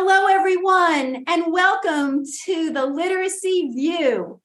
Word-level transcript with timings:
Hello, 0.00 0.28
everyone, 0.28 1.24
and 1.26 1.52
welcome 1.52 2.22
to 2.44 2.70
the 2.70 2.86
Literacy 2.86 3.72
View. 3.74 4.40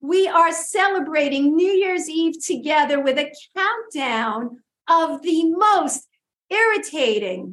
We 0.00 0.26
are 0.26 0.50
celebrating 0.50 1.54
New 1.54 1.70
Year's 1.70 2.10
Eve 2.10 2.44
together 2.44 3.00
with 3.00 3.16
a 3.16 3.32
countdown 3.56 4.58
of 4.90 5.22
the 5.22 5.44
most 5.50 6.08
irritating, 6.50 7.52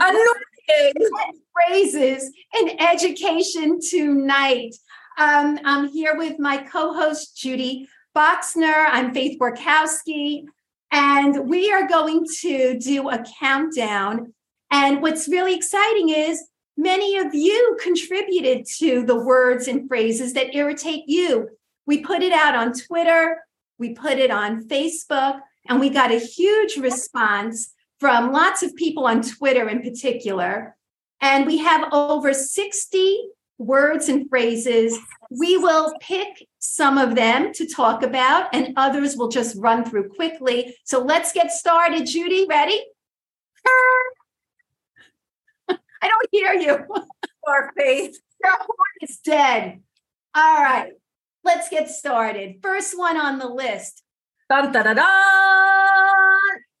annoying 0.00 0.94
phrases 1.52 2.32
in 2.58 2.80
education 2.80 3.78
tonight. 3.78 4.74
Um, 5.18 5.58
I'm 5.62 5.86
here 5.86 6.16
with 6.16 6.38
my 6.38 6.62
co 6.62 6.94
host, 6.94 7.36
Judy 7.36 7.90
Boksner. 8.16 8.86
I'm 8.88 9.12
Faith 9.12 9.38
Borkowsky, 9.38 10.44
and 10.90 11.46
we 11.46 11.70
are 11.70 11.86
going 11.86 12.24
to 12.40 12.78
do 12.78 13.10
a 13.10 13.22
countdown. 13.38 14.32
And 14.70 15.02
what's 15.02 15.28
really 15.28 15.54
exciting 15.54 16.08
is 16.08 16.42
Many 16.80 17.18
of 17.18 17.34
you 17.34 17.76
contributed 17.78 18.64
to 18.78 19.04
the 19.04 19.14
words 19.14 19.68
and 19.68 19.86
phrases 19.86 20.32
that 20.32 20.54
irritate 20.54 21.04
you. 21.08 21.50
We 21.84 21.98
put 21.98 22.22
it 22.22 22.32
out 22.32 22.54
on 22.54 22.72
Twitter, 22.72 23.36
we 23.78 23.92
put 23.92 24.16
it 24.16 24.30
on 24.30 24.64
Facebook, 24.66 25.40
and 25.68 25.78
we 25.78 25.90
got 25.90 26.10
a 26.10 26.18
huge 26.18 26.78
response 26.78 27.74
from 27.98 28.32
lots 28.32 28.62
of 28.62 28.74
people 28.76 29.06
on 29.06 29.20
Twitter 29.20 29.68
in 29.68 29.82
particular. 29.82 30.74
And 31.20 31.46
we 31.46 31.58
have 31.58 31.92
over 31.92 32.32
60 32.32 33.28
words 33.58 34.08
and 34.08 34.26
phrases. 34.30 34.98
We 35.30 35.58
will 35.58 35.92
pick 36.00 36.48
some 36.60 36.96
of 36.96 37.14
them 37.14 37.52
to 37.56 37.66
talk 37.66 38.02
about, 38.02 38.54
and 38.54 38.72
others 38.78 39.18
will 39.18 39.28
just 39.28 39.54
run 39.58 39.84
through 39.84 40.08
quickly. 40.08 40.74
So 40.84 41.04
let's 41.04 41.32
get 41.34 41.52
started. 41.52 42.06
Judy, 42.06 42.46
ready? 42.48 42.82
I 46.02 46.08
don't 46.08 46.28
hear 46.30 46.54
you. 46.54 46.86
Poor 47.44 47.72
Faith. 47.76 48.18
Your 48.42 48.52
horn 48.52 48.96
is 49.02 49.18
dead. 49.18 49.80
All 50.34 50.62
right, 50.62 50.92
let's 51.44 51.68
get 51.68 51.90
started. 51.90 52.56
First 52.62 52.96
one 52.96 53.16
on 53.16 53.38
the 53.38 53.48
list. 53.48 54.02
Dun, 54.48 54.72
da, 54.72 54.82
da. 54.82 56.36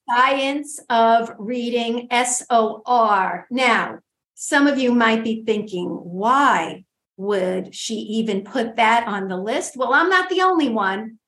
Science 0.08 0.80
of 0.88 1.32
Reading, 1.38 2.08
SOR. 2.10 3.46
Now, 3.50 3.98
some 4.34 4.66
of 4.66 4.78
you 4.78 4.92
might 4.92 5.22
be 5.22 5.44
thinking, 5.44 5.88
why 5.88 6.84
would 7.16 7.74
she 7.74 7.94
even 7.94 8.42
put 8.42 8.76
that 8.76 9.06
on 9.06 9.28
the 9.28 9.36
list? 9.36 9.76
Well, 9.76 9.92
I'm 9.92 10.08
not 10.08 10.30
the 10.30 10.40
only 10.42 10.68
one. 10.68 11.18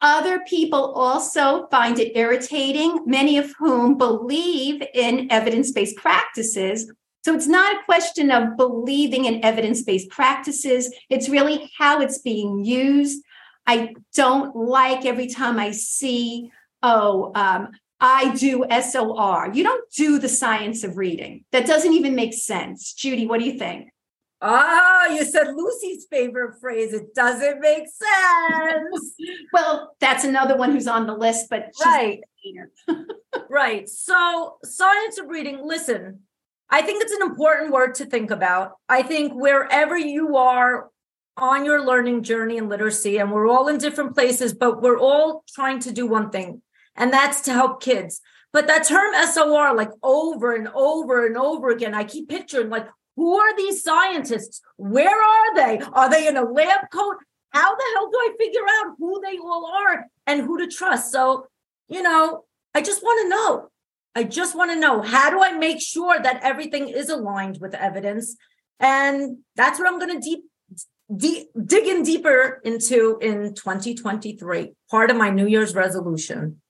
Other 0.00 0.40
people 0.40 0.92
also 0.92 1.66
find 1.70 1.98
it 1.98 2.16
irritating, 2.16 3.00
many 3.06 3.38
of 3.38 3.52
whom 3.58 3.98
believe 3.98 4.82
in 4.94 5.30
evidence 5.30 5.72
based 5.72 5.96
practices 5.96 6.90
so 7.22 7.34
it's 7.34 7.46
not 7.46 7.76
a 7.76 7.84
question 7.84 8.30
of 8.30 8.56
believing 8.56 9.26
in 9.26 9.44
evidence 9.44 9.82
based 9.82 10.10
practices, 10.10 10.92
it's 11.08 11.28
really 11.28 11.70
how 11.78 12.00
it's 12.00 12.18
being 12.18 12.64
used. 12.64 13.22
I 13.66 13.94
don't 14.14 14.56
like 14.56 15.06
every 15.06 15.28
time 15.28 15.58
I 15.58 15.70
see, 15.70 16.50
oh, 16.82 17.30
um, 17.34 17.68
I 18.00 18.34
do 18.34 18.64
SOR. 18.68 19.50
You 19.54 19.62
don't 19.62 19.88
do 19.92 20.18
the 20.18 20.28
science 20.28 20.82
of 20.82 20.96
reading. 20.96 21.44
That 21.52 21.66
doesn't 21.66 21.92
even 21.92 22.16
make 22.16 22.34
sense. 22.34 22.92
Judy, 22.94 23.26
what 23.26 23.38
do 23.38 23.46
you 23.46 23.56
think? 23.56 23.90
Ah, 24.44 25.06
oh, 25.06 25.14
you 25.14 25.24
said 25.24 25.54
Lucy's 25.54 26.06
favorite 26.10 26.58
phrase. 26.60 26.92
It 26.92 27.14
doesn't 27.14 27.60
make 27.60 27.84
sense. 27.86 29.14
well, 29.52 29.94
that's 30.00 30.24
another 30.24 30.56
one 30.56 30.72
who's 30.72 30.88
on 30.88 31.06
the 31.06 31.14
list, 31.14 31.46
but 31.48 31.70
right. 31.84 32.20
right. 33.48 33.88
So, 33.88 34.56
science 34.64 35.18
of 35.18 35.28
reading, 35.28 35.60
listen, 35.62 36.22
I 36.72 36.80
think 36.80 37.02
it's 37.02 37.12
an 37.12 37.20
important 37.20 37.70
word 37.70 37.96
to 37.96 38.06
think 38.06 38.30
about. 38.30 38.72
I 38.88 39.02
think 39.02 39.34
wherever 39.34 39.94
you 39.96 40.38
are 40.38 40.88
on 41.36 41.66
your 41.66 41.84
learning 41.84 42.22
journey 42.22 42.56
in 42.56 42.70
literacy, 42.70 43.18
and 43.18 43.30
we're 43.30 43.46
all 43.46 43.68
in 43.68 43.76
different 43.76 44.14
places, 44.14 44.54
but 44.54 44.80
we're 44.80 44.98
all 44.98 45.44
trying 45.54 45.80
to 45.80 45.92
do 45.92 46.06
one 46.06 46.30
thing, 46.30 46.62
and 46.96 47.12
that's 47.12 47.42
to 47.42 47.52
help 47.52 47.82
kids. 47.82 48.22
But 48.54 48.68
that 48.68 48.86
term 48.86 49.14
SOR, 49.26 49.74
like 49.74 49.90
over 50.02 50.54
and 50.54 50.68
over 50.68 51.26
and 51.26 51.36
over 51.36 51.68
again, 51.68 51.94
I 51.94 52.04
keep 52.04 52.30
picturing 52.30 52.70
like, 52.70 52.88
who 53.16 53.36
are 53.36 53.54
these 53.54 53.82
scientists? 53.82 54.62
Where 54.76 55.08
are 55.10 55.54
they? 55.54 55.78
Are 55.92 56.08
they 56.08 56.26
in 56.26 56.38
a 56.38 56.42
lab 56.42 56.90
coat? 56.90 57.16
How 57.50 57.74
the 57.74 57.84
hell 57.94 58.10
do 58.10 58.16
I 58.16 58.34
figure 58.38 58.64
out 58.80 58.94
who 58.98 59.20
they 59.20 59.36
all 59.36 59.70
are 59.86 60.06
and 60.26 60.40
who 60.40 60.56
to 60.56 60.68
trust? 60.68 61.12
So, 61.12 61.48
you 61.88 62.00
know, 62.00 62.44
I 62.74 62.80
just 62.80 63.02
want 63.02 63.20
to 63.22 63.28
know 63.28 63.71
I 64.14 64.24
just 64.24 64.56
want 64.56 64.70
to 64.70 64.78
know 64.78 65.00
how 65.00 65.30
do 65.30 65.42
I 65.42 65.52
make 65.52 65.80
sure 65.80 66.20
that 66.20 66.42
everything 66.42 66.88
is 66.88 67.08
aligned 67.08 67.58
with 67.60 67.74
evidence? 67.74 68.36
And 68.78 69.38
that's 69.56 69.78
what 69.78 69.88
I'm 69.88 69.98
going 69.98 70.20
to 70.20 70.20
deep, 70.20 70.44
deep 71.16 71.48
dig 71.64 71.86
in 71.86 72.02
deeper 72.02 72.60
into 72.64 73.18
in 73.22 73.54
2023, 73.54 74.72
part 74.90 75.10
of 75.10 75.16
my 75.16 75.30
New 75.30 75.46
Year's 75.46 75.74
resolution. 75.74 76.60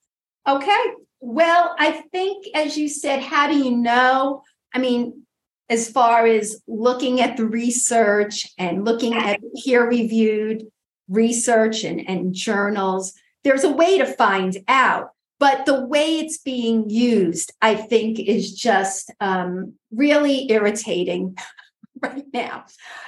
Okay. 0.47 0.83
Well, 1.19 1.75
I 1.79 2.03
think, 2.11 2.45
as 2.53 2.77
you 2.77 2.87
said, 2.87 3.21
how 3.21 3.47
do 3.47 3.57
you 3.57 3.75
know? 3.75 4.43
I 4.73 4.79
mean, 4.79 5.23
as 5.69 5.89
far 5.89 6.25
as 6.25 6.61
looking 6.67 7.21
at 7.21 7.37
the 7.37 7.45
research 7.45 8.47
and 8.57 8.85
looking 8.85 9.15
at 9.15 9.39
peer 9.63 9.87
reviewed 9.87 10.67
research 11.07 11.83
and, 11.83 12.07
and 12.07 12.33
journals, 12.33 13.13
there's 13.43 13.63
a 13.63 13.71
way 13.71 13.97
to 13.97 14.05
find 14.05 14.57
out 14.67 15.12
but 15.39 15.65
the 15.65 15.85
way 15.85 16.19
it's 16.19 16.37
being 16.37 16.89
used 16.89 17.51
i 17.61 17.75
think 17.75 18.19
is 18.19 18.53
just 18.53 19.11
um, 19.19 19.73
really 19.91 20.51
irritating 20.51 21.35
right 22.03 22.25
now. 22.33 22.65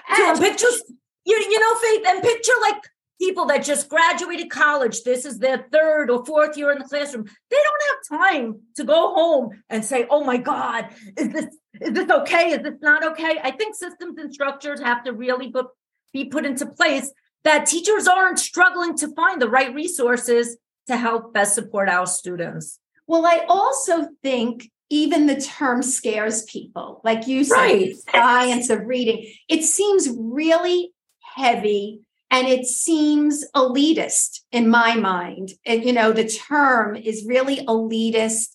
And 0.09 0.39
pictures 0.39 0.83
you, 1.25 1.35
you 1.35 1.59
know 1.59 1.75
faith 1.75 2.07
and 2.07 2.23
picture 2.23 2.53
like 2.61 2.81
people 3.19 3.45
that 3.45 3.63
just 3.63 3.89
graduated 3.89 4.49
college 4.49 5.03
this 5.03 5.25
is 5.25 5.39
their 5.39 5.65
third 5.71 6.09
or 6.09 6.25
fourth 6.25 6.57
year 6.57 6.71
in 6.71 6.79
the 6.79 6.85
classroom. 6.85 7.25
They 7.49 7.57
don't 7.57 7.83
have 7.89 8.19
time 8.19 8.61
to 8.75 8.83
go 8.83 9.13
home 9.13 9.63
and 9.69 9.83
say 9.83 10.07
oh 10.09 10.23
my 10.23 10.37
god 10.37 10.89
is 11.17 11.29
this 11.29 11.45
is 11.81 11.91
this 11.91 12.09
okay? 12.09 12.51
Is 12.51 12.63
this 12.63 12.79
not 12.81 13.05
okay? 13.05 13.37
I 13.43 13.51
think 13.51 13.75
systems 13.75 14.17
and 14.17 14.33
structures 14.33 14.79
have 14.79 15.03
to 15.03 15.11
really 15.11 15.53
be 16.13 16.23
put 16.23 16.45
into 16.45 16.65
place 16.65 17.11
that 17.43 17.65
teachers 17.65 18.07
aren't 18.07 18.39
struggling 18.39 18.95
to 18.97 19.13
find 19.13 19.41
the 19.41 19.49
right 19.49 19.73
resources 19.75 20.55
to 20.87 20.97
help 20.97 21.33
best 21.33 21.55
support 21.55 21.89
our 21.89 22.05
students. 22.05 22.79
Well, 23.07 23.25
I 23.25 23.45
also 23.47 24.07
think 24.23 24.69
even 24.89 25.25
the 25.25 25.39
term 25.39 25.81
scares 25.81 26.43
people. 26.43 27.01
Like 27.03 27.27
you 27.27 27.43
said, 27.43 27.55
right. 27.55 27.95
science 28.11 28.69
of 28.69 28.85
reading. 28.85 29.31
It 29.49 29.63
seems 29.63 30.09
really 30.09 30.91
heavy 31.35 32.01
and 32.31 32.47
it 32.47 32.65
seems 32.65 33.45
elitist 33.55 34.41
in 34.51 34.69
my 34.69 34.95
mind. 34.95 35.53
And, 35.65 35.83
you 35.83 35.93
know, 35.93 36.11
the 36.11 36.27
term 36.27 36.95
is 36.95 37.25
really 37.25 37.57
elitist. 37.65 38.49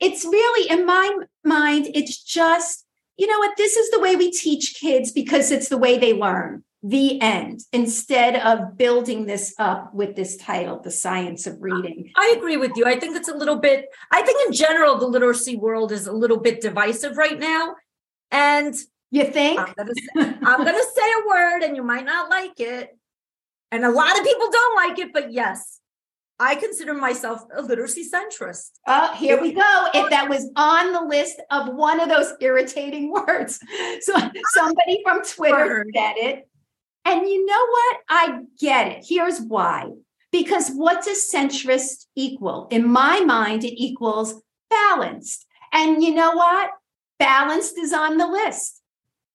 It's 0.00 0.24
really, 0.24 0.70
in 0.70 0.86
my 0.86 1.18
mind, 1.44 1.88
it's 1.94 2.22
just, 2.22 2.84
you 3.16 3.26
know 3.26 3.38
what, 3.38 3.56
this 3.56 3.76
is 3.76 3.90
the 3.90 4.00
way 4.00 4.16
we 4.16 4.30
teach 4.30 4.76
kids 4.78 5.12
because 5.12 5.50
it's 5.50 5.68
the 5.68 5.78
way 5.78 5.98
they 5.98 6.12
learn 6.12 6.64
the 6.88 7.20
end 7.20 7.60
instead 7.72 8.36
of 8.36 8.78
building 8.78 9.26
this 9.26 9.54
up 9.58 9.92
with 9.92 10.14
this 10.14 10.36
title 10.36 10.78
the 10.80 10.90
science 10.90 11.44
of 11.44 11.60
reading 11.60 12.12
i 12.16 12.32
agree 12.36 12.56
with 12.56 12.70
you 12.76 12.84
i 12.86 12.98
think 12.98 13.16
it's 13.16 13.28
a 13.28 13.34
little 13.34 13.56
bit 13.56 13.86
i 14.12 14.22
think 14.22 14.46
in 14.46 14.52
general 14.52 14.96
the 14.96 15.06
literacy 15.06 15.56
world 15.56 15.90
is 15.90 16.06
a 16.06 16.12
little 16.12 16.38
bit 16.38 16.60
divisive 16.60 17.16
right 17.16 17.40
now 17.40 17.74
and 18.30 18.74
you 19.10 19.24
think 19.24 19.58
i'm 19.58 19.74
gonna 19.76 19.92
say, 19.94 20.36
I'm 20.44 20.64
gonna 20.64 20.84
say 20.94 21.12
a 21.24 21.28
word 21.28 21.62
and 21.62 21.74
you 21.74 21.82
might 21.82 22.04
not 22.04 22.30
like 22.30 22.60
it 22.60 22.96
and 23.72 23.84
a 23.84 23.90
lot 23.90 24.16
of 24.16 24.24
people 24.24 24.48
don't 24.50 24.76
like 24.76 24.98
it 25.00 25.12
but 25.12 25.32
yes 25.32 25.80
I 26.38 26.54
consider 26.54 26.92
myself 26.92 27.44
a 27.56 27.62
literacy 27.62 28.04
centrist. 28.06 28.72
Oh, 28.86 29.14
here 29.14 29.40
we 29.40 29.52
go. 29.52 29.86
If 29.94 30.04
oh. 30.04 30.08
that 30.10 30.28
was 30.28 30.50
on 30.54 30.92
the 30.92 31.00
list 31.00 31.40
of 31.50 31.74
one 31.74 31.98
of 31.98 32.10
those 32.10 32.34
irritating 32.40 33.10
words. 33.10 33.58
So 34.02 34.12
somebody 34.52 35.00
from 35.02 35.24
Twitter 35.24 35.86
said 35.94 36.16
it. 36.18 36.48
And 37.06 37.28
you 37.28 37.46
know 37.46 37.66
what? 37.70 37.96
I 38.08 38.40
get 38.58 38.88
it. 38.88 39.06
Here's 39.08 39.40
why. 39.40 39.92
Because 40.32 40.70
what 40.70 41.04
does 41.04 41.30
centrist 41.32 42.06
equal? 42.16 42.66
In 42.72 42.86
my 42.88 43.20
mind, 43.20 43.62
it 43.62 43.80
equals 43.80 44.42
balanced. 44.68 45.46
And 45.72 46.02
you 46.02 46.12
know 46.12 46.32
what? 46.32 46.70
Balanced 47.20 47.78
is 47.78 47.92
on 47.92 48.18
the 48.18 48.26
list. 48.26 48.82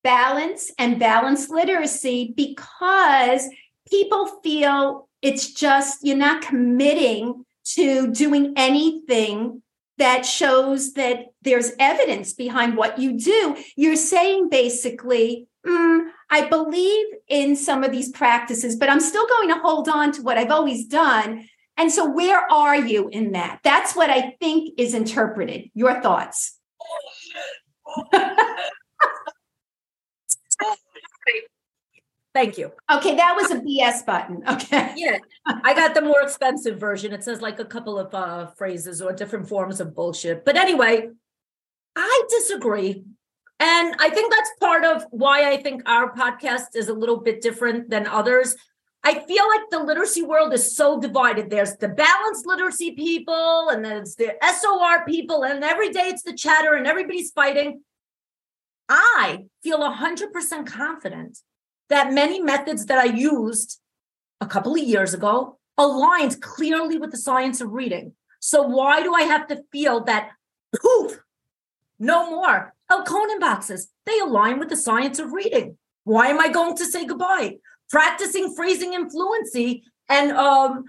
Balance 0.03 0.71
and 0.77 0.99
balanced 0.99 1.49
literacy 1.49 2.33
because 2.35 3.47
people 3.89 4.27
feel 4.43 5.07
it's 5.21 5.53
just 5.53 5.99
you're 6.03 6.17
not 6.17 6.41
committing 6.41 7.45
to 7.75 8.11
doing 8.11 8.53
anything 8.57 9.61
that 9.97 10.25
shows 10.25 10.93
that 10.93 11.27
there's 11.41 11.71
evidence 11.79 12.33
behind 12.33 12.75
what 12.75 12.99
you 12.99 13.17
do. 13.17 13.55
You're 13.77 13.95
saying 13.95 14.49
basically, 14.49 15.47
mm, 15.65 16.09
I 16.31 16.47
believe 16.47 17.07
in 17.27 17.57
some 17.57 17.83
of 17.83 17.91
these 17.91 18.09
practices, 18.09 18.77
but 18.77 18.89
I'm 18.89 19.01
still 19.01 19.27
going 19.27 19.49
to 19.49 19.59
hold 19.59 19.89
on 19.89 20.13
to 20.13 20.23
what 20.23 20.37
I've 20.37 20.49
always 20.49 20.87
done. 20.87 21.47
And 21.77 21.91
so, 21.91 22.09
where 22.09 22.39
are 22.51 22.77
you 22.77 23.09
in 23.09 23.33
that? 23.33 23.59
That's 23.63 23.95
what 23.95 24.09
I 24.09 24.37
think 24.39 24.75
is 24.77 24.93
interpreted. 24.93 25.69
Your 25.73 26.01
thoughts? 26.01 26.57
Thank 32.33 32.57
you. 32.57 32.71
Okay, 32.89 33.15
that 33.17 33.35
was 33.35 33.51
a 33.51 33.59
BS 33.59 34.05
button. 34.05 34.41
Okay. 34.47 34.93
Yeah, 34.95 35.17
I 35.45 35.73
got 35.73 35.93
the 35.93 36.01
more 36.01 36.21
expensive 36.21 36.79
version. 36.79 37.11
It 37.11 37.25
says 37.25 37.41
like 37.41 37.59
a 37.59 37.65
couple 37.65 37.99
of 37.99 38.13
uh, 38.13 38.47
phrases 38.57 39.01
or 39.01 39.11
different 39.11 39.49
forms 39.49 39.81
of 39.81 39.93
bullshit. 39.93 40.45
But 40.45 40.55
anyway, 40.55 41.09
I 41.95 42.23
disagree. 42.29 43.03
And 43.61 43.95
I 43.99 44.09
think 44.09 44.33
that's 44.33 44.49
part 44.59 44.83
of 44.83 45.05
why 45.11 45.51
I 45.51 45.61
think 45.61 45.87
our 45.87 46.11
podcast 46.15 46.75
is 46.75 46.89
a 46.89 46.93
little 46.95 47.17
bit 47.17 47.41
different 47.41 47.91
than 47.91 48.07
others. 48.07 48.55
I 49.03 49.19
feel 49.19 49.47
like 49.47 49.69
the 49.69 49.83
literacy 49.83 50.23
world 50.23 50.51
is 50.51 50.75
so 50.75 50.99
divided. 50.99 51.51
There's 51.51 51.75
the 51.77 51.87
balanced 51.87 52.47
literacy 52.47 52.93
people, 52.93 53.69
and 53.69 53.85
there's 53.85 54.15
the 54.15 54.33
SOR 54.41 55.05
people, 55.05 55.43
and 55.43 55.63
every 55.63 55.91
day 55.91 56.05
it's 56.05 56.23
the 56.23 56.33
chatter, 56.33 56.73
and 56.73 56.87
everybody's 56.87 57.29
fighting. 57.29 57.83
I 58.89 59.45
feel 59.61 59.79
100% 59.79 60.65
confident 60.65 61.37
that 61.89 62.11
many 62.11 62.41
methods 62.41 62.87
that 62.87 62.97
I 62.97 63.13
used 63.13 63.79
a 64.39 64.47
couple 64.47 64.73
of 64.73 64.79
years 64.79 65.13
ago 65.13 65.59
aligns 65.79 66.41
clearly 66.41 66.97
with 66.97 67.11
the 67.11 67.17
science 67.17 67.61
of 67.61 67.73
reading. 67.73 68.13
So 68.39 68.63
why 68.63 69.03
do 69.03 69.13
I 69.13 69.21
have 69.21 69.47
to 69.49 69.61
feel 69.71 70.03
that 70.05 70.31
poof, 70.81 71.21
no 71.99 72.31
more? 72.31 72.73
Elkonin 72.91 73.39
boxes, 73.39 73.89
they 74.05 74.19
align 74.19 74.59
with 74.59 74.69
the 74.69 74.75
science 74.77 75.17
of 75.19 75.31
reading. 75.31 75.77
Why 76.03 76.27
am 76.27 76.39
I 76.39 76.49
going 76.49 76.75
to 76.77 76.85
say 76.85 77.05
goodbye? 77.05 77.57
Practicing 77.89 78.53
phrasing 78.55 78.95
and 78.95 79.11
fluency 79.11 79.83
and 80.09 80.31
um, 80.31 80.85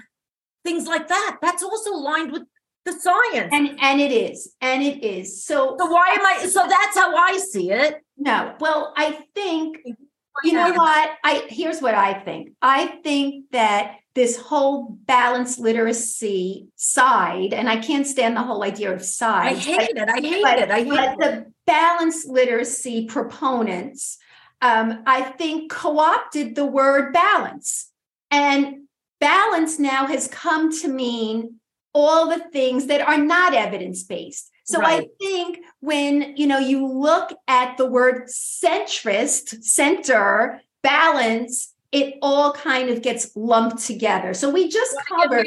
things 0.64 0.86
like 0.86 1.08
that. 1.08 1.38
That's 1.42 1.62
also 1.62 1.90
aligned 1.92 2.32
with 2.32 2.42
the 2.84 2.92
science. 2.92 3.50
And 3.52 3.78
and 3.80 4.00
it 4.00 4.12
is. 4.12 4.54
And 4.60 4.82
it 4.82 5.04
is. 5.04 5.44
So 5.44 5.76
So 5.78 5.86
why 5.86 6.08
am 6.18 6.26
I 6.26 6.46
so 6.46 6.66
that's 6.68 6.96
how 6.96 7.14
I 7.14 7.38
see 7.38 7.70
it. 7.70 7.96
no. 8.16 8.54
Well, 8.60 8.92
I 8.96 9.18
think 9.34 9.78
you 10.44 10.52
know 10.52 10.72
what? 10.72 11.10
I 11.24 11.44
here's 11.48 11.80
what 11.80 11.94
I 11.94 12.14
think. 12.14 12.52
I 12.60 12.86
think 13.04 13.46
that 13.52 13.96
this 14.14 14.36
whole 14.36 14.98
balanced 15.06 15.58
literacy 15.58 16.68
side, 16.76 17.54
and 17.54 17.68
I 17.68 17.78
can't 17.78 18.06
stand 18.06 18.36
the 18.36 18.42
whole 18.42 18.62
idea 18.62 18.92
of 18.92 19.02
side. 19.02 19.52
I 19.52 19.54
hate 19.54 19.96
it. 19.96 20.08
I 20.08 20.20
hate 20.20 20.42
but, 20.42 20.58
it. 20.58 20.70
I 20.70 20.78
hate 20.80 20.88
but 20.88 21.12
it. 21.12 21.18
the 21.18 21.52
balanced 21.66 22.28
literacy 22.28 23.06
proponents, 23.06 24.18
um, 24.60 25.02
I 25.06 25.22
think, 25.22 25.72
co-opted 25.72 26.54
the 26.54 26.66
word 26.66 27.12
balance, 27.12 27.90
and 28.30 28.82
balance 29.20 29.78
now 29.78 30.06
has 30.06 30.28
come 30.28 30.72
to 30.80 30.88
mean 30.88 31.60
all 31.94 32.28
the 32.28 32.44
things 32.50 32.86
that 32.86 33.00
are 33.00 33.18
not 33.18 33.54
evidence-based. 33.54 34.50
So 34.64 34.82
I 34.82 35.08
think 35.20 35.58
when 35.80 36.36
you 36.36 36.46
know 36.46 36.58
you 36.58 36.86
look 36.86 37.36
at 37.48 37.76
the 37.76 37.86
word 37.86 38.28
centrist, 38.28 39.62
center, 39.62 40.62
balance, 40.82 41.71
it 41.92 42.18
all 42.22 42.52
kind 42.52 42.88
of 42.88 43.02
gets 43.02 43.30
lumped 43.36 43.84
together. 43.84 44.34
So 44.34 44.50
we 44.50 44.68
just 44.68 44.96
covered 45.06 45.46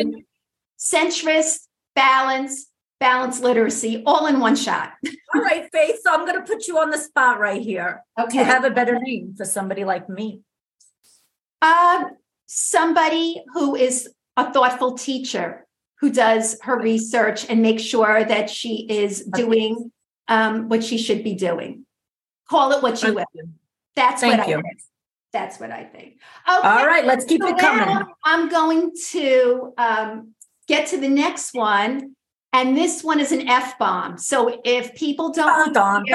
centrist, 0.80 1.68
balance, 1.95 2.68
balance 3.00 3.39
literacy 3.39 4.03
all 4.06 4.27
in 4.27 4.39
one 4.39 4.56
shot. 4.56 4.94
All 5.33 5.42
right, 5.42 5.68
Faith. 5.71 6.00
So 6.03 6.13
I'm 6.13 6.25
going 6.25 6.39
to 6.39 6.45
put 6.45 6.68
you 6.68 6.77
on 6.77 6.92
the 6.92 6.97
spot 6.97 7.39
right 7.39 7.62
here. 7.62 8.03
Okay. 8.19 8.44
have 8.44 8.63
a 8.63 8.69
better 8.69 8.97
name 9.00 9.33
for 9.36 9.44
somebody 9.44 9.83
like 9.83 10.07
me? 10.07 10.42
Um, 11.62 12.12
somebody 12.45 13.44
who 13.53 13.75
is 13.75 14.07
a 14.38 14.53
thoughtful 14.53 14.97
teacher 14.97 15.65
who 16.00 16.12
does 16.12 16.57
her 16.62 16.80
research 16.80 17.50
and 17.50 17.62
makes 17.62 17.81
sure 17.81 18.24
that 18.24 18.50
she 18.50 18.86
is 18.88 19.24
doing 19.24 19.92
um, 20.27 20.69
what 20.69 20.83
she 20.83 20.97
should 20.97 21.24
be 21.24 21.33
doing. 21.33 21.86
Call 22.50 22.71
it 22.74 22.83
what 22.83 23.01
you 23.01 23.13
will. 23.15 23.25
That's 23.95 24.21
what 24.21 24.38
Thank 24.38 24.42
I 24.44 24.50
you. 24.50 24.63
That's 25.36 25.60
what 25.60 25.70
I 25.70 25.84
think. 25.84 26.22
Okay. 26.48 26.66
All 26.66 26.88
right, 26.88 27.04
let's 27.04 27.26
keep 27.26 27.42
so 27.42 27.50
it 27.50 27.58
coming. 27.58 28.06
I'm 28.24 28.48
going 28.48 28.94
to 29.10 29.74
um, 29.78 30.34
get 30.66 30.88
to 30.88 30.98
the 30.98 31.10
next 31.10 31.54
one. 31.54 32.16
And 32.54 32.78
this 32.78 33.04
one 33.04 33.20
is 33.20 33.34
an 33.34 33.50
F 33.50 33.78
bomb. 33.78 34.18
So 34.18 34.62
if 34.64 34.96
people 34.96 35.34
don't 35.34 35.66
hear 35.66 35.74
dun. 35.74 36.06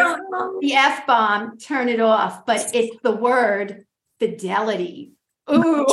the 0.62 0.72
F 0.72 1.06
bomb, 1.06 1.58
turn 1.58 1.90
it 1.90 2.00
off. 2.00 2.46
But 2.46 2.70
it's 2.72 2.96
the 3.02 3.10
word 3.10 3.84
fidelity. 4.18 5.12
Ooh. 5.50 5.86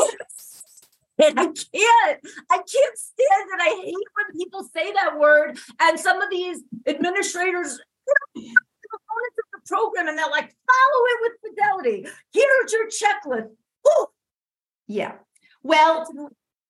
And 1.22 1.38
I 1.38 1.48
can't. 1.48 2.20
I 2.50 2.58
can't 2.58 2.98
stand 2.98 3.50
it. 3.52 3.60
I 3.60 3.82
hate 3.84 3.94
when 3.94 4.40
people 4.40 4.64
say 4.74 4.94
that 4.94 5.20
word. 5.20 5.60
And 5.82 6.00
some 6.00 6.22
of 6.22 6.30
these 6.30 6.64
administrators 6.88 7.78
components 8.90 9.38
of 9.38 9.48
the 9.52 9.68
program, 9.68 10.08
and 10.08 10.18
they're 10.18 10.30
like, 10.30 10.56
follow 10.66 11.04
Here's 12.34 12.74
your 12.74 12.88
checklist. 12.88 13.50
Ooh. 13.88 14.08
Yeah. 14.88 15.14
Well, 15.64 16.08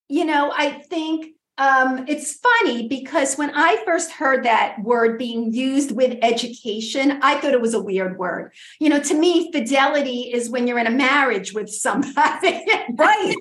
you 0.09 0.25
know, 0.25 0.51
I 0.55 0.71
think 0.71 1.35
um, 1.57 2.05
it's 2.07 2.33
funny 2.37 2.87
because 2.87 3.35
when 3.35 3.51
I 3.53 3.81
first 3.83 4.11
heard 4.11 4.45
that 4.45 4.79
word 4.81 5.17
being 5.17 5.51
used 5.53 5.91
with 5.91 6.17
education, 6.21 7.19
I 7.23 7.39
thought 7.39 7.53
it 7.53 7.61
was 7.61 7.73
a 7.73 7.81
weird 7.81 8.17
word. 8.17 8.53
You 8.79 8.89
know, 8.89 8.99
to 8.99 9.13
me, 9.15 9.51
fidelity 9.51 10.31
is 10.33 10.49
when 10.49 10.67
you're 10.67 10.79
in 10.79 10.87
a 10.87 10.91
marriage 10.91 11.53
with 11.53 11.69
somebody. 11.69 12.65
Right. 12.95 13.35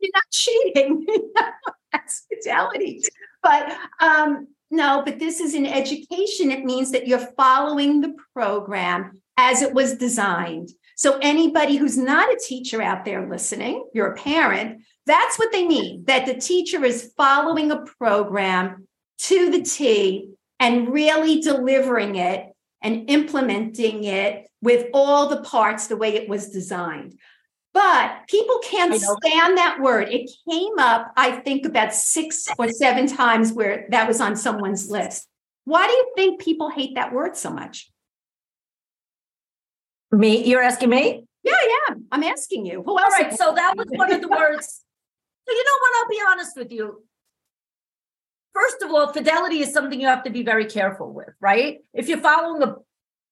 you're 0.00 0.10
not 0.14 0.24
cheating. 0.32 1.06
That's 1.92 2.26
fidelity. 2.32 3.02
But 3.42 3.76
um, 4.00 4.48
no, 4.70 5.02
but 5.04 5.18
this 5.18 5.40
is 5.40 5.54
in 5.54 5.66
education. 5.66 6.50
It 6.50 6.64
means 6.64 6.92
that 6.92 7.06
you're 7.06 7.18
following 7.18 8.00
the 8.00 8.14
program 8.32 9.20
as 9.36 9.62
it 9.62 9.74
was 9.74 9.96
designed. 9.96 10.70
So 10.96 11.18
anybody 11.20 11.76
who's 11.76 11.98
not 11.98 12.32
a 12.32 12.40
teacher 12.42 12.80
out 12.80 13.04
there 13.04 13.28
listening, 13.28 13.86
you're 13.92 14.12
a 14.12 14.16
parent, 14.16 14.82
that's 15.04 15.38
what 15.38 15.52
they 15.52 15.66
mean, 15.66 16.04
that 16.06 16.26
the 16.26 16.34
teacher 16.34 16.84
is 16.84 17.12
following 17.16 17.70
a 17.70 17.84
program 17.98 18.88
to 19.18 19.50
the 19.50 19.62
T 19.62 20.30
and 20.58 20.88
really 20.88 21.40
delivering 21.40 22.16
it 22.16 22.46
and 22.82 23.10
implementing 23.10 24.04
it 24.04 24.48
with 24.62 24.86
all 24.94 25.28
the 25.28 25.42
parts 25.42 25.86
the 25.86 25.96
way 25.96 26.14
it 26.14 26.28
was 26.28 26.50
designed. 26.50 27.18
But 27.74 28.26
people 28.26 28.58
can't 28.64 28.94
stand 28.94 29.58
that 29.58 29.80
word. 29.82 30.08
It 30.08 30.30
came 30.48 30.78
up, 30.78 31.12
I 31.14 31.32
think, 31.32 31.66
about 31.66 31.92
six 31.92 32.48
or 32.58 32.70
seven 32.70 33.06
times 33.06 33.52
where 33.52 33.86
that 33.90 34.08
was 34.08 34.18
on 34.18 34.34
someone's 34.34 34.88
list. 34.88 35.28
Why 35.66 35.86
do 35.86 35.92
you 35.92 36.12
think 36.16 36.40
people 36.40 36.70
hate 36.70 36.94
that 36.94 37.12
word 37.12 37.36
so 37.36 37.50
much? 37.50 37.90
Me, 40.12 40.44
you're 40.44 40.62
asking 40.62 40.90
me? 40.90 41.24
Yeah, 41.42 41.52
yeah. 41.88 41.94
I'm 42.10 42.22
asking 42.22 42.66
you. 42.66 42.82
Who 42.82 42.98
else? 42.98 43.12
right. 43.18 43.32
So 43.32 43.54
that 43.54 43.76
was 43.76 43.86
one 43.90 44.12
of 44.12 44.20
the 44.20 44.28
words. 44.42 44.82
So 45.46 45.54
you 45.54 45.64
know 45.64 45.78
what? 45.80 45.92
I'll 45.96 46.08
be 46.08 46.22
honest 46.28 46.56
with 46.56 46.72
you. 46.72 47.02
First 48.52 48.82
of 48.82 48.90
all, 48.90 49.12
fidelity 49.12 49.60
is 49.60 49.72
something 49.72 50.00
you 50.00 50.06
have 50.06 50.24
to 50.24 50.30
be 50.30 50.42
very 50.42 50.64
careful 50.64 51.12
with, 51.12 51.28
right? 51.40 51.78
If 51.92 52.08
you're 52.08 52.18
following 52.18 52.62
a 52.62 52.76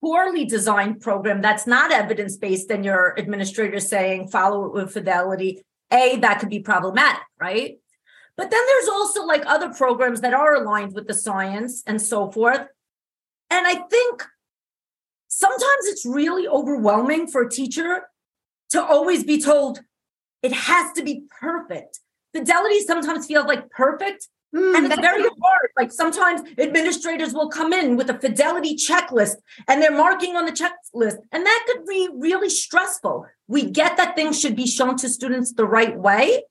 poorly 0.00 0.44
designed 0.44 1.00
program 1.00 1.40
that's 1.40 1.66
not 1.66 1.90
evidence 1.90 2.36
based, 2.36 2.68
then 2.68 2.84
your 2.84 3.14
administrator 3.16 3.76
is 3.76 3.88
saying 3.88 4.28
follow 4.28 4.66
it 4.66 4.74
with 4.74 4.92
fidelity. 4.92 5.64
A, 5.90 6.16
that 6.18 6.40
could 6.40 6.50
be 6.50 6.60
problematic, 6.60 7.22
right? 7.40 7.78
But 8.36 8.50
then 8.50 8.60
there's 8.66 8.88
also 8.88 9.24
like 9.24 9.44
other 9.46 9.72
programs 9.72 10.20
that 10.20 10.34
are 10.34 10.54
aligned 10.54 10.92
with 10.92 11.06
the 11.06 11.14
science 11.14 11.82
and 11.86 12.00
so 12.02 12.30
forth. 12.30 12.66
And 13.50 13.66
I 13.66 13.74
think 13.74 14.24
sometimes 15.34 15.86
it's 15.86 16.06
really 16.06 16.46
overwhelming 16.46 17.26
for 17.26 17.42
a 17.42 17.50
teacher 17.50 18.02
to 18.70 18.82
always 18.82 19.24
be 19.24 19.40
told 19.40 19.80
it 20.42 20.52
has 20.52 20.92
to 20.92 21.02
be 21.02 21.24
perfect. 21.40 22.00
Fidelity 22.32 22.80
sometimes 22.80 23.26
feels 23.26 23.46
like 23.46 23.68
perfect, 23.70 24.28
Mm, 24.54 24.76
and 24.76 24.86
it's 24.86 25.00
very 25.00 25.22
hard. 25.22 25.70
Like 25.76 25.90
sometimes 25.90 26.42
administrators 26.58 27.34
will 27.34 27.48
come 27.48 27.72
in 27.72 27.96
with 27.96 28.08
a 28.08 28.16
fidelity 28.16 28.76
checklist 28.76 29.34
and 29.66 29.82
they're 29.82 29.90
marking 29.90 30.36
on 30.36 30.46
the 30.46 30.52
checklist, 30.52 31.16
and 31.32 31.44
that 31.44 31.64
could 31.66 31.84
be 31.84 32.08
really 32.14 32.48
stressful. 32.48 33.26
We 33.48 33.68
get 33.68 33.96
that 33.96 34.14
things 34.14 34.40
should 34.40 34.54
be 34.54 34.68
shown 34.68 34.96
to 34.98 35.08
students 35.08 35.52
the 35.54 35.64
right 35.64 35.98
way, 35.98 36.44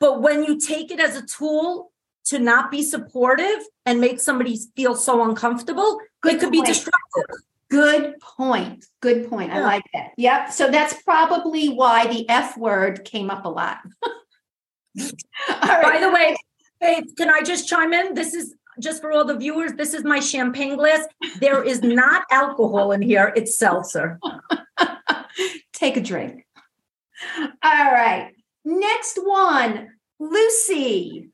but 0.00 0.20
when 0.20 0.44
you 0.44 0.60
take 0.60 0.90
it 0.90 1.00
as 1.00 1.16
a 1.16 1.24
tool 1.24 1.92
to 2.26 2.38
not 2.38 2.70
be 2.70 2.82
supportive 2.82 3.60
and 3.86 4.02
make 4.02 4.20
somebody 4.20 4.58
feel 4.76 4.94
so 4.94 5.26
uncomfortable, 5.26 5.98
Good 6.20 6.34
it 6.34 6.40
could 6.40 6.52
be 6.52 6.60
destructive. 6.60 7.24
Good 7.70 8.18
point. 8.20 8.84
Good 9.00 9.28
point. 9.30 9.52
I 9.52 9.60
like 9.60 9.84
that. 9.94 10.10
Yep. 10.16 10.52
So 10.52 10.70
that's 10.70 11.00
probably 11.02 11.68
why 11.68 12.06
the 12.06 12.28
F 12.28 12.56
word 12.58 13.04
came 13.04 13.30
up 13.30 13.44
a 13.44 13.48
lot. 13.48 13.78
All 14.98 15.82
By 15.82 15.98
the 16.00 16.10
way, 16.10 16.36
Faith, 16.80 17.14
can 17.16 17.30
I 17.30 17.42
just 17.42 17.68
chime 17.68 17.92
in? 17.92 18.14
This 18.14 18.32
is 18.32 18.54
just 18.80 19.02
for 19.02 19.12
all 19.12 19.24
the 19.24 19.36
viewers. 19.36 19.72
This 19.74 19.92
is 19.92 20.02
my 20.02 20.18
champagne 20.18 20.76
glass. 20.76 21.04
There 21.38 21.62
is 21.62 21.82
not 21.82 22.24
alcohol 22.30 22.92
in 22.92 23.02
here. 23.02 23.32
It's 23.36 23.58
seltzer. 23.58 24.18
Take 25.74 25.98
a 25.98 26.00
drink. 26.00 26.46
All 27.62 27.92
right. 27.92 28.32
Next 28.64 29.18
one, 29.22 29.90
Lucy. 30.18 31.28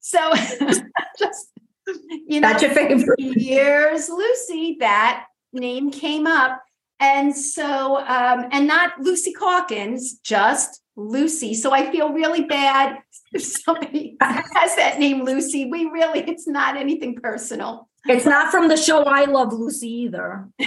So 0.00 0.32
just 1.18 1.48
you 1.86 2.40
know, 2.40 2.48
That's 2.48 2.62
your 2.62 2.72
favorite. 2.72 3.18
here's 3.18 4.08
Lucy. 4.08 4.76
That 4.80 5.26
name 5.52 5.90
came 5.90 6.26
up. 6.26 6.62
And 7.00 7.36
so, 7.36 7.98
um, 7.98 8.46
and 8.52 8.66
not 8.66 8.92
Lucy 9.00 9.32
Calkins, 9.32 10.18
just 10.18 10.82
Lucy. 10.94 11.54
So 11.54 11.72
I 11.72 11.90
feel 11.90 12.12
really 12.12 12.44
bad 12.44 12.98
if 13.32 13.42
somebody 13.42 14.16
has 14.20 14.76
that 14.76 14.98
name, 14.98 15.24
Lucy. 15.24 15.64
We 15.64 15.86
really, 15.86 16.20
it's 16.20 16.46
not 16.46 16.76
anything 16.76 17.16
personal. 17.16 17.88
It's 18.06 18.26
not 18.26 18.50
from 18.50 18.68
the 18.68 18.76
show 18.76 19.04
I 19.04 19.24
Love 19.24 19.52
Lucy 19.52 19.88
either. 19.88 20.48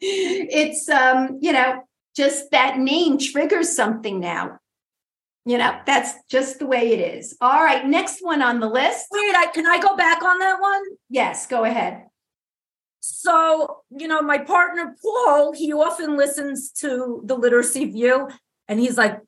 it's, 0.00 0.88
um, 0.88 1.38
you 1.40 1.52
know, 1.52 1.82
just 2.16 2.50
that 2.52 2.78
name 2.78 3.18
triggers 3.18 3.74
something 3.74 4.20
now. 4.20 4.58
You 5.48 5.56
know, 5.56 5.80
that's 5.86 6.12
just 6.28 6.58
the 6.58 6.66
way 6.66 6.92
it 6.92 7.00
is. 7.16 7.34
All 7.40 7.64
right, 7.64 7.86
next 7.86 8.18
one 8.20 8.42
on 8.42 8.60
the 8.60 8.68
list. 8.68 9.06
Wait, 9.10 9.34
I, 9.34 9.46
can 9.46 9.66
I 9.66 9.78
go 9.80 9.96
back 9.96 10.22
on 10.22 10.38
that 10.40 10.60
one? 10.60 10.82
Yes, 11.08 11.46
go 11.46 11.64
ahead. 11.64 12.04
So, 13.00 13.78
you 13.88 14.08
know, 14.08 14.20
my 14.20 14.36
partner 14.36 14.94
Paul, 15.02 15.54
he 15.54 15.72
often 15.72 16.18
listens 16.18 16.70
to 16.80 17.22
the 17.24 17.34
Literacy 17.34 17.86
View 17.86 18.28
and 18.68 18.78
he's 18.78 18.98
like, 18.98 19.22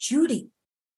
Judy, 0.00 0.48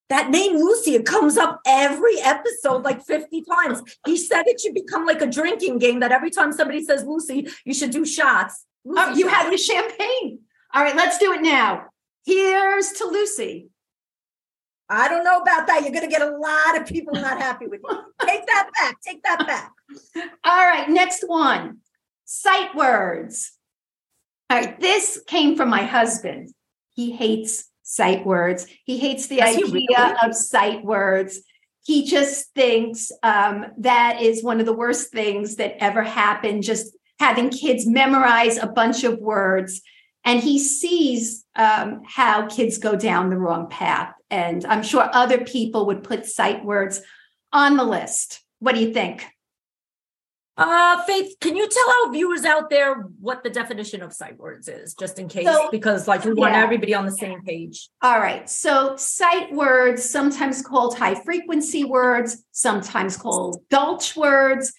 that 0.09 0.31
name 0.31 0.57
Lucy, 0.57 0.95
it 0.95 1.05
comes 1.05 1.37
up 1.37 1.61
every 1.67 2.19
episode 2.23 2.83
like 2.83 3.05
50 3.05 3.43
times. 3.43 3.83
He 4.07 4.17
said 4.17 4.45
it 4.47 4.59
should 4.59 4.73
become 4.73 5.05
like 5.05 5.21
a 5.21 5.26
drinking 5.26 5.81
game 5.81 6.00
that 6.00 6.12
every 6.12 6.31
time 6.31 6.50
somebody 6.50 6.83
says 6.83 7.05
Lucy, 7.05 7.47
you 7.67 7.75
should 7.75 7.91
do 7.91 8.07
shots. 8.07 8.64
Oh, 8.88 9.14
you 9.14 9.29
shots. 9.29 9.35
have 9.35 9.50
the 9.50 9.59
champagne. 9.59 10.38
All 10.73 10.83
right, 10.83 10.97
let's 10.97 11.19
do 11.19 11.35
it 11.35 11.43
now. 11.43 11.88
Here's 12.25 12.93
to 12.93 13.05
Lucy. 13.05 13.69
I 14.93 15.09
don't 15.09 15.25
know 15.25 15.39
about 15.39 15.67
that. 15.67 15.83
You're 15.83 15.93
going 15.93 16.05
to 16.05 16.11
get 16.11 16.23
a 16.23 16.37
lot 16.37 16.81
of 16.81 16.87
people 16.87 17.15
not 17.15 17.41
happy 17.41 17.67
with 17.67 17.81
you. 17.83 17.99
Take 18.27 18.47
that 18.47 18.71
back. 18.79 18.97
Take 19.03 19.23
that 19.23 19.47
back. 19.47 19.73
All 20.45 20.65
right, 20.65 20.89
next 20.89 21.25
one 21.27 21.79
sight 22.25 22.75
words. 22.75 23.53
All 24.49 24.59
right, 24.59 24.79
this 24.81 25.23
came 25.27 25.57
from 25.57 25.69
my 25.69 25.83
husband. 25.83 26.51
He 26.95 27.13
hates 27.13 27.69
sight 27.83 28.25
words. 28.25 28.67
He 28.85 28.99
hates 28.99 29.27
the 29.27 29.37
Does 29.37 29.57
idea 29.57 29.71
really? 29.73 30.17
of 30.23 30.35
sight 30.35 30.85
words. 30.85 31.41
He 31.85 32.05
just 32.05 32.53
thinks 32.55 33.11
um, 33.23 33.67
that 33.79 34.23
is 34.23 34.43
one 34.43 34.61
of 34.61 34.67
the 34.67 34.73
worst 34.73 35.11
things 35.11 35.57
that 35.57 35.83
ever 35.83 36.03
happened, 36.03 36.63
just 36.63 36.97
having 37.19 37.51
kids 37.51 37.87
memorize 37.87 38.57
a 38.57 38.67
bunch 38.67 39.05
of 39.05 39.19
words. 39.19 39.83
And 40.25 40.41
he 40.41 40.59
sees 40.59 41.45
um, 41.57 42.03
how 42.07 42.47
kids 42.47 42.79
go 42.79 42.95
down 42.95 43.31
the 43.31 43.39
wrong 43.39 43.69
path. 43.69 44.13
And 44.33 44.65
I'm 44.65 44.83
sure 44.83 45.09
other 45.12 45.45
people 45.45 45.87
would 45.87 46.03
put 46.03 46.25
sight 46.27 46.65
words 46.65 47.03
on 47.53 47.77
the 47.77 47.85
list. 47.85 48.41
What 48.61 48.75
do 48.75 48.81
you 48.81 48.93
think? 48.93 49.27
Uh, 50.57 51.03
Faith, 51.05 51.35
can 51.41 51.55
you 51.55 51.69
tell 51.69 51.91
our 51.91 52.12
viewers 52.12 52.45
out 52.45 52.71
there 52.71 52.95
what 53.21 53.43
the 53.43 53.51
definition 53.51 54.03
of 54.03 54.12
sight 54.12 54.39
words 54.39 54.69
is, 54.69 54.95
just 54.95 55.19
in 55.19 55.29
case, 55.29 55.47
so, 55.47 55.71
because 55.71 56.07
like 56.07 56.25
we 56.25 56.33
want 56.35 56.53
yeah. 56.53 56.62
everybody 56.62 56.95
on 56.95 57.07
the 57.07 57.12
same 57.12 57.43
page. 57.43 57.89
All 58.03 58.19
right. 58.19 58.49
So 58.49 58.97
sight 58.97 59.53
words, 59.53 60.09
sometimes 60.09 60.62
called 60.62 60.97
high 60.97 61.15
frequency 61.15 61.85
words, 61.85 62.45
sometimes 62.53 63.17
called 63.17 63.62
gulch 63.71 64.17
words. 64.17 64.73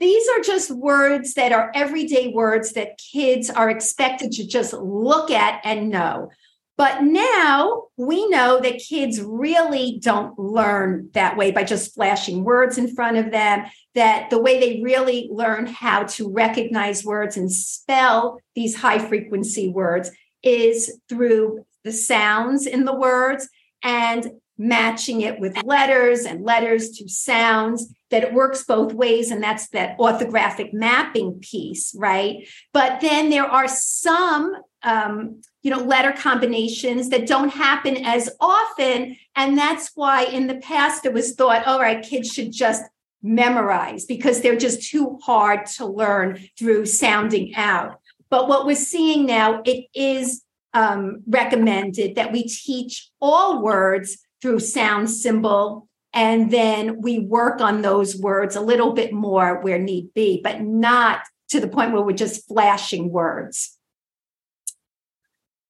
These 0.00 0.28
are 0.28 0.40
just 0.40 0.70
words 0.70 1.34
that 1.34 1.52
are 1.52 1.72
everyday 1.74 2.28
words 2.28 2.72
that 2.72 2.98
kids 3.12 3.50
are 3.50 3.70
expected 3.70 4.32
to 4.32 4.46
just 4.46 4.72
look 4.72 5.30
at 5.30 5.60
and 5.64 5.90
know. 5.90 6.30
But 6.78 7.02
now 7.02 7.86
we 7.96 8.28
know 8.28 8.60
that 8.60 8.78
kids 8.78 9.20
really 9.20 9.98
don't 10.00 10.38
learn 10.38 11.10
that 11.12 11.36
way 11.36 11.50
by 11.50 11.64
just 11.64 11.92
flashing 11.92 12.44
words 12.44 12.78
in 12.78 12.94
front 12.94 13.16
of 13.16 13.32
them, 13.32 13.66
that 13.96 14.30
the 14.30 14.40
way 14.40 14.60
they 14.60 14.80
really 14.80 15.28
learn 15.30 15.66
how 15.66 16.04
to 16.04 16.32
recognize 16.32 17.04
words 17.04 17.36
and 17.36 17.52
spell 17.52 18.40
these 18.54 18.76
high 18.76 19.00
frequency 19.00 19.68
words 19.68 20.12
is 20.44 21.00
through 21.08 21.64
the 21.82 21.92
sounds 21.92 22.64
in 22.64 22.84
the 22.84 22.94
words 22.94 23.48
and 23.82 24.30
matching 24.56 25.22
it 25.22 25.40
with 25.40 25.60
letters 25.64 26.24
and 26.24 26.44
letters 26.44 26.90
to 26.90 27.08
sounds 27.08 27.92
that 28.10 28.22
it 28.22 28.32
works 28.32 28.64
both 28.64 28.92
ways 28.92 29.30
and 29.30 29.42
that's 29.42 29.68
that 29.70 29.98
orthographic 29.98 30.72
mapping 30.72 31.40
piece 31.40 31.94
right? 31.96 32.48
But 32.72 33.00
then 33.00 33.30
there 33.30 33.46
are 33.46 33.68
some 33.68 34.54
um, 34.82 35.42
you 35.62 35.70
know 35.70 35.78
letter 35.78 36.12
combinations 36.12 37.08
that 37.10 37.26
don't 37.26 37.50
happen 37.50 37.96
as 38.04 38.30
often 38.40 39.16
and 39.36 39.58
that's 39.58 39.92
why 39.94 40.24
in 40.24 40.46
the 40.46 40.56
past 40.56 41.04
it 41.04 41.12
was 41.12 41.34
thought 41.34 41.66
all 41.66 41.80
right 41.80 42.04
kids 42.04 42.32
should 42.32 42.52
just 42.52 42.82
memorize 43.22 44.04
because 44.04 44.40
they're 44.40 44.56
just 44.56 44.88
too 44.88 45.18
hard 45.22 45.66
to 45.66 45.84
learn 45.84 46.38
through 46.56 46.86
sounding 46.86 47.54
out 47.56 48.00
but 48.30 48.48
what 48.48 48.66
we're 48.66 48.76
seeing 48.76 49.26
now 49.26 49.60
it 49.64 49.86
is 49.94 50.44
um, 50.74 51.22
recommended 51.26 52.16
that 52.16 52.32
we 52.32 52.44
teach 52.44 53.10
all 53.20 53.62
words 53.62 54.18
through 54.40 54.60
sound 54.60 55.10
symbol. 55.10 55.88
And 56.12 56.50
then 56.50 57.00
we 57.00 57.18
work 57.18 57.60
on 57.60 57.82
those 57.82 58.16
words 58.16 58.56
a 58.56 58.60
little 58.60 58.92
bit 58.92 59.12
more 59.12 59.60
where 59.60 59.78
need 59.78 60.14
be, 60.14 60.40
but 60.42 60.62
not 60.62 61.20
to 61.50 61.60
the 61.60 61.68
point 61.68 61.92
where 61.92 62.02
we're 62.02 62.16
just 62.16 62.46
flashing 62.48 63.10
words. 63.10 63.77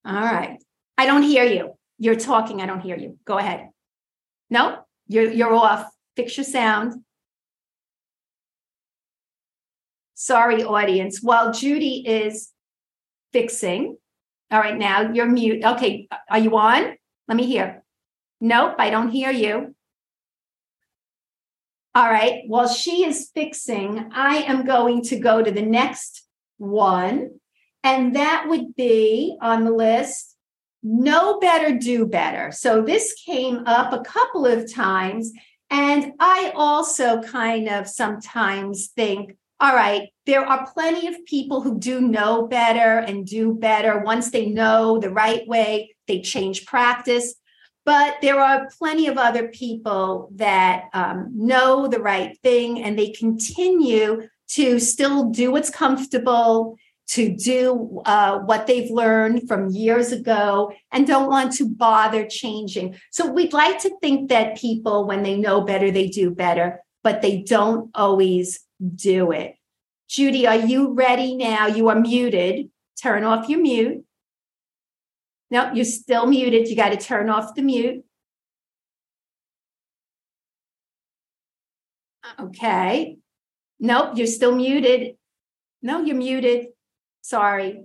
All 0.09 0.15
right. 0.15 0.59
I 0.97 1.05
don't 1.05 1.23
hear 1.23 1.45
you. 1.45 1.75
You're 1.99 2.17
talking. 2.17 2.63
I 2.63 2.67
don't 2.67 2.81
hear 2.81 2.97
you. 2.97 3.19
Go 3.27 3.37
ahead. 3.37 3.69
No, 4.49 4.79
you're, 5.07 5.31
you're 5.31 5.53
off. 5.53 5.87
Fix 6.17 6.37
your 6.39 6.45
sound. 6.45 7.05
Sorry, 10.15 10.65
audience. 10.65 11.23
While 11.23 11.53
Judy 11.53 12.05
is 12.07 12.51
fixing, 13.33 13.99
all 14.51 14.59
right, 14.59 14.77
now 14.77 15.13
you're 15.13 15.27
mute. 15.27 15.63
Okay, 15.63 16.09
are 16.31 16.39
you 16.39 16.57
on? 16.57 16.97
Let 17.29 17.37
me 17.37 17.45
hear. 17.45 17.85
Nope, 18.41 18.77
I 18.79 18.89
don't 18.89 19.11
hear 19.11 19.31
you. 19.31 19.75
All 21.95 22.09
right, 22.11 22.45
while 22.47 22.69
she 22.69 23.05
is 23.05 23.31
fixing, 23.35 24.11
I 24.13 24.39
am 24.39 24.65
going 24.65 25.03
to 25.05 25.19
go 25.19 25.43
to 25.43 25.51
the 25.51 25.63
next 25.63 26.27
one. 26.57 27.41
And 27.85 28.17
that 28.17 28.47
would 28.49 28.75
be 28.75 29.37
on 29.41 29.65
the 29.65 29.71
list 29.71 30.37
know 30.83 31.39
better, 31.41 31.77
do 31.77 32.07
better. 32.07 32.53
So 32.53 32.83
this 32.83 33.15
came 33.25 33.67
up 33.67 33.93
a 33.93 34.01
couple 34.01 34.47
of 34.47 34.73
times. 34.73 35.33
And 35.71 36.13
I 36.19 36.53
also 36.55 37.21
kind 37.23 37.69
of 37.69 37.89
sometimes 37.89 38.89
think, 38.89 39.37
all 39.61 39.75
right, 39.75 40.09
there 40.25 40.47
are 40.47 40.71
plenty 40.73 41.09
of 41.09 41.25
people 41.27 41.61
who 41.61 41.79
do 41.79 42.01
know 42.01 42.47
better 42.47 42.99
and 42.99 43.27
do 43.27 43.55
better. 43.55 43.99
Once 43.99 44.31
they 44.31 44.47
know 44.47 44.99
the 44.99 45.11
right 45.11 45.47
way, 45.49 45.97
they 46.07 46.21
change 46.21 46.65
practice. 46.65 47.35
But 47.85 48.17
there 48.23 48.39
are 48.39 48.69
plenty 48.79 49.09
of 49.09 49.19
other 49.19 49.49
people 49.49 50.31
that 50.37 50.85
um, 50.93 51.31
know 51.35 51.89
the 51.89 52.01
right 52.01 52.39
thing 52.43 52.83
and 52.83 52.99
they 52.99 53.11
continue 53.11 54.29
to 54.49 54.79
still 54.79 55.31
do 55.31 55.51
what's 55.51 55.71
comfortable, 55.71 56.77
to 57.09 57.35
do 57.35 58.03
uh, 58.05 58.39
what 58.41 58.67
they've 58.67 58.91
learned 58.91 59.49
from 59.49 59.71
years 59.71 60.13
ago, 60.13 60.73
and 60.93 61.07
don't 61.07 61.29
want 61.29 61.53
to 61.55 61.69
bother 61.69 62.27
changing. 62.27 62.97
So 63.11 63.33
we'd 63.33 63.53
like 63.53 63.81
to 63.81 63.99
think 64.01 64.29
that 64.29 64.59
people, 64.59 65.07
when 65.07 65.23
they 65.23 65.37
know 65.37 65.63
better, 65.63 65.91
they 65.91 66.09
do 66.09 66.31
better, 66.31 66.81
but 67.03 67.23
they 67.23 67.43
don't 67.43 67.91
always 67.95 68.61
do 68.95 69.33
it. 69.33 69.55
Judy, 70.09 70.47
are 70.47 70.57
you 70.57 70.93
ready 70.93 71.35
now? 71.35 71.67
You 71.67 71.89
are 71.89 71.99
muted. 71.99 72.71
Turn 73.03 73.25
off 73.25 73.49
your 73.49 73.61
mute. 73.61 74.05
No, 75.51 75.73
you're 75.73 75.85
still 75.85 76.27
muted. 76.27 76.69
You 76.69 76.77
got 76.77 76.91
to 76.91 76.97
turn 76.97 77.31
off 77.31 77.55
the 77.55 77.63
mute. 77.63 78.05
Okay. 82.39 83.17
Nope, 83.81 84.17
you're 84.17 84.27
still 84.27 84.55
muted. 84.55 85.17
No, 85.81 86.03
you're 86.03 86.17
muted. 86.17 86.69
Sorry. 87.29 87.85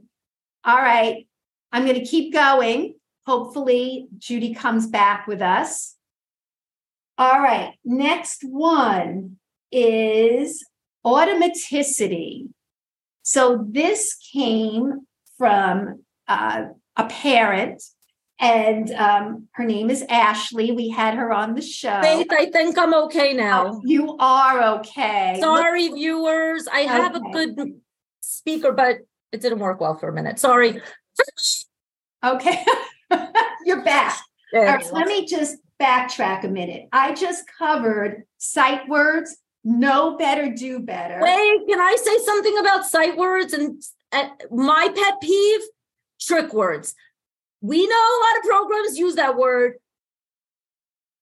All 0.64 0.78
right. 0.78 1.28
I'm 1.74 1.84
going 1.86 2.00
to 2.00 2.06
keep 2.06 2.32
going. 2.32 2.96
Hopefully, 3.26 4.08
Judy 4.18 4.54
comes 4.54 4.88
back 4.88 5.28
with 5.28 5.42
us. 5.42 5.98
All 7.18 7.42
right. 7.42 7.74
Next 7.84 8.40
one 8.44 9.36
is 9.70 10.66
automaticity. 11.06 12.52
So 13.24 13.66
this 13.70 14.16
came 14.32 15.08
from 15.38 16.06
uh, 16.30 16.68
a 16.96 17.06
parent, 17.08 17.84
and 18.40 18.92
um, 18.92 19.50
her 19.56 19.66
name 19.66 19.90
is 19.90 20.06
Ashley. 20.08 20.72
We 20.72 20.88
had 20.88 21.16
her 21.16 21.34
on 21.34 21.56
the 21.56 21.62
show. 21.62 22.02
Faith, 22.02 22.28
I 22.32 22.46
think 22.46 22.78
I'm 22.78 22.94
okay 22.94 23.34
now. 23.34 23.66
Oh, 23.68 23.82
you 23.84 24.16
are 24.20 24.80
okay. 24.80 25.38
Sorry, 25.42 25.90
Look- 25.90 25.98
viewers. 25.98 26.66
I 26.72 26.82
have 26.82 27.18
a 27.18 27.20
good 27.20 27.82
speaker, 28.22 28.72
but 28.72 29.00
it 29.34 29.42
didn't 29.42 29.60
work 29.60 29.82
well 29.82 29.98
for 29.98 30.10
a 30.10 30.14
minute. 30.14 30.40
Sorry. 30.40 30.82
Okay. 32.26 32.64
You're 33.66 33.84
back. 33.84 34.18
All 34.54 34.64
right, 34.64 34.94
let 34.94 35.08
me 35.08 35.26
just 35.26 35.58
backtrack 35.78 36.46
a 36.46 36.48
minute. 36.48 36.88
I 36.94 37.14
just 37.14 37.44
covered 37.60 38.24
sight 38.38 38.88
words, 38.88 39.36
know 39.66 40.16
better, 40.16 40.50
do 40.50 40.80
better. 40.80 41.20
Wait, 41.22 41.68
can 41.68 41.82
I 41.82 41.98
say 42.02 42.18
something 42.24 42.58
about 42.60 42.86
sight 42.86 43.18
words 43.18 43.52
and 43.52 43.84
uh, 44.14 44.30
my 44.52 44.88
pet 44.96 45.20
peeve 45.22 45.62
trick 46.22 46.54
words. 46.54 46.96
We 47.62 47.86
know 47.88 47.96
a 47.96 48.22
lot 48.24 48.38
of 48.38 48.44
programs 48.44 48.98
use 48.98 49.16
that 49.16 49.38
word. 49.38 49.74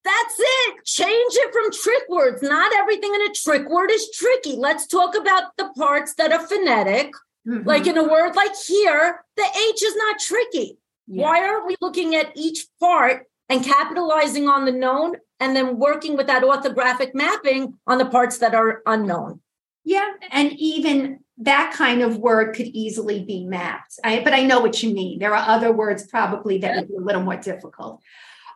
That's 0.04 0.36
it. 0.40 0.86
Change 0.86 1.34
it 1.34 1.54
from 1.54 1.72
trick 1.72 2.04
words. 2.10 2.42
Not 2.42 2.74
everything 2.76 3.14
in 3.14 3.22
a 3.22 3.34
trick 3.34 3.70
word 3.70 3.92
is 3.92 4.10
tricky. 4.12 4.56
Let's 4.56 4.88
talk 4.88 5.16
about 5.16 5.56
the 5.58 5.70
parts 5.78 6.16
that 6.16 6.32
are 6.32 6.46
phonetic. 6.46 7.14
Mm-hmm. 7.48 7.68
Like 7.68 7.88
in 7.88 7.98
a 7.98 8.04
word 8.04 8.36
like 8.36 8.56
here, 8.68 9.24
the 9.36 9.44
H 9.44 9.84
is 9.84 9.96
not 9.96 10.20
tricky. 10.20 10.78
Yeah. 11.08 11.24
Why 11.24 11.48
aren't 11.48 11.68
we 11.68 11.76
looking 11.82 12.16
at 12.16 12.32
each 12.36 12.68
part 12.80 13.26
and 13.50 13.66
capitalizing 13.66 14.48
on 14.48 14.66
the 14.66 14.72
known 14.72 15.16
and 15.40 15.56
then 15.56 15.78
working 15.78 16.16
with 16.16 16.28
that 16.28 16.44
orthographic 16.44 17.14
mapping 17.14 17.74
on 17.88 17.98
the 17.98 18.06
parts 18.06 18.38
that 18.38 18.54
are 18.54 18.82
unknown? 18.86 19.42
Yeah. 19.84 20.12
And 20.30 20.54
even 20.54 21.22
that 21.40 21.74
kind 21.76 22.04
of 22.04 22.18
word 22.18 22.56
could 22.56 22.68
easily 22.68 23.24
be 23.24 23.46
mapped. 23.46 23.96
I, 24.04 24.24
but 24.24 24.34
I 24.34 24.44
know 24.44 24.60
what 24.60 24.84
you 24.84 24.94
mean. 24.94 25.18
There 25.18 25.36
are 25.36 25.50
other 25.50 25.72
words 25.72 26.06
probably 26.08 26.60
that 26.60 26.76
would 26.76 26.88
be 26.88 26.96
a 26.96 27.02
little 27.02 27.24
more 27.24 27.38
difficult. 27.38 28.00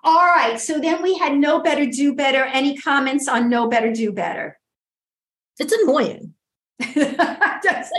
All 0.03 0.27
right. 0.27 0.59
So 0.59 0.79
then 0.79 1.01
we 1.01 1.17
had 1.17 1.35
no 1.35 1.63
better, 1.63 1.87
do 1.87 2.13
better. 2.13 2.43
Any 2.43 2.77
comments 2.77 3.27
on 3.27 3.49
no 3.49 3.67
better, 3.67 3.91
do 3.91 4.11
better? 4.11 4.59
It's 5.57 5.73
annoying. 5.73 6.34
that's, 6.95 7.63
that's 7.63 7.91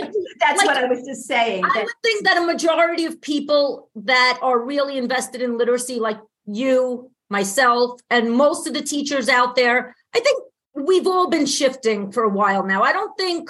like, 0.57 0.65
what 0.65 0.77
I 0.77 0.85
was 0.85 1.05
just 1.05 1.25
saying. 1.25 1.65
I 1.65 1.83
would 1.83 1.93
think 2.03 2.23
that 2.25 2.37
a 2.37 2.45
majority 2.45 3.05
of 3.05 3.19
people 3.21 3.89
that 3.95 4.39
are 4.41 4.59
really 4.59 4.97
invested 4.97 5.41
in 5.41 5.57
literacy, 5.57 5.99
like 5.99 6.19
you, 6.45 7.11
myself, 7.29 7.99
and 8.09 8.31
most 8.31 8.67
of 8.67 8.73
the 8.73 8.81
teachers 8.81 9.29
out 9.29 9.55
there, 9.55 9.95
I 10.15 10.19
think 10.19 10.43
we've 10.75 11.07
all 11.07 11.29
been 11.29 11.45
shifting 11.45 12.11
for 12.11 12.23
a 12.23 12.29
while 12.29 12.63
now. 12.63 12.83
I 12.83 12.93
don't 12.93 13.17
think 13.17 13.49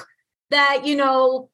that, 0.50 0.86
you 0.86 0.96
know, 0.96 1.50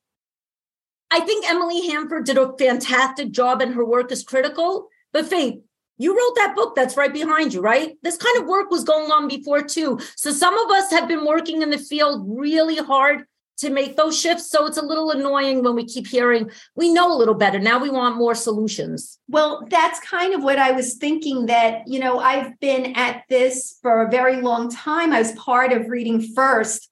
I 1.10 1.20
think 1.22 1.50
Emily 1.50 1.88
Hanford 1.88 2.26
did 2.26 2.38
a 2.38 2.54
fantastic 2.58 3.32
job 3.32 3.62
and 3.62 3.74
her 3.74 3.86
work 3.86 4.12
is 4.12 4.24
critical. 4.24 4.88
But 5.12 5.28
Faith, 5.28 5.60
you 5.98 6.16
wrote 6.16 6.36
that 6.36 6.56
book 6.56 6.76
that's 6.76 6.98
right 6.98 7.14
behind 7.14 7.54
you, 7.54 7.62
right? 7.62 7.96
This 8.02 8.18
kind 8.18 8.38
of 8.40 8.48
work 8.48 8.72
was 8.72 8.84
going 8.84 9.12
on 9.12 9.28
before 9.28 9.62
too. 9.62 10.00
So 10.16 10.32
some 10.32 10.58
of 10.58 10.72
us 10.72 10.90
have 10.92 11.08
been 11.08 11.26
working 11.26 11.62
in 11.62 11.70
the 11.70 11.78
field 11.78 12.26
really 12.28 12.78
hard 12.78 13.26
to 13.64 13.70
make 13.70 13.98
those 13.98 14.20
shifts. 14.20 14.50
So 14.50 14.66
it's 14.66 14.78
a 14.78 14.86
little 14.86 15.12
annoying 15.12 15.64
when 15.64 15.76
we 15.76 15.86
keep 15.86 16.08
hearing, 16.08 16.50
we 16.76 16.94
know 16.94 17.12
a 17.12 17.18
little 17.18 17.34
better. 17.34 17.60
Now 17.60 17.80
we 17.80 17.90
want 17.90 18.18
more 18.18 18.36
solutions. 18.36 19.20
Well, 19.28 19.66
that's 19.70 20.00
kind 20.00 20.34
of 20.34 20.44
what 20.44 20.60
I 20.60 20.72
was 20.72 20.96
thinking 20.96 21.48
that, 21.48 21.88
you 21.88 22.00
know, 22.00 22.20
I've 22.20 22.60
been 22.60 22.96
at 22.96 23.24
this 23.30 23.80
for 23.82 24.04
a 24.04 24.12
very 24.12 24.42
long 24.42 24.70
time. 24.70 25.12
I 25.12 25.20
was 25.20 25.32
part 25.34 25.72
of 25.72 25.88
Reading 25.88 26.22
First. 26.22 26.90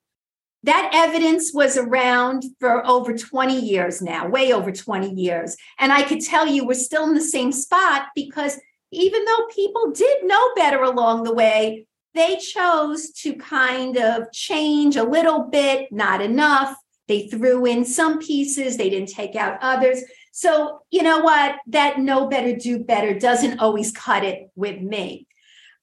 That 0.63 0.92
evidence 0.94 1.51
was 1.54 1.78
around 1.78 2.44
for 2.60 2.86
over 2.86 3.18
20 3.18 3.60
years 3.60 4.01
now, 4.01 4.28
way 4.28 4.54
over 4.54 4.72
20 4.72 5.13
years. 5.13 5.58
And 5.80 5.92
I 5.92 6.04
could 6.04 6.22
tell 6.22 6.48
you 6.48 6.66
we're 6.66 6.74
still 6.75 7.04
in 7.06 7.16
the 7.16 7.22
same 7.22 7.51
spot 7.51 8.08
because 8.16 8.60
even 8.92 9.25
though 9.25 9.48
people 9.56 9.92
did 9.92 10.24
know 10.24 10.54
better 10.56 10.84
along 10.84 11.24
the 11.24 11.34
way, 11.34 11.88
they 12.13 12.38
chose 12.38 13.12
to 13.12 13.34
kind 13.36 13.98
of 13.98 14.32
change 14.32 14.96
a 14.96 15.03
little 15.03 15.44
bit, 15.44 15.91
not 15.91 16.22
enough. 16.22 16.75
They 17.08 17.27
threw 17.27 17.65
in 17.65 17.86
some 17.86 18.20
pieces, 18.20 18.77
they 18.77 18.89
didn't 18.89 19.10
take 19.10 19.36
out 19.36 19.58
others. 19.62 20.03
So, 20.32 20.80
you 20.89 21.03
know 21.03 21.20
what? 21.20 21.58
That 21.68 22.00
know 22.00 22.27
better, 22.27 22.56
do 22.56 22.80
better 22.80 23.18
doesn't 23.18 23.60
always 23.60 23.91
cut 23.91 24.24
it 24.24 24.50
with 24.56 24.82
me. 24.82 25.27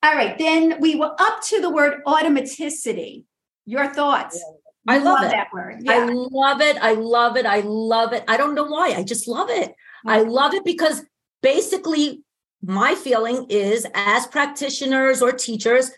All 0.02 0.14
right, 0.14 0.38
then 0.38 0.80
we 0.80 0.94
were 0.94 1.14
up 1.18 1.42
to 1.48 1.60
the 1.60 1.70
word 1.70 2.02
automaticity. 2.06 3.24
Your 3.66 3.92
thoughts? 3.92 4.42
I 4.86 4.98
love, 4.98 5.20
love 5.20 5.30
that 5.30 5.48
word. 5.52 5.80
Yeah. 5.82 5.92
I 5.92 6.04
love 6.06 6.60
it. 6.62 6.78
I 6.80 6.92
love 6.92 7.36
it. 7.36 7.44
I 7.44 7.60
love 7.60 8.12
it. 8.14 8.24
I 8.26 8.38
don't 8.38 8.54
know 8.54 8.64
why. 8.64 8.94
I 8.96 9.02
just 9.02 9.28
love 9.28 9.50
it. 9.50 9.74
I 10.06 10.20
mm-hmm. 10.20 10.30
love 10.30 10.54
it 10.54 10.64
because 10.64 11.02
basically 11.42 12.22
my 12.62 12.94
feeling 12.94 13.46
is 13.50 13.86
as 13.94 14.26
practitioners 14.26 15.20
or 15.20 15.32
teachers, 15.32 15.90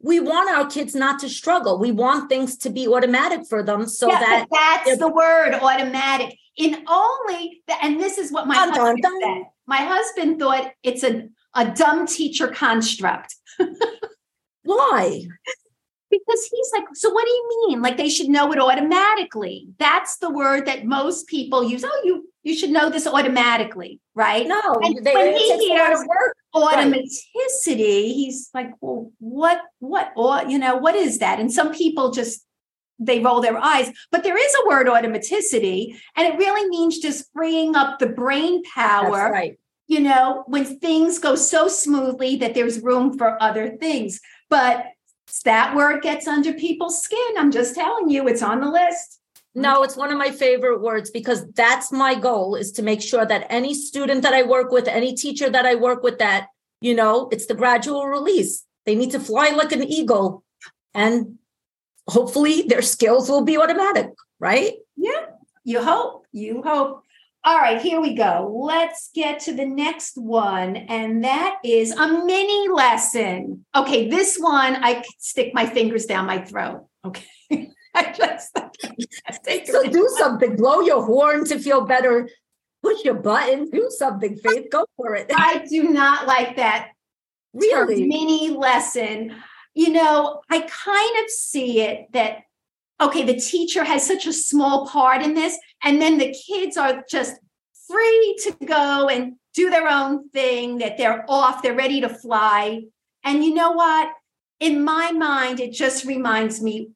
we 0.00 0.20
want 0.20 0.50
our 0.50 0.66
kids 0.66 0.94
not 0.94 1.18
to 1.20 1.28
struggle. 1.28 1.78
We 1.78 1.90
want 1.90 2.28
things 2.28 2.56
to 2.58 2.70
be 2.70 2.86
automatic 2.86 3.46
for 3.48 3.62
them 3.62 3.86
so 3.86 4.08
yeah, 4.08 4.20
that 4.20 4.46
that's 4.50 4.98
the 4.98 5.08
word 5.08 5.54
automatic. 5.54 6.38
In 6.56 6.84
only 6.88 7.62
and 7.82 8.00
this 8.00 8.18
is 8.18 8.32
what 8.32 8.46
my 8.46 8.54
dun, 8.54 8.68
husband 8.70 9.02
dun, 9.02 9.20
dun. 9.20 9.36
said. 9.36 9.50
My 9.66 9.78
husband 9.78 10.38
thought 10.38 10.72
it's 10.82 11.02
a, 11.02 11.28
a 11.54 11.70
dumb 11.72 12.06
teacher 12.06 12.48
construct. 12.48 13.34
Why? 14.62 15.26
Because 16.10 16.48
he's 16.50 16.70
like, 16.72 16.84
so 16.94 17.10
what 17.10 17.26
do 17.26 17.30
you 17.30 17.66
mean? 17.68 17.82
Like 17.82 17.96
they 17.96 18.08
should 18.08 18.28
know 18.28 18.50
it 18.52 18.58
automatically. 18.58 19.68
That's 19.78 20.18
the 20.18 20.30
word 20.30 20.66
that 20.66 20.86
most 20.86 21.26
people 21.26 21.62
use. 21.62 21.84
Oh, 21.84 22.02
you 22.04 22.28
you 22.42 22.56
should 22.56 22.70
know 22.70 22.88
this 22.88 23.06
automatically, 23.06 24.00
right? 24.14 24.46
No, 24.46 24.60
and 24.82 25.04
they, 25.04 25.14
when 25.14 25.36
he 25.36 25.68
hears 25.68 26.00
Oh, 26.54 26.66
automaticity, 26.66 27.66
right. 27.66 28.14
he's 28.14 28.48
like, 28.54 28.70
well, 28.80 29.12
what, 29.18 29.60
what, 29.80 30.12
or 30.16 30.42
you 30.48 30.58
know, 30.58 30.76
what 30.76 30.94
is 30.94 31.18
that? 31.18 31.40
And 31.40 31.52
some 31.52 31.74
people 31.74 32.10
just 32.10 32.44
they 32.98 33.20
roll 33.20 33.40
their 33.40 33.56
eyes, 33.56 33.92
but 34.10 34.24
there 34.24 34.36
is 34.36 34.54
a 34.54 34.68
word 34.68 34.86
automaticity, 34.86 35.96
and 36.16 36.26
it 36.26 36.38
really 36.38 36.68
means 36.68 36.98
just 36.98 37.30
freeing 37.32 37.76
up 37.76 37.98
the 37.98 38.08
brain 38.08 38.62
power. 38.64 39.30
right. 39.30 39.58
You 39.86 40.00
know, 40.00 40.44
when 40.46 40.78
things 40.80 41.18
go 41.18 41.34
so 41.34 41.66
smoothly 41.66 42.36
that 42.36 42.54
there's 42.54 42.80
room 42.80 43.16
for 43.16 43.42
other 43.42 43.76
things. 43.78 44.20
But 44.50 44.84
that 45.44 45.74
word 45.74 46.02
gets 46.02 46.26
under 46.26 46.52
people's 46.52 47.02
skin. 47.02 47.38
I'm 47.38 47.50
just 47.50 47.74
telling 47.74 48.10
you, 48.10 48.28
it's 48.28 48.42
on 48.42 48.60
the 48.60 48.70
list. 48.70 49.18
No, 49.54 49.82
it's 49.82 49.96
one 49.96 50.12
of 50.12 50.18
my 50.18 50.30
favorite 50.30 50.80
words 50.80 51.10
because 51.10 51.46
that's 51.52 51.90
my 51.90 52.14
goal 52.14 52.54
is 52.54 52.70
to 52.72 52.82
make 52.82 53.02
sure 53.02 53.26
that 53.26 53.46
any 53.50 53.74
student 53.74 54.22
that 54.22 54.34
I 54.34 54.42
work 54.42 54.70
with, 54.70 54.86
any 54.86 55.14
teacher 55.14 55.50
that 55.50 55.66
I 55.66 55.74
work 55.74 56.02
with, 56.02 56.18
that, 56.18 56.48
you 56.80 56.94
know, 56.94 57.28
it's 57.32 57.46
the 57.46 57.54
gradual 57.54 58.06
release. 58.06 58.64
They 58.86 58.94
need 58.94 59.10
to 59.12 59.20
fly 59.20 59.48
like 59.48 59.72
an 59.72 59.82
eagle 59.82 60.44
and 60.94 61.38
hopefully 62.08 62.62
their 62.62 62.82
skills 62.82 63.28
will 63.28 63.44
be 63.44 63.58
automatic, 63.58 64.10
right? 64.38 64.74
Yeah, 64.96 65.26
you 65.64 65.82
hope. 65.82 66.26
You 66.32 66.62
hope. 66.62 67.04
All 67.44 67.56
right, 67.56 67.80
here 67.80 68.00
we 68.00 68.14
go. 68.14 68.52
Let's 68.62 69.10
get 69.14 69.40
to 69.40 69.54
the 69.54 69.64
next 69.64 70.16
one. 70.16 70.76
And 70.76 71.24
that 71.24 71.58
is 71.64 71.92
a 71.92 72.06
mini 72.06 72.68
lesson. 72.68 73.64
Okay, 73.74 74.08
this 74.08 74.36
one, 74.38 74.76
I 74.82 75.04
stick 75.18 75.54
my 75.54 75.64
fingers 75.64 76.06
down 76.06 76.26
my 76.26 76.38
throat. 76.38 76.86
Okay. 77.04 77.24
So 79.64 79.82
do 79.84 80.08
something. 80.18 80.56
Blow 80.56 80.80
your 80.80 81.04
horn 81.04 81.44
to 81.46 81.58
feel 81.58 81.82
better. 81.82 82.28
Push 82.82 83.04
your 83.04 83.14
button. 83.14 83.68
Do 83.70 83.88
something, 83.90 84.36
Faith. 84.36 84.70
Go 84.70 84.86
for 84.96 85.14
it. 85.14 85.30
I 85.34 85.64
do 85.68 85.90
not 85.90 86.26
like 86.26 86.56
that. 86.56 86.90
Really, 87.52 88.06
mini 88.06 88.50
lesson. 88.50 89.34
You 89.74 89.90
know, 89.90 90.40
I 90.50 90.60
kind 90.60 91.24
of 91.24 91.30
see 91.30 91.80
it 91.80 92.12
that 92.12 92.38
okay, 93.00 93.24
the 93.24 93.40
teacher 93.40 93.84
has 93.84 94.06
such 94.06 94.26
a 94.26 94.32
small 94.32 94.86
part 94.86 95.22
in 95.22 95.34
this, 95.34 95.56
and 95.84 96.00
then 96.00 96.18
the 96.18 96.34
kids 96.46 96.76
are 96.76 97.04
just 97.08 97.34
free 97.86 98.38
to 98.44 98.66
go 98.66 99.08
and 99.08 99.34
do 99.54 99.70
their 99.70 99.88
own 99.88 100.28
thing. 100.30 100.78
That 100.78 100.98
they're 100.98 101.24
off. 101.28 101.62
They're 101.62 101.74
ready 101.74 102.00
to 102.02 102.08
fly. 102.08 102.82
And 103.24 103.44
you 103.44 103.54
know 103.54 103.72
what? 103.72 104.10
In 104.60 104.84
my 104.84 105.12
mind, 105.12 105.60
it 105.60 105.72
just 105.72 106.04
reminds 106.04 106.60
me 106.60 106.90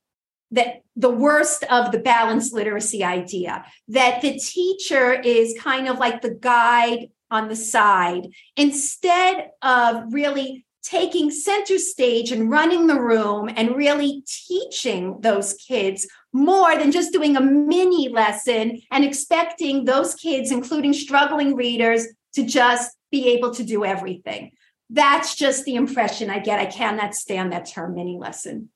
that 0.52 0.82
the 0.94 1.10
worst 1.10 1.64
of 1.64 1.90
the 1.90 1.98
balanced 1.98 2.52
literacy 2.52 3.02
idea 3.02 3.64
that 3.88 4.20
the 4.20 4.38
teacher 4.38 5.12
is 5.12 5.54
kind 5.58 5.88
of 5.88 5.98
like 5.98 6.22
the 6.22 6.34
guide 6.34 7.08
on 7.30 7.48
the 7.48 7.56
side 7.56 8.28
instead 8.56 9.50
of 9.62 10.12
really 10.12 10.64
taking 10.82 11.30
center 11.30 11.78
stage 11.78 12.32
and 12.32 12.50
running 12.50 12.86
the 12.86 13.00
room 13.00 13.48
and 13.56 13.76
really 13.76 14.22
teaching 14.26 15.18
those 15.20 15.54
kids 15.54 16.06
more 16.32 16.76
than 16.76 16.90
just 16.90 17.12
doing 17.12 17.36
a 17.36 17.40
mini 17.40 18.08
lesson 18.08 18.80
and 18.90 19.04
expecting 19.04 19.84
those 19.84 20.14
kids 20.14 20.50
including 20.50 20.92
struggling 20.92 21.54
readers 21.54 22.06
to 22.34 22.44
just 22.44 22.96
be 23.10 23.28
able 23.28 23.54
to 23.54 23.62
do 23.62 23.84
everything. 23.84 24.50
That's 24.90 25.34
just 25.36 25.64
the 25.64 25.76
impression 25.76 26.28
i 26.28 26.38
get. 26.38 26.58
I 26.58 26.66
cannot 26.66 27.14
stand 27.14 27.52
that 27.52 27.66
term 27.66 27.94
mini 27.94 28.18
lesson 28.18 28.68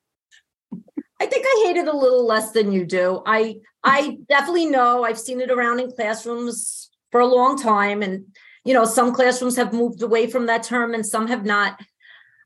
I 1.21 1.27
think 1.27 1.47
I 1.47 1.65
hate 1.67 1.77
it 1.77 1.89
a 1.89 1.97
little 1.97 2.27
less 2.27 2.53
than 2.53 2.73
you 2.73 2.85
do. 2.85 3.23
I 3.27 3.53
hmm. 3.53 3.59
I 3.85 4.19
definitely 4.29 4.67
know 4.67 5.05
I've 5.05 5.19
seen 5.19 5.41
it 5.41 5.51
around 5.51 5.81
in 5.81 5.93
classrooms 5.93 6.91
for 7.13 7.21
a 7.21 7.27
long 7.27 7.59
time 7.59 8.03
and 8.03 8.25
you 8.65 8.75
know 8.75 8.85
some 8.85 9.15
classrooms 9.15 9.57
have 9.57 9.73
moved 9.73 10.03
away 10.03 10.27
from 10.27 10.47
that 10.47 10.63
term 10.63 10.95
and 10.95 11.07
some 11.07 11.29
have 11.29 11.45
not. 11.45 11.81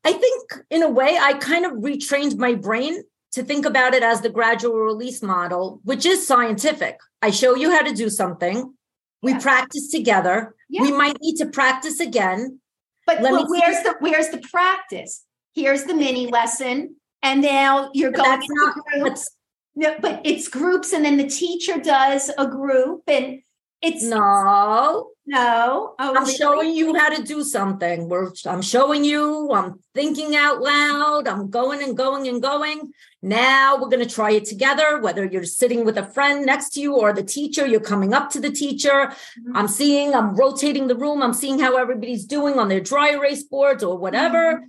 I 0.05 0.13
think 0.13 0.53
in 0.71 0.83
a 0.83 0.91
way 0.91 1.19
I 1.21 1.35
kind 1.35 1.67
of 1.67 1.73
retrained 1.73 2.39
my 2.39 2.55
brain 2.55 3.03
to 3.33 3.43
think 3.43 3.65
about 3.65 3.95
it 3.95 4.03
as 4.03 4.21
the 4.21 4.31
gradual 4.31 4.75
release 4.75 5.23
model, 5.23 5.81
which 5.85 6.05
is 6.05 6.27
scientific. 6.27 6.99
I 7.23 7.31
show 7.31 7.55
you 7.55 7.71
how 7.71 7.83
to 7.83 7.93
do 7.93 8.09
something. 8.09 8.75
We 9.23 9.33
yeah. 9.33 9.41
practice 9.41 9.91
together. 9.91 10.55
Yeah. 10.69 10.83
We 10.83 10.93
might 10.93 11.17
need 11.21 11.37
to 11.37 11.47
practice 11.47 12.01
again. 12.01 12.61
But, 13.07 13.21
but 13.23 13.49
where's 13.49 13.83
the 13.83 13.97
where's 14.01 14.29
the 14.29 14.39
practice? 14.39 15.25
Here's 15.55 15.85
the 15.85 15.95
mini 15.95 16.29
lesson 16.29 16.97
and 17.23 17.43
now 17.43 17.91
you're 17.95 18.13
but 18.13 18.25
going 18.25 18.43
into 18.43 18.83
groups. 19.01 19.31
No, 19.77 19.97
but 20.01 20.21
it's 20.25 20.49
groups, 20.49 20.93
and 20.93 21.05
then 21.05 21.17
the 21.17 21.29
teacher 21.29 21.79
does 21.79 22.31
a 22.37 22.47
group, 22.47 23.03
and 23.07 23.43
It's 23.83 24.03
no. 24.03 25.11
No. 25.27 25.95
Oh, 25.99 26.15
I'm 26.17 26.25
really? 26.25 26.35
showing 26.35 26.75
you 26.75 26.95
how 26.95 27.09
to 27.09 27.23
do 27.23 27.45
something. 27.45 28.09
We're, 28.09 28.33
I'm 28.47 28.63
showing 28.63 29.05
you, 29.05 29.53
I'm 29.53 29.79
thinking 29.95 30.35
out 30.35 30.61
loud, 30.61 31.29
I'm 31.29 31.51
going 31.51 31.83
and 31.83 31.97
going 31.97 32.27
and 32.27 32.43
going. 32.43 32.93
Now 33.23 33.77
we're 33.77 33.89
going 33.89 34.07
to 34.07 34.13
try 34.13 34.33
it 34.33 34.45
together, 34.45 35.01
whether 35.01 35.25
you're 35.25 35.45
sitting 35.45 35.85
with 35.85 35.99
a 35.99 36.07
friend 36.07 36.45
next 36.45 36.71
to 36.71 36.81
you 36.81 36.97
or 36.97 37.13
the 37.13 37.23
teacher, 37.23 37.65
you're 37.67 37.81
coming 37.81 38.13
up 38.13 38.31
to 38.31 38.41
the 38.41 38.51
teacher. 38.51 38.91
Mm-hmm. 38.91 39.57
I'm 39.57 39.69
seeing, 39.69 40.15
I'm 40.15 40.35
rotating 40.35 40.89
the 40.89 40.97
room, 40.97 41.23
I'm 41.23 41.35
seeing 41.35 41.59
how 41.59 41.77
everybody's 41.77 42.25
doing 42.25 42.59
on 42.59 42.69
their 42.69 42.81
dry 42.81 43.11
erase 43.11 43.45
boards 43.45 43.85
or 43.85 43.97
whatever. 43.97 44.55
Mm-hmm. 44.55 44.65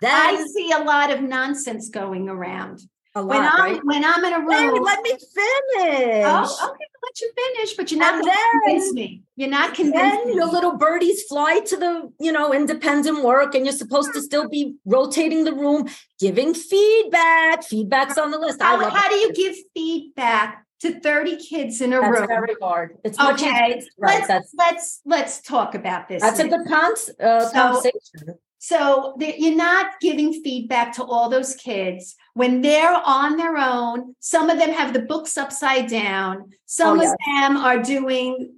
Then, 0.00 0.12
I 0.14 0.46
see 0.54 0.72
a 0.72 0.78
lot 0.78 1.10
of 1.10 1.22
nonsense 1.22 1.88
going 1.88 2.28
around. 2.28 2.80
A 3.14 3.22
lot, 3.22 3.28
when 3.28 3.42
I'm 3.42 3.60
right? 3.60 3.80
when 3.84 4.04
I'm 4.04 4.24
in 4.24 4.32
a 4.32 4.38
room, 4.38 4.50
hey, 4.50 4.70
let 4.70 5.02
me 5.02 5.10
finish. 5.10 6.24
Oh, 6.26 6.70
okay, 6.70 6.84
let 7.02 7.20
you 7.20 7.32
finish, 7.34 7.74
but 7.74 7.90
you're 7.90 8.00
not 8.00 8.22
and 8.22 8.92
me. 8.92 9.22
You're 9.34 9.48
not 9.48 9.74
convincing. 9.74 10.34
your 10.34 10.46
little 10.46 10.76
birdies 10.76 11.24
fly 11.24 11.60
to 11.66 11.76
the 11.76 12.12
you 12.20 12.30
know 12.30 12.52
independent 12.52 13.24
work, 13.24 13.54
and 13.54 13.64
you're 13.64 13.74
supposed 13.74 14.12
to 14.12 14.20
still 14.20 14.48
be 14.48 14.76
rotating 14.84 15.44
the 15.44 15.52
room, 15.54 15.88
giving 16.20 16.54
feedback. 16.54 17.64
Feedback's 17.64 18.18
on 18.18 18.30
the 18.30 18.38
list. 18.38 18.62
How, 18.62 18.88
how 18.88 19.08
do 19.08 19.16
you 19.16 19.32
give 19.32 19.56
feedback 19.74 20.64
to 20.80 21.00
30 21.00 21.36
kids 21.36 21.80
in 21.80 21.92
a 21.92 22.00
that's 22.00 22.20
room. 22.20 22.28
very 22.28 22.54
hard. 22.60 22.98
It's 23.04 23.18
okay. 23.18 23.82
right. 23.98 24.20
Let's, 24.20 24.28
that's, 24.28 24.54
let's 24.56 25.00
let's 25.04 25.42
talk 25.42 25.74
about 25.74 26.08
this. 26.08 26.22
That's 26.22 26.38
a 26.38 26.48
good 26.48 26.66
con- 26.68 26.92
uh, 27.20 27.46
so, 27.46 27.52
conversation. 27.52 28.38
So 28.58 29.16
you're 29.20 29.54
not 29.54 30.00
giving 30.00 30.42
feedback 30.42 30.94
to 30.96 31.04
all 31.04 31.28
those 31.28 31.54
kids 31.54 32.16
when 32.34 32.60
they're 32.60 33.00
on 33.04 33.36
their 33.36 33.56
own. 33.56 34.16
Some 34.18 34.50
of 34.50 34.58
them 34.58 34.70
have 34.70 34.92
the 34.92 35.02
books 35.02 35.38
upside 35.38 35.88
down. 35.88 36.50
Some 36.66 36.98
oh, 36.98 37.02
yes. 37.02 37.12
of 37.12 37.18
them 37.26 37.56
are 37.56 37.82
doing 37.82 38.54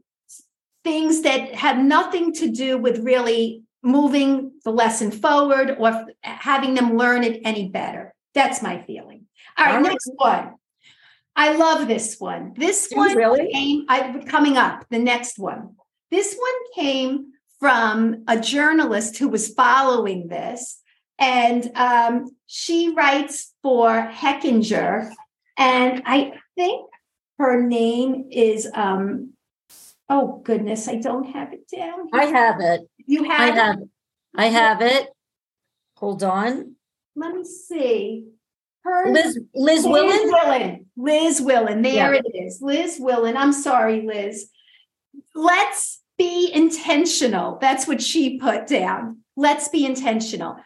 things 0.84 1.22
that 1.22 1.54
have 1.54 1.78
nothing 1.78 2.32
to 2.34 2.50
do 2.50 2.78
with 2.78 3.00
really 3.00 3.62
moving 3.82 4.52
the 4.64 4.70
lesson 4.70 5.10
forward 5.10 5.76
or 5.78 6.06
having 6.22 6.74
them 6.74 6.96
learn 6.96 7.22
it 7.22 7.42
any 7.44 7.68
better. 7.68 8.14
That's 8.34 8.62
my 8.62 8.82
feeling. 8.82 9.26
All 9.58 9.66
right, 9.66 9.74
All 9.74 9.82
right. 9.82 9.90
next 9.90 10.10
one. 10.16 10.54
I 11.36 11.56
love 11.56 11.88
this 11.88 12.16
one. 12.18 12.54
This 12.56 12.90
one 12.92 13.16
really? 13.16 13.52
came 13.52 13.86
I, 13.88 14.24
coming 14.26 14.56
up. 14.56 14.84
The 14.90 14.98
next 14.98 15.38
one. 15.38 15.76
This 16.10 16.34
one 16.36 16.72
came 16.74 17.29
from 17.60 18.24
a 18.26 18.40
journalist 18.40 19.18
who 19.18 19.28
was 19.28 19.52
following 19.52 20.28
this. 20.28 20.80
And 21.18 21.70
um, 21.76 22.34
she 22.46 22.94
writes 22.94 23.52
for 23.62 23.90
Hechinger. 24.10 25.10
And 25.58 26.02
I 26.06 26.32
think 26.56 26.88
her 27.38 27.62
name 27.62 28.28
is, 28.30 28.66
um, 28.74 29.34
oh 30.08 30.40
goodness, 30.42 30.88
I 30.88 30.96
don't 30.96 31.30
have 31.30 31.52
it 31.52 31.68
down. 31.68 32.08
Here. 32.10 32.22
I 32.22 32.24
have 32.24 32.60
it. 32.60 32.88
You 33.06 33.24
have 33.24 33.40
I 33.40 33.54
have 33.54 33.78
it? 33.78 33.88
I 34.34 34.46
have 34.46 34.82
it. 34.82 35.08
Hold 35.96 36.22
on. 36.22 36.76
Let 37.14 37.34
me 37.34 37.44
see. 37.44 38.26
Her 38.82 39.12
Liz 39.12 39.38
Liz, 39.54 39.84
Liz 39.84 39.86
Willen? 39.86 40.30
Willen. 40.30 40.86
Liz 40.96 41.40
Willen. 41.42 41.82
There 41.82 42.14
yeah. 42.14 42.20
it 42.24 42.34
is. 42.34 42.62
Liz 42.62 42.96
Willen. 42.98 43.36
I'm 43.36 43.52
sorry, 43.52 44.06
Liz. 44.06 44.48
Let's 45.34 45.99
be 46.20 46.52
intentional. 46.52 47.56
That's 47.62 47.88
what 47.88 48.02
she 48.02 48.38
put 48.38 48.66
down. 48.66 49.20
Let's 49.36 49.68
be 49.68 49.86
intentional. 49.86 50.56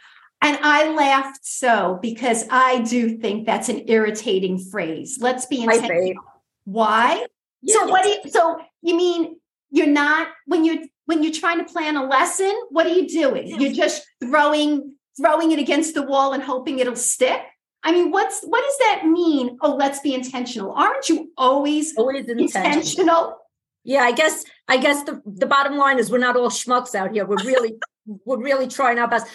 And 0.43 0.59
I 0.61 0.93
laughed 0.93 1.47
so 1.47 2.01
because 2.03 2.45
I 2.51 2.83
do 2.83 3.19
think 3.19 3.47
that's 3.47 3.69
an 3.69 3.85
irritating 3.87 4.59
phrase. 4.59 5.19
Let's 5.21 5.47
be 5.47 5.62
intentional. 5.62 6.25
Why? 6.64 7.25
Yes. 7.62 7.77
So 7.79 7.87
what 7.87 8.03
do 8.03 8.09
you 8.09 8.21
so 8.31 8.59
you 8.83 8.97
mean 8.97 9.37
you're 9.71 9.87
not 9.87 10.27
when 10.47 10.64
you're 10.64 10.83
when 11.07 11.23
you're 11.23 11.33
trying 11.33 11.64
to 11.64 11.73
plan 11.73 11.97
a 11.97 12.05
lesson, 12.05 12.53
what 12.71 12.85
are 12.87 12.93
you 12.93 13.07
doing? 13.07 13.61
You're 13.61 13.73
just 13.73 14.05
throwing 14.21 14.97
throwing 15.17 15.53
it 15.53 15.61
against 15.61 15.95
the 15.95 16.03
wall 16.03 16.33
and 16.33 16.43
hoping 16.43 16.81
it'll 16.81 16.97
stick? 16.97 17.40
I 17.85 17.93
mean, 17.93 18.11
what's 18.11 18.43
what 18.43 18.62
does 18.64 18.79
that 18.79 19.07
mean? 19.07 19.57
Oh, 19.61 19.77
let's 19.77 20.01
be 20.01 20.14
intentional. 20.14 20.73
Aren't 20.73 21.09
you 21.09 21.31
always, 21.38 21.97
always 21.97 22.29
intentional? 22.29 22.67
intentional? 22.67 23.37
Yeah, 23.85 24.03
I 24.03 24.12
guess 24.12 24.44
I 24.66 24.79
guess 24.79 25.05
the, 25.05 25.23
the 25.27 25.47
bottom 25.47 25.77
line 25.77 25.99
is 25.99 26.11
we're 26.11 26.18
not 26.18 26.37
all 26.37 26.49
schmucks 26.49 26.94
out 26.94 27.12
here. 27.12 27.27
We're 27.27 27.44
really 27.44 27.77
we're 28.25 28.42
really 28.42 28.66
trying 28.66 28.99
our 28.99 29.09
best. 29.09 29.27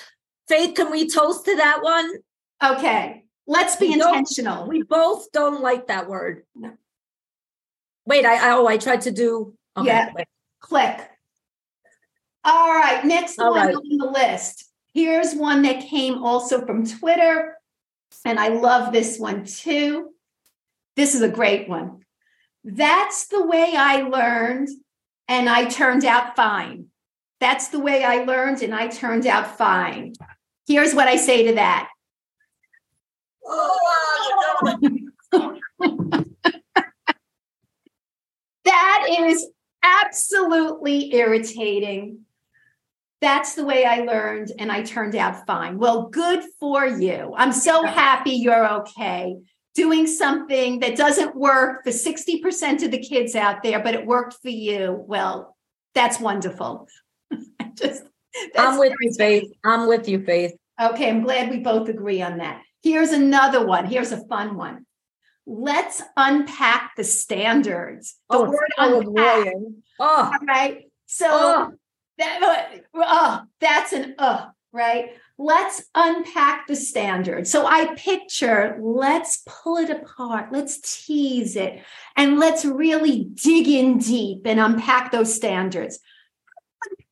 Faith, 0.47 0.75
can 0.75 0.91
we 0.91 1.07
toast 1.07 1.45
to 1.45 1.55
that 1.55 1.83
one? 1.83 2.12
Okay. 2.63 3.23
Let's 3.45 3.75
be 3.75 3.88
we 3.88 3.93
intentional. 3.93 4.67
We 4.67 4.83
both 4.83 5.31
don't 5.31 5.62
like 5.62 5.88
that 5.88 6.07
word. 6.07 6.43
No. 6.55 6.73
Wait, 8.05 8.25
I, 8.25 8.49
I 8.49 8.51
oh 8.53 8.67
I 8.67 8.77
tried 8.77 9.01
to 9.01 9.12
do 9.12 9.55
okay, 9.77 9.88
yeah. 9.88 10.12
Wait. 10.13 10.27
Click. 10.59 10.99
All 12.43 12.69
right, 12.69 13.03
next 13.05 13.39
all 13.39 13.51
one 13.51 13.67
right. 13.67 13.75
on 13.75 13.97
the 13.97 14.05
list. 14.05 14.65
Here's 14.93 15.35
one 15.35 15.62
that 15.63 15.88
came 15.88 16.23
also 16.23 16.65
from 16.65 16.85
Twitter, 16.85 17.55
and 18.25 18.39
I 18.39 18.49
love 18.49 18.91
this 18.91 19.19
one 19.19 19.45
too. 19.45 20.09
This 20.95 21.15
is 21.15 21.21
a 21.21 21.29
great 21.29 21.69
one. 21.69 22.01
That's 22.63 23.27
the 23.27 23.45
way 23.45 23.73
I 23.75 24.01
learned, 24.01 24.69
and 25.27 25.49
I 25.49 25.65
turned 25.65 26.05
out 26.05 26.35
fine. 26.35 26.87
That's 27.39 27.69
the 27.69 27.79
way 27.79 28.03
I 28.03 28.23
learned, 28.23 28.61
and 28.61 28.75
I 28.75 28.87
turned 28.87 29.25
out 29.25 29.57
fine. 29.57 30.13
Here's 30.67 30.93
what 30.93 31.07
I 31.07 31.15
say 31.15 31.47
to 31.47 31.55
that. 31.55 31.89
that 38.65 39.07
is 39.19 39.47
absolutely 39.81 41.13
irritating. 41.15 42.25
That's 43.21 43.55
the 43.55 43.65
way 43.65 43.85
I 43.85 44.01
learned, 44.01 44.51
and 44.59 44.71
I 44.71 44.83
turned 44.83 45.15
out 45.15 45.45
fine. 45.47 45.77
Well, 45.77 46.09
good 46.09 46.43
for 46.59 46.85
you. 46.85 47.33
I'm 47.35 47.53
so 47.53 47.85
happy 47.85 48.31
you're 48.31 48.73
okay 48.81 49.37
doing 49.79 50.05
something 50.07 50.81
that 50.81 50.97
doesn't 50.97 51.37
work 51.37 51.85
for 51.85 51.89
60% 51.89 52.83
of 52.83 52.91
the 52.91 52.99
kids 52.99 53.33
out 53.33 53.63
there, 53.63 53.79
but 53.79 53.95
it 53.95 54.05
worked 54.05 54.33
for 54.41 54.49
you, 54.49 55.05
well, 55.07 55.55
that's 55.95 56.19
wonderful. 56.19 56.85
Just 57.75 58.03
I'm 58.57 58.77
with 58.77 58.93
you, 58.99 59.13
Faith. 59.13 59.49
I'm 59.63 59.87
with 59.87 60.09
you, 60.09 60.21
Faith. 60.25 60.51
Okay, 60.81 61.09
I'm 61.09 61.23
glad 61.23 61.49
we 61.49 61.59
both 61.59 61.87
agree 61.87 62.21
on 62.21 62.39
that. 62.39 62.61
Here's 62.83 63.13
another 63.13 63.65
one. 63.65 63.85
Here's 63.85 64.11
a 64.11 64.25
fun 64.27 64.57
one. 64.57 64.85
Let's 65.45 66.01
unpack 66.17 66.91
the 66.97 67.05
standards. 67.05 68.17
The 68.29 68.37
oh, 68.37 68.49
word 68.49 68.73
unpack. 68.77 69.53
Oh. 69.97 70.31
All 70.33 70.45
right. 70.45 70.89
So 71.05 71.27
oh. 71.29 71.71
that 72.17 72.81
oh, 72.93 73.43
that's 73.61 73.93
an 73.93 74.15
uh, 74.17 74.47
right? 74.73 75.11
Let's 75.39 75.82
unpack 75.95 76.67
the 76.67 76.75
standard. 76.75 77.47
So 77.47 77.65
I 77.65 77.95
picture 77.95 78.78
let's 78.82 79.41
pull 79.47 79.78
it 79.78 79.89
apart, 79.89 80.52
let's 80.52 81.06
tease 81.06 81.56
it, 81.56 81.82
and 82.17 82.39
let's 82.39 82.65
really 82.65 83.23
dig 83.23 83.67
in 83.69 83.99
deep 83.99 84.41
and 84.45 84.60
unpack 84.60 85.12
those 85.13 85.34
standards. 85.34 85.99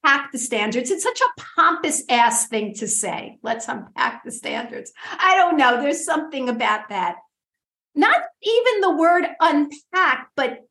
Unpack 0.03 0.33
the 0.33 0.39
standards. 0.39 0.91
It's 0.91 1.03
such 1.03 1.21
a 1.21 1.41
pompous 1.55 2.03
ass 2.09 2.47
thing 2.47 2.73
to 2.75 2.87
say. 2.87 3.39
Let's 3.43 3.69
unpack 3.69 4.25
the 4.25 4.31
standards. 4.31 4.91
I 5.17 5.37
don't 5.37 5.57
know. 5.57 5.81
There's 5.81 6.03
something 6.03 6.49
about 6.49 6.89
that. 6.89 7.15
Not 7.95 8.21
even 8.43 8.81
the 8.81 8.95
word 8.95 9.25
unpack, 9.39 10.31
but 10.35 10.65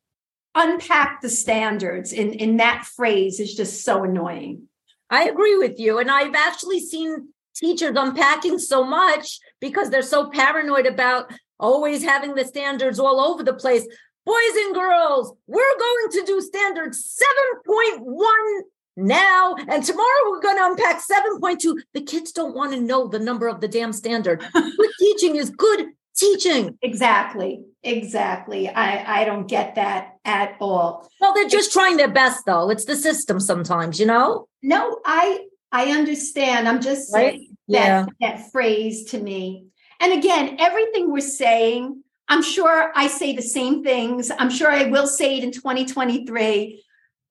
unpack 0.53 1.21
the 1.21 1.29
standards 1.29 2.13
in, 2.13 2.33
in 2.33 2.57
that 2.57 2.85
phrase 2.85 3.39
is 3.39 3.55
just 3.55 3.83
so 3.83 4.03
annoying. 4.03 4.67
I 5.09 5.23
agree 5.23 5.57
with 5.57 5.79
you. 5.79 5.99
And 5.99 6.11
I've 6.11 6.35
actually 6.35 6.79
seen 6.79 7.29
teachers 7.57 7.95
unpacking 7.95 8.59
so 8.59 8.83
much 8.83 9.39
because 9.59 9.89
they're 9.89 10.01
so 10.01 10.29
paranoid 10.29 10.85
about 10.85 11.31
always 11.59 12.03
having 12.03 12.35
the 12.35 12.45
standards 12.45 12.99
all 12.99 13.19
over 13.19 13.43
the 13.43 13.53
place. 13.53 13.87
Boys 14.25 14.55
and 14.55 14.75
girls, 14.75 15.33
we're 15.47 15.79
going 15.79 16.11
to 16.11 16.23
do 16.25 16.41
standard 16.41 16.93
7.1 16.93 18.61
now, 18.97 19.55
and 19.69 19.83
tomorrow 19.83 20.29
we're 20.29 20.41
going 20.41 20.57
to 20.57 20.65
unpack 20.65 21.01
7.2. 21.01 21.79
The 21.93 22.01
kids 22.01 22.31
don't 22.31 22.55
want 22.55 22.73
to 22.73 22.79
know 22.81 23.07
the 23.07 23.19
number 23.19 23.47
of 23.47 23.61
the 23.61 23.67
damn 23.67 23.93
standard. 23.93 24.43
good 24.53 24.91
teaching 24.99 25.35
is 25.35 25.49
good 25.51 25.87
teaching. 26.17 26.77
Exactly. 26.81 27.63
Exactly. 27.83 28.67
I, 28.67 29.21
I 29.21 29.25
don't 29.25 29.47
get 29.47 29.75
that 29.75 30.15
at 30.25 30.57
all. 30.59 31.07
Well, 31.21 31.33
they're 31.33 31.47
just 31.47 31.71
trying 31.71 31.97
their 31.97 32.11
best 32.11 32.43
though. 32.45 32.69
It's 32.69 32.85
the 32.85 32.95
system 32.95 33.39
sometimes, 33.39 33.99
you 33.99 34.07
know? 34.07 34.47
No, 34.61 34.99
I 35.05 35.45
I 35.71 35.91
understand. 35.91 36.67
I'm 36.67 36.81
just 36.81 37.13
right? 37.13 37.33
saying 37.33 37.57
yeah. 37.67 38.03
that, 38.03 38.09
that 38.21 38.51
phrase 38.51 39.05
to 39.05 39.19
me. 39.19 39.65
And 39.99 40.13
again, 40.13 40.57
everything 40.59 41.11
we're 41.11 41.21
saying, 41.21 42.03
I'm 42.27 42.43
sure 42.43 42.91
I 42.95 43.07
say 43.07 43.35
the 43.35 43.41
same 43.41 43.83
things. 43.83 44.31
I'm 44.37 44.49
sure 44.49 44.69
I 44.69 44.85
will 44.85 45.07
say 45.07 45.37
it 45.37 45.43
in 45.43 45.51
2023. 45.51 46.83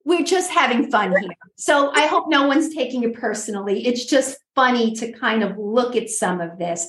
We're 0.05 0.23
just 0.23 0.51
having 0.51 0.89
fun 0.89 1.11
here. 1.11 1.29
So 1.57 1.91
I 1.91 2.07
hope 2.07 2.25
no 2.29 2.47
one's 2.47 2.73
taking 2.73 3.03
it 3.03 3.13
personally. 3.13 3.85
It's 3.85 4.05
just 4.05 4.37
funny 4.55 4.95
to 4.95 5.11
kind 5.11 5.43
of 5.43 5.57
look 5.57 5.95
at 5.95 6.09
some 6.09 6.41
of 6.41 6.57
this. 6.57 6.87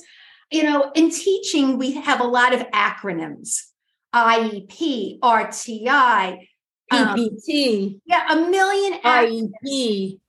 You 0.51 0.63
know, 0.63 0.91
in 0.95 1.11
teaching, 1.11 1.77
we 1.77 1.91
have 1.93 2.21
a 2.21 2.25
lot 2.25 2.53
of 2.53 2.61
acronyms 2.71 3.61
IEP, 4.13 5.19
RTI, 5.19 6.47
um, 6.91 7.07
PPT, 7.09 7.99
yeah, 8.05 8.25
a 8.31 8.49
million 8.49 8.99
acronyms. 9.01 9.51
IEP. 9.63 10.19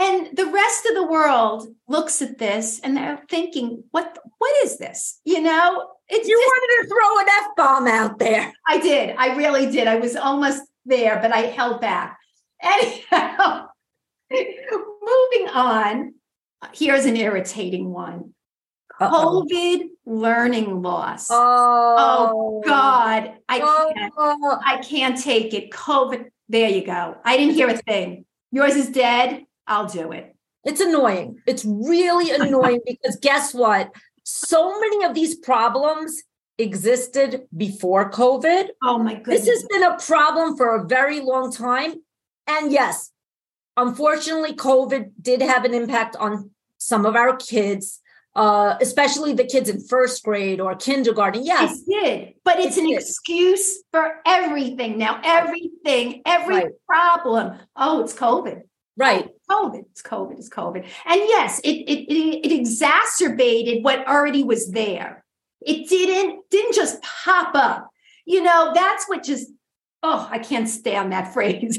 And 0.00 0.36
the 0.36 0.46
rest 0.46 0.86
of 0.86 0.94
the 0.94 1.06
world 1.06 1.66
looks 1.88 2.22
at 2.22 2.38
this 2.38 2.80
and 2.80 2.96
they're 2.96 3.20
thinking, 3.28 3.82
what 3.90 4.16
what 4.38 4.64
is 4.64 4.78
this? 4.78 5.20
You 5.24 5.40
know, 5.40 5.88
it's 6.08 6.28
You 6.28 6.36
just- 6.36 6.46
wanted 6.46 6.82
to 6.82 6.88
throw 6.88 7.18
an 7.18 7.26
F 7.28 7.56
bomb 7.56 7.86
out 7.88 8.18
there. 8.18 8.52
I 8.68 8.78
did. 8.78 9.16
I 9.18 9.34
really 9.34 9.70
did. 9.70 9.88
I 9.88 9.96
was 9.96 10.14
almost 10.14 10.62
there, 10.86 11.18
but 11.20 11.32
I 11.32 11.40
held 11.40 11.80
back. 11.80 12.18
Anyhow, 12.62 13.66
moving 14.30 15.48
on. 15.52 16.14
Here's 16.72 17.04
an 17.04 17.16
irritating 17.16 17.90
one. 17.90 18.34
Uh-oh. 19.00 19.44
COVID 19.48 19.90
learning 20.06 20.82
loss. 20.82 21.28
Oh, 21.30 21.96
oh 22.34 22.62
God, 22.64 23.34
I 23.48 23.60
oh. 23.62 23.92
can't. 23.94 24.12
Oh, 24.16 24.58
I 24.64 24.78
can't 24.78 25.16
take 25.16 25.54
it. 25.54 25.70
COVID. 25.70 26.26
There 26.48 26.68
you 26.68 26.84
go. 26.84 27.16
I 27.24 27.36
didn't 27.36 27.54
hear 27.54 27.68
a 27.68 27.76
thing. 27.76 28.24
Yours 28.50 28.74
is 28.74 28.90
dead. 28.90 29.44
I'll 29.68 29.86
do 29.86 30.10
it. 30.12 30.34
it's 30.64 30.80
annoying. 30.80 31.38
It's 31.46 31.64
really 31.64 32.30
annoying 32.40 32.80
because 32.86 33.16
guess 33.22 33.54
what? 33.54 33.90
So 34.24 34.78
many 34.80 35.04
of 35.04 35.14
these 35.14 35.36
problems 35.36 36.22
existed 36.58 37.46
before 37.56 38.10
COVID. 38.10 38.68
Oh 38.82 38.98
my 38.98 39.14
goodness. 39.14 39.46
This 39.46 39.48
has 39.48 39.62
been 39.68 39.84
a 39.84 39.96
problem 39.98 40.56
for 40.56 40.74
a 40.76 40.84
very 40.86 41.20
long 41.20 41.52
time. 41.52 41.94
And 42.48 42.72
yes, 42.72 43.12
unfortunately, 43.76 44.54
COVID 44.54 45.10
did 45.22 45.40
have 45.42 45.64
an 45.64 45.74
impact 45.74 46.16
on 46.16 46.50
some 46.78 47.06
of 47.06 47.14
our 47.16 47.36
kids, 47.36 48.00
uh, 48.34 48.76
especially 48.80 49.32
the 49.34 49.44
kids 49.44 49.68
in 49.68 49.80
first 49.86 50.22
grade 50.24 50.60
or 50.60 50.74
kindergarten. 50.74 51.44
Yes, 51.44 51.80
It 51.86 51.90
did, 52.04 52.34
but 52.44 52.58
it's 52.60 52.76
It 52.76 52.82
an 52.84 52.90
did. 52.90 53.00
excuse 53.00 53.82
for 53.92 54.16
everything 54.26 54.98
now. 54.98 55.20
Everything, 55.24 56.22
every 56.26 56.54
Right. 56.56 56.72
problem. 56.86 57.58
Oh, 57.76 58.00
it's 58.02 58.14
COVID. 58.14 58.62
Oh, 59.00 59.04
right. 59.04 59.28
COVID. 59.50 59.84
It's 59.90 60.02
COVID. 60.02 60.38
It's 60.38 60.48
COVID. 60.48 60.84
And 61.06 61.20
yes, 61.26 61.60
it, 61.60 61.70
it 61.70 62.12
it 62.12 62.46
it 62.46 62.52
exacerbated 62.52 63.84
what 63.84 64.06
already 64.06 64.44
was 64.44 64.70
there. 64.70 65.24
It 65.60 65.88
didn't 65.88 66.50
didn't 66.50 66.74
just 66.74 67.02
pop 67.02 67.54
up. 67.54 67.90
You 68.24 68.42
know, 68.42 68.72
that's 68.74 69.08
what 69.08 69.22
just 69.22 69.50
oh, 70.02 70.28
I 70.30 70.38
can't 70.38 70.68
stand 70.68 71.12
that 71.12 71.32
phrase. 71.34 71.78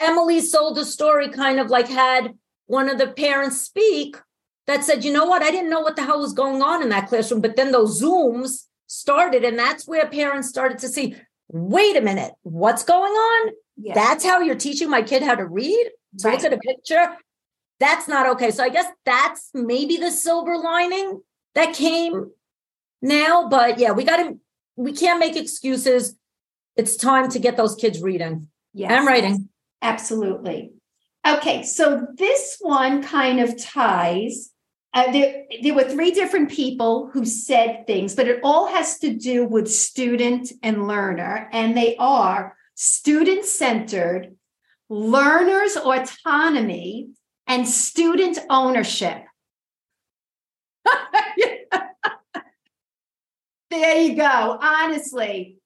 Emily 0.00 0.40
sold 0.40 0.78
a 0.78 0.84
story 0.84 1.28
kind 1.28 1.60
of 1.60 1.70
like 1.70 1.88
had 1.88 2.34
one 2.66 2.88
of 2.88 2.98
the 2.98 3.08
parents 3.08 3.60
speak 3.60 4.16
that 4.66 4.84
said, 4.84 5.04
you 5.04 5.12
know 5.12 5.26
what, 5.26 5.42
I 5.42 5.50
didn't 5.50 5.70
know 5.70 5.80
what 5.80 5.96
the 5.96 6.04
hell 6.04 6.20
was 6.20 6.32
going 6.32 6.62
on 6.62 6.82
in 6.82 6.88
that 6.90 7.08
classroom. 7.08 7.40
But 7.40 7.56
then 7.56 7.72
those 7.72 8.00
Zooms 8.00 8.66
started, 8.86 9.44
and 9.44 9.58
that's 9.58 9.86
where 9.86 10.06
parents 10.08 10.48
started 10.48 10.78
to 10.78 10.88
see, 10.88 11.16
wait 11.48 11.96
a 11.96 12.00
minute, 12.00 12.32
what's 12.42 12.84
going 12.84 13.12
on? 13.12 13.52
Yeah. 13.80 13.94
That's 13.94 14.24
how 14.24 14.40
you're 14.40 14.54
teaching 14.54 14.90
my 14.90 15.02
kid 15.02 15.22
how 15.22 15.34
to 15.34 15.46
read? 15.46 15.90
To 16.18 16.28
Right. 16.28 16.36
look 16.36 16.44
at 16.44 16.52
a 16.52 16.58
picture? 16.58 17.16
That's 17.78 18.08
not 18.08 18.26
okay. 18.30 18.50
So 18.50 18.62
I 18.62 18.68
guess 18.68 18.86
that's 19.04 19.50
maybe 19.54 19.96
the 19.96 20.10
silver 20.10 20.58
lining 20.58 21.22
that 21.54 21.74
came 21.74 22.30
now. 23.00 23.48
But 23.48 23.78
yeah, 23.78 23.92
we 23.92 24.04
got 24.04 24.16
to, 24.18 24.38
we 24.76 24.92
can't 24.92 25.18
make 25.20 25.36
excuses. 25.36 26.16
It's 26.76 26.96
time 26.96 27.28
to 27.30 27.38
get 27.38 27.56
those 27.56 27.74
kids 27.74 28.00
reading 28.00 28.48
yeah 28.72 28.94
i'm 28.94 29.06
writing. 29.06 29.48
Absolutely. 29.82 30.72
Okay, 31.26 31.62
so 31.62 32.06
this 32.16 32.56
one 32.60 33.02
kind 33.02 33.40
of 33.40 33.60
ties. 33.60 34.50
Uh, 34.92 35.10
there, 35.12 35.44
there 35.62 35.74
were 35.74 35.84
three 35.84 36.10
different 36.10 36.50
people 36.50 37.10
who 37.12 37.24
said 37.24 37.86
things, 37.86 38.14
but 38.14 38.28
it 38.28 38.40
all 38.42 38.66
has 38.68 38.98
to 38.98 39.12
do 39.14 39.44
with 39.46 39.70
student 39.70 40.52
and 40.62 40.86
learner, 40.86 41.48
and 41.52 41.76
they 41.76 41.96
are 41.96 42.56
student 42.82 43.44
centered, 43.44 44.34
learners' 44.88 45.76
autonomy, 45.76 47.10
and 47.46 47.68
student 47.68 48.38
ownership. 48.48 49.22
there 53.70 54.00
you 54.00 54.16
go. 54.16 54.58
Honestly, 54.62 55.58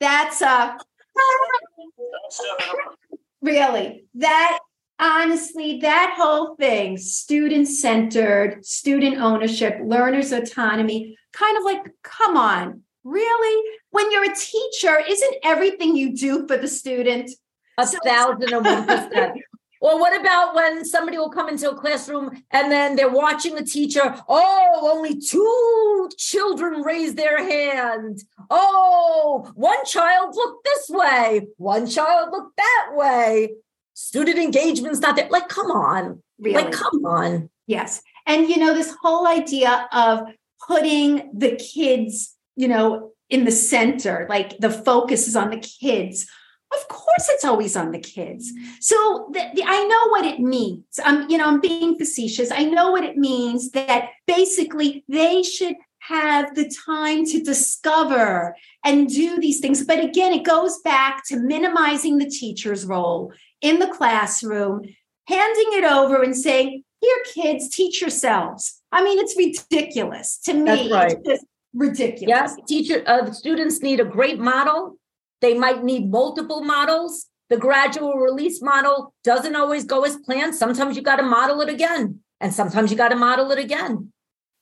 that's 0.00 0.40
a 0.40 0.78
really 3.42 4.06
that 4.14 4.58
honestly 4.98 5.78
that 5.80 6.14
whole 6.16 6.56
thing 6.56 6.96
student 6.96 7.68
centered 7.68 8.64
student 8.64 9.18
ownership 9.18 9.76
learners 9.84 10.32
autonomy 10.32 11.18
kind 11.34 11.58
of 11.58 11.64
like 11.64 11.82
come 12.02 12.38
on 12.38 12.80
really 13.04 13.62
when 13.92 14.10
you're 14.10 14.30
a 14.30 14.34
teacher 14.34 14.98
isn't 15.08 15.36
everything 15.44 15.96
you 15.96 16.14
do 16.16 16.46
for 16.48 16.56
the 16.56 16.68
student 16.68 17.30
A 17.78 17.86
So- 17.86 17.98
thousand 18.04 18.52
and 18.52 18.64
one 18.64 18.86
percent. 18.86 19.38
Or 19.84 19.98
what 19.98 20.14
about 20.20 20.54
when 20.54 20.84
somebody 20.84 21.18
will 21.18 21.28
come 21.28 21.48
into 21.48 21.68
a 21.68 21.74
classroom 21.74 22.30
and 22.52 22.70
then 22.70 22.94
they're 22.94 23.10
watching 23.10 23.58
a 23.58 23.64
teacher? 23.64 24.14
Oh, 24.28 24.90
only 24.94 25.18
two 25.20 26.08
children 26.16 26.82
raised 26.82 27.16
their 27.16 27.38
hand. 27.38 28.22
Oh, 28.48 29.50
one 29.56 29.84
child 29.84 30.36
looked 30.36 30.64
this 30.64 30.88
way, 30.88 31.48
one 31.56 31.88
child 31.88 32.28
looked 32.30 32.56
that 32.58 32.90
way. 32.92 33.54
Student 33.94 34.38
engagement's 34.38 35.00
not 35.00 35.16
there. 35.16 35.28
Like, 35.30 35.48
come 35.48 35.72
on. 35.72 36.22
really 36.38 36.62
Like, 36.62 36.70
come 36.72 37.04
on. 37.04 37.50
Yes. 37.66 38.02
And 38.24 38.48
you 38.48 38.58
know, 38.58 38.74
this 38.74 38.94
whole 39.02 39.26
idea 39.26 39.88
of 39.92 40.28
putting 40.64 41.28
the 41.36 41.56
kids, 41.56 42.36
you 42.54 42.68
know, 42.68 43.11
in 43.32 43.44
the 43.44 43.50
center, 43.50 44.26
like 44.28 44.58
the 44.58 44.70
focus 44.70 45.26
is 45.26 45.34
on 45.34 45.50
the 45.50 45.56
kids. 45.58 46.26
Of 46.74 46.88
course, 46.88 47.28
it's 47.30 47.44
always 47.44 47.76
on 47.76 47.90
the 47.90 47.98
kids. 47.98 48.52
So 48.80 49.28
the, 49.32 49.42
the- 49.54 49.64
I 49.66 49.84
know 49.84 50.08
what 50.10 50.24
it 50.24 50.38
means. 50.40 50.84
I'm, 51.04 51.28
you 51.30 51.38
know, 51.38 51.46
I'm 51.46 51.60
being 51.60 51.96
facetious. 51.98 52.50
I 52.50 52.64
know 52.64 52.90
what 52.92 53.04
it 53.04 53.16
means 53.16 53.70
that 53.72 54.10
basically 54.26 55.04
they 55.08 55.42
should 55.42 55.76
have 56.00 56.54
the 56.54 56.68
time 56.86 57.24
to 57.26 57.42
discover 57.42 58.56
and 58.84 59.08
do 59.08 59.38
these 59.38 59.60
things. 59.60 59.84
But 59.84 60.04
again, 60.04 60.32
it 60.32 60.44
goes 60.44 60.80
back 60.80 61.22
to 61.28 61.36
minimizing 61.36 62.18
the 62.18 62.28
teacher's 62.28 62.84
role 62.84 63.32
in 63.60 63.78
the 63.78 63.88
classroom, 63.88 64.82
handing 65.28 65.70
it 65.78 65.84
over 65.84 66.22
and 66.22 66.36
saying, 66.36 66.84
here, 67.00 67.22
kids, 67.34 67.68
teach 67.74 68.00
yourselves. 68.00 68.80
I 68.90 69.02
mean, 69.04 69.18
it's 69.18 69.36
ridiculous 69.36 70.38
to 70.44 70.54
me. 70.54 70.64
That's 70.64 70.90
right. 70.90 71.12
It's 71.12 71.28
just 71.28 71.46
ridiculous. 71.74 72.28
Yes, 72.28 72.56
teacher, 72.66 73.02
uh, 73.06 73.30
students 73.32 73.80
need 73.82 74.00
a 74.00 74.04
great 74.04 74.38
model. 74.38 74.98
They 75.40 75.54
might 75.54 75.82
need 75.82 76.10
multiple 76.10 76.62
models. 76.62 77.26
The 77.50 77.56
gradual 77.56 78.14
release 78.14 78.62
model 78.62 79.14
doesn't 79.24 79.56
always 79.56 79.84
go 79.84 80.04
as 80.04 80.16
planned. 80.16 80.54
Sometimes 80.54 80.96
you 80.96 81.02
got 81.02 81.16
to 81.16 81.22
model 81.22 81.60
it 81.60 81.68
again, 81.68 82.20
and 82.40 82.54
sometimes 82.54 82.90
you 82.90 82.96
got 82.96 83.08
to 83.08 83.16
model 83.16 83.50
it 83.50 83.58
again, 83.58 84.12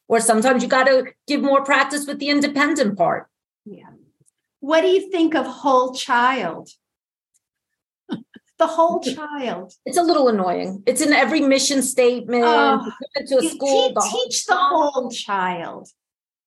or 0.09 0.21
sometimes 0.21 0.63
you 0.63 0.69
got 0.69 0.85
to 0.85 1.05
give 1.27 1.43
more 1.43 1.63
practice 1.65 2.07
with 2.07 2.19
the 2.19 2.29
independent 2.31 2.97
part. 2.97 3.29
Yeah. 3.65 3.91
What 4.61 4.83
do 4.83 4.89
you 4.89 5.11
think 5.11 5.35
of 5.35 5.47
whole 5.47 5.95
child? 5.95 6.71
the 8.59 8.67
whole 8.67 9.01
child. 9.17 9.73
It's 9.85 9.99
a 9.99 10.03
little 10.03 10.29
annoying. 10.29 10.83
It's 10.87 11.01
in 11.01 11.13
every 11.13 11.41
mission 11.41 11.83
statement. 11.83 12.45
Oh, 12.45 12.91
into 13.15 13.39
a 13.39 13.43
school. 13.43 13.89
te- 13.89 13.95
the 13.95 14.09
teach 14.11 14.47
the 14.47 14.57
whole 14.57 15.11
child. 15.11 15.89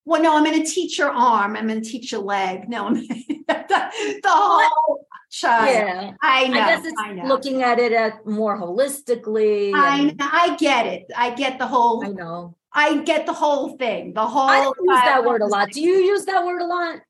Well, 0.04 0.22
no, 0.22 0.36
I'm 0.36 0.44
going 0.44 0.62
to 0.62 0.68
teach 0.68 0.98
your 0.98 1.10
arm. 1.10 1.56
I'm 1.56 1.66
going 1.66 1.82
to 1.82 1.88
teach 1.88 2.12
your 2.12 2.20
leg. 2.20 2.68
No, 2.68 2.86
I'm 2.86 2.94
the, 3.06 4.20
the 4.22 4.28
whole 4.28 5.06
child. 5.30 5.68
Yeah, 5.68 6.12
I 6.22 6.48
know. 6.48 6.60
I 6.60 6.66
guess 6.66 6.84
it's 6.84 7.00
I 7.00 7.12
know. 7.12 7.24
looking 7.24 7.62
at 7.62 7.78
it 7.78 7.92
at 7.92 8.26
more 8.26 8.58
holistically. 8.58 9.72
I, 9.74 10.14
I 10.20 10.56
get 10.56 10.86
it. 10.86 11.10
I 11.16 11.30
get 11.30 11.58
the 11.58 11.66
whole. 11.66 12.04
I 12.04 12.08
know. 12.08 12.56
I 12.72 12.98
get 12.98 13.24
the 13.24 13.32
whole 13.32 13.76
thing. 13.76 14.12
The 14.14 14.26
whole. 14.26 14.48
I 14.48 14.64
use 14.64 15.00
that 15.04 15.24
word 15.24 15.42
a 15.42 15.46
lot. 15.46 15.70
Do 15.70 15.80
you 15.80 15.94
use 15.94 16.24
that 16.26 16.44
word 16.44 16.60
a 16.60 16.66
lot? 16.66 17.00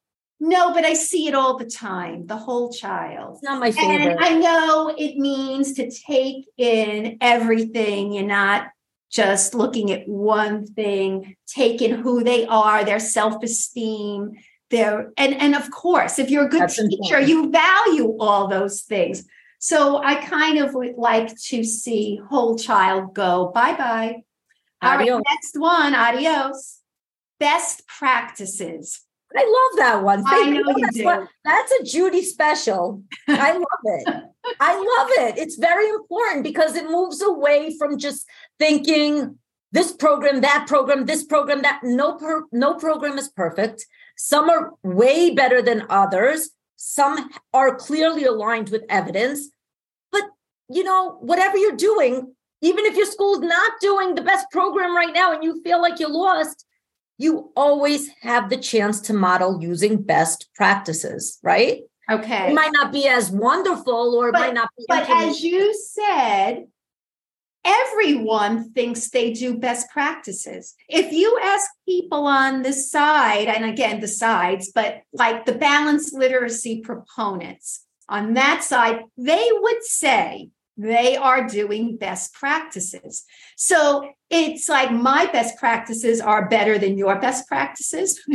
No, 0.41 0.75
but 0.75 0.85
I 0.85 0.95
see 0.95 1.27
it 1.27 1.35
all 1.35 1.57
the 1.57 1.65
time. 1.65 2.27
The 2.27 2.37
whole 2.37 2.71
child. 2.71 3.37
It's 3.37 3.43
not 3.43 3.61
my 3.61 3.73
favorite. 3.73 4.13
And 4.13 4.19
I 4.21 4.35
know 4.35 4.95
it 4.97 5.17
means 5.17 5.73
to 5.75 5.91
take 5.91 6.47
in 6.59 7.17
everything. 7.21 8.13
You're 8.13 8.27
not 8.27 8.69
just 9.15 9.55
looking 9.55 9.93
at 9.93 10.09
one 10.09 10.67
thing, 10.67 11.37
taking 11.47 11.93
who 11.95 12.25
they 12.25 12.45
are, 12.47 12.85
their 12.85 12.99
self-esteem, 12.99 14.33
their 14.71 15.13
and 15.17 15.35
and 15.35 15.55
of 15.55 15.71
course, 15.71 16.19
if 16.19 16.31
you're 16.31 16.47
a 16.47 16.49
good 16.49 16.63
That's 16.63 16.77
teacher, 16.77 17.19
important. 17.21 17.29
you 17.29 17.51
value 17.53 18.17
all 18.19 18.49
those 18.49 18.83
things. 18.83 19.25
So 19.61 20.03
I 20.03 20.17
kind 20.17 20.59
of 20.59 20.75
would 20.75 20.97
like 20.97 21.29
to 21.51 21.63
see 21.63 22.21
whole 22.29 22.59
child 22.59 23.15
go 23.15 23.53
bye-bye. 23.55 24.23
All 24.83 24.91
right, 24.91 25.01
Adios. 25.03 25.23
next 25.31 25.59
one, 25.61 25.95
adios. 25.95 26.81
Best 27.39 27.87
practices. 27.87 29.01
I 29.37 29.43
love 29.43 29.79
that 29.79 30.05
one. 30.05 30.21
I 30.27 30.31
Thank 30.31 30.55
know 30.55 30.77
you 30.77 30.81
that's 30.83 30.97
do. 30.97 31.05
what- 31.05 31.29
that's 31.45 31.73
a 31.81 31.83
Judy 31.85 32.23
special. 32.23 33.03
I 33.29 33.53
love 33.53 33.85
it. 33.85 34.09
I 34.61 34.75
love 34.77 35.09
it. 35.27 35.39
It's 35.39 35.57
very 35.57 35.89
important 35.89 36.45
because 36.45 36.77
it 36.77 36.91
moves 36.91 37.23
away 37.23 37.75
from 37.79 37.99
just 37.99 38.27
thinking 38.59 39.39
this 39.73 39.93
program, 39.93 40.41
that 40.43 40.67
program, 40.69 41.07
this 41.07 41.25
program, 41.25 41.63
that 41.63 41.81
no 41.83 42.15
per, 42.15 42.45
no 42.53 42.75
program 42.75 43.19
is 43.19 43.29
perfect. 43.29 43.87
Some 44.17 44.49
are 44.49 44.73
way 44.83 45.35
better 45.35 45.61
than 45.61 45.87
others, 45.91 46.51
some 46.77 47.31
are 47.53 47.75
clearly 47.75 48.25
aligned 48.25 48.69
with 48.69 48.85
evidence. 48.89 49.51
But, 50.13 50.25
you 50.69 50.85
know, 50.85 51.19
whatever 51.21 51.57
you're 51.57 51.77
doing, 51.77 52.35
even 52.61 52.85
if 52.85 52.97
your 52.97 53.07
school's 53.07 53.41
not 53.41 53.73
doing 53.81 54.15
the 54.15 54.23
best 54.23 54.47
program 54.51 54.95
right 54.95 55.13
now 55.13 55.33
and 55.33 55.43
you 55.43 55.61
feel 55.63 55.83
like 55.83 55.99
you're 55.99 56.09
lost, 56.09 56.65
you 57.19 57.53
always 57.57 58.09
have 58.23 58.51
the 58.51 58.57
chance 58.57 59.01
to 59.03 59.13
model 59.13 59.63
using 59.63 60.03
best 60.03 60.49
practices, 60.55 61.39
right? 61.43 61.83
Okay. 62.11 62.51
It 62.51 62.55
might 62.55 62.73
not 62.73 62.93
be 62.93 63.09
as 63.09 63.31
wonderful 63.31 64.15
or 64.15 64.29
it 64.29 64.33
might 64.33 64.55
not 64.55 64.69
be. 64.77 64.85
But 64.89 65.09
as 65.09 65.43
you 65.43 65.75
said, 65.75 66.67
everyone 67.65 68.73
thinks 68.73 69.09
they 69.11 69.33
do 69.33 69.57
best 69.57 69.91
practices. 69.91 70.75
If 70.89 71.13
you 71.13 71.39
ask 71.43 71.69
people 71.87 72.27
on 72.27 72.63
the 72.63 72.73
side, 72.73 73.49
and 73.49 73.65
again, 73.65 74.01
the 74.01 74.09
sides, 74.09 74.71
but 74.75 75.03
like 75.13 75.47
the 75.47 75.55
balanced 75.55 76.15
literacy 76.15 76.81
proponents 76.81 77.85
on 78.09 78.35
that 78.35 78.63
side, 78.63 79.01
they 79.17 79.49
would 79.51 79.83
say 79.83 80.51
they 80.77 81.17
are 81.17 81.47
doing 81.47 81.97
best 81.97 82.35
practices. 82.35 83.25
So 83.57 84.11
it's 84.29 84.69
like 84.69 84.91
my 84.91 85.27
best 85.27 85.57
practices 85.59 86.21
are 86.21 86.49
better 86.49 86.79
than 86.79 86.99
your 86.99 87.21
best 87.21 87.47
practices. 87.47 88.21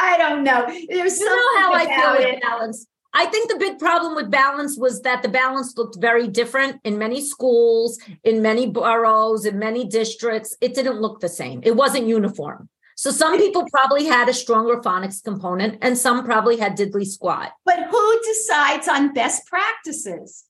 I 0.00 0.16
don't 0.18 0.44
know. 0.44 0.66
There's 0.88 1.18
you 1.18 1.26
know 1.26 1.60
how 1.60 1.72
I 1.74 1.86
feel 1.86 2.12
with 2.12 2.34
it. 2.36 2.42
balance. 2.42 2.86
I 3.14 3.26
think 3.26 3.50
the 3.50 3.58
big 3.58 3.78
problem 3.78 4.14
with 4.14 4.30
balance 4.30 4.76
was 4.78 5.02
that 5.02 5.22
the 5.22 5.28
balance 5.28 5.76
looked 5.76 5.96
very 6.00 6.28
different 6.28 6.80
in 6.84 6.98
many 6.98 7.20
schools, 7.20 7.98
in 8.22 8.42
many 8.42 8.66
boroughs, 8.66 9.46
in 9.46 9.58
many 9.58 9.86
districts. 9.86 10.56
It 10.60 10.74
didn't 10.74 11.00
look 11.00 11.20
the 11.20 11.28
same. 11.28 11.60
It 11.64 11.74
wasn't 11.74 12.06
uniform. 12.06 12.68
So 12.96 13.10
some 13.12 13.38
people 13.38 13.64
probably 13.70 14.06
had 14.06 14.28
a 14.28 14.34
stronger 14.34 14.80
phonics 14.80 15.22
component, 15.22 15.78
and 15.82 15.96
some 15.96 16.24
probably 16.24 16.56
had 16.56 16.76
diddly 16.76 17.06
squat. 17.06 17.52
But 17.64 17.84
who 17.88 18.20
decides 18.24 18.88
on 18.88 19.14
best 19.14 19.46
practices? 19.46 20.44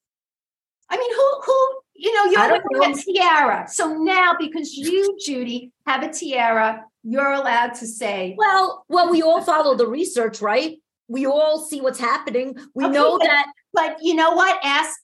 I 0.89 0.97
mean, 0.97 1.15
who 1.15 1.41
who 1.45 1.81
you 1.95 2.15
know 2.15 2.25
you're 2.25 2.49
don't 2.49 2.65
wearing 2.73 2.93
know. 2.93 2.99
a 2.99 3.15
tiara. 3.15 3.69
So 3.69 3.99
now 3.99 4.35
because 4.39 4.73
you, 4.77 5.17
Judy, 5.21 5.73
have 5.87 6.03
a 6.03 6.11
tiara, 6.11 6.85
you're 7.03 7.33
allowed 7.33 7.75
to 7.75 7.87
say, 7.87 8.35
Well, 8.39 8.85
well, 8.89 9.11
we 9.11 9.23
all 9.23 9.43
follow 9.43 9.77
the 9.77 9.87
research, 9.87 10.41
right? 10.41 10.79
We 11.09 11.27
all 11.27 11.59
see 11.59 11.81
what's 11.81 11.99
happening. 11.99 12.57
We 12.75 12.85
Okay, 12.85 12.93
know 12.95 13.19
but- 13.19 13.25
that 13.27 13.47
but 13.73 13.97
you 14.03 14.15
know 14.15 14.33
what? 14.33 14.59
Ask 14.63 14.99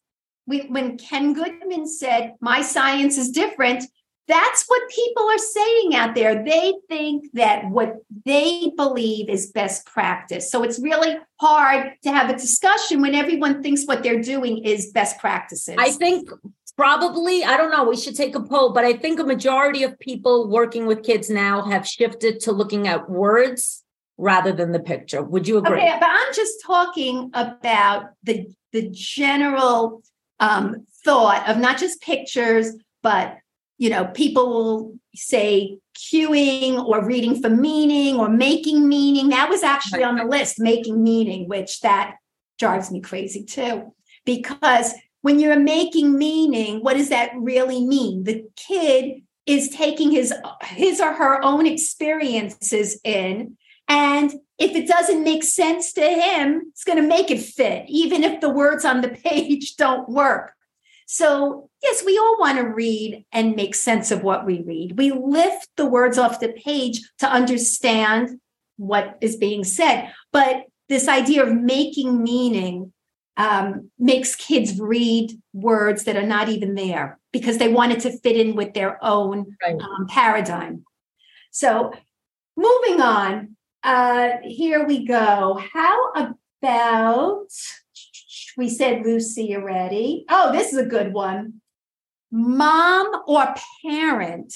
when, 0.46 0.72
when 0.72 0.98
Ken 0.98 1.32
Goodman 1.32 1.86
said, 1.86 2.34
My 2.40 2.62
science 2.62 3.16
is 3.18 3.30
different, 3.30 3.84
that's 4.26 4.64
what 4.66 4.80
people 4.90 5.24
are 5.28 5.38
saying 5.38 5.94
out 5.94 6.14
there. 6.14 6.42
They 6.44 6.72
think 6.88 7.26
that 7.34 7.66
what 7.68 7.96
they 8.24 8.72
believe 8.74 9.28
is 9.28 9.52
best 9.52 9.86
practice. 9.86 10.50
So 10.50 10.62
it's 10.62 10.78
really 10.80 11.18
hard 11.40 11.92
to 12.04 12.10
have 12.10 12.30
a 12.30 12.32
discussion 12.32 13.02
when 13.02 13.14
everyone 13.14 13.62
thinks 13.62 13.84
what 13.84 14.02
they're 14.02 14.22
doing 14.22 14.64
is 14.64 14.92
best 14.92 15.18
practices. 15.18 15.76
I 15.78 15.90
think 15.90 16.30
probably, 16.76 17.44
I 17.44 17.56
don't 17.58 17.70
know, 17.70 17.84
we 17.84 17.96
should 17.96 18.16
take 18.16 18.34
a 18.34 18.40
poll, 18.40 18.72
but 18.72 18.84
I 18.84 18.94
think 18.94 19.20
a 19.20 19.24
majority 19.24 19.82
of 19.82 19.98
people 19.98 20.48
working 20.48 20.86
with 20.86 21.02
kids 21.02 21.28
now 21.30 21.62
have 21.62 21.86
shifted 21.86 22.40
to 22.40 22.52
looking 22.52 22.88
at 22.88 23.08
words 23.10 23.83
rather 24.16 24.52
than 24.52 24.72
the 24.72 24.80
picture. 24.80 25.22
Would 25.22 25.48
you 25.48 25.58
agree? 25.58 25.78
Okay, 25.78 25.96
but 26.00 26.08
I'm 26.10 26.34
just 26.34 26.62
talking 26.64 27.30
about 27.34 28.10
the 28.22 28.46
the 28.72 28.88
general 28.90 30.02
um, 30.40 30.86
thought 31.04 31.48
of 31.48 31.58
not 31.58 31.78
just 31.78 32.00
pictures, 32.00 32.72
but 33.02 33.38
you 33.78 33.90
know, 33.90 34.06
people 34.06 34.48
will 34.48 34.94
say 35.14 35.78
cueing 35.96 36.82
or 36.84 37.04
reading 37.04 37.40
for 37.40 37.50
meaning 37.50 38.16
or 38.16 38.28
making 38.28 38.88
meaning. 38.88 39.28
That 39.30 39.48
was 39.48 39.62
actually 39.62 40.04
on 40.04 40.16
the 40.16 40.24
list, 40.24 40.60
making 40.60 41.02
meaning, 41.02 41.48
which 41.48 41.80
that 41.80 42.16
drives 42.58 42.90
me 42.90 43.00
crazy 43.00 43.44
too, 43.44 43.92
because 44.24 44.94
when 45.22 45.40
you're 45.40 45.58
making 45.58 46.18
meaning, 46.18 46.82
what 46.82 46.96
does 46.96 47.08
that 47.08 47.32
really 47.36 47.84
mean? 47.84 48.24
The 48.24 48.44
kid 48.56 49.22
is 49.46 49.70
taking 49.70 50.10
his 50.10 50.32
his 50.62 51.00
or 51.00 51.12
her 51.12 51.42
own 51.42 51.66
experiences 51.66 53.00
in 53.04 53.56
and 53.88 54.32
if 54.58 54.74
it 54.76 54.86
doesn't 54.86 55.24
make 55.24 55.42
sense 55.44 55.92
to 55.94 56.02
him, 56.02 56.62
it's 56.68 56.84
going 56.84 57.00
to 57.00 57.06
make 57.06 57.30
it 57.30 57.40
fit, 57.42 57.84
even 57.88 58.22
if 58.22 58.40
the 58.40 58.48
words 58.50 58.84
on 58.84 59.00
the 59.00 59.08
page 59.24 59.76
don't 59.76 60.08
work. 60.08 60.52
So, 61.06 61.68
yes, 61.82 62.02
we 62.04 62.16
all 62.16 62.38
want 62.40 62.58
to 62.58 62.64
read 62.64 63.24
and 63.30 63.56
make 63.56 63.74
sense 63.74 64.10
of 64.10 64.22
what 64.22 64.46
we 64.46 64.62
read. 64.62 64.96
We 64.96 65.10
lift 65.12 65.68
the 65.76 65.84
words 65.86 66.16
off 66.16 66.40
the 66.40 66.52
page 66.52 67.00
to 67.18 67.28
understand 67.28 68.40
what 68.76 69.18
is 69.20 69.36
being 69.36 69.64
said. 69.64 70.10
But 70.32 70.64
this 70.88 71.06
idea 71.08 71.44
of 71.44 71.52
making 71.54 72.22
meaning 72.22 72.92
um, 73.36 73.90
makes 73.98 74.34
kids 74.36 74.80
read 74.80 75.32
words 75.52 76.04
that 76.04 76.16
are 76.16 76.26
not 76.26 76.48
even 76.48 76.74
there 76.74 77.18
because 77.32 77.58
they 77.58 77.68
want 77.68 77.92
it 77.92 78.00
to 78.00 78.18
fit 78.18 78.36
in 78.36 78.54
with 78.54 78.72
their 78.74 79.02
own 79.04 79.56
Right. 79.62 79.78
um, 79.80 80.06
paradigm. 80.08 80.84
So, 81.50 81.92
moving 82.56 83.00
on, 83.00 83.56
uh, 83.84 84.38
here 84.42 84.86
we 84.86 85.06
go. 85.06 85.60
How 85.72 86.12
about 86.62 87.48
we 88.56 88.68
said 88.68 89.04
Lucy 89.04 89.54
already? 89.54 90.24
Oh, 90.28 90.52
this 90.52 90.72
is 90.72 90.78
a 90.78 90.86
good 90.86 91.12
one. 91.12 91.60
Mom 92.32 93.22
or 93.26 93.54
parent 93.84 94.54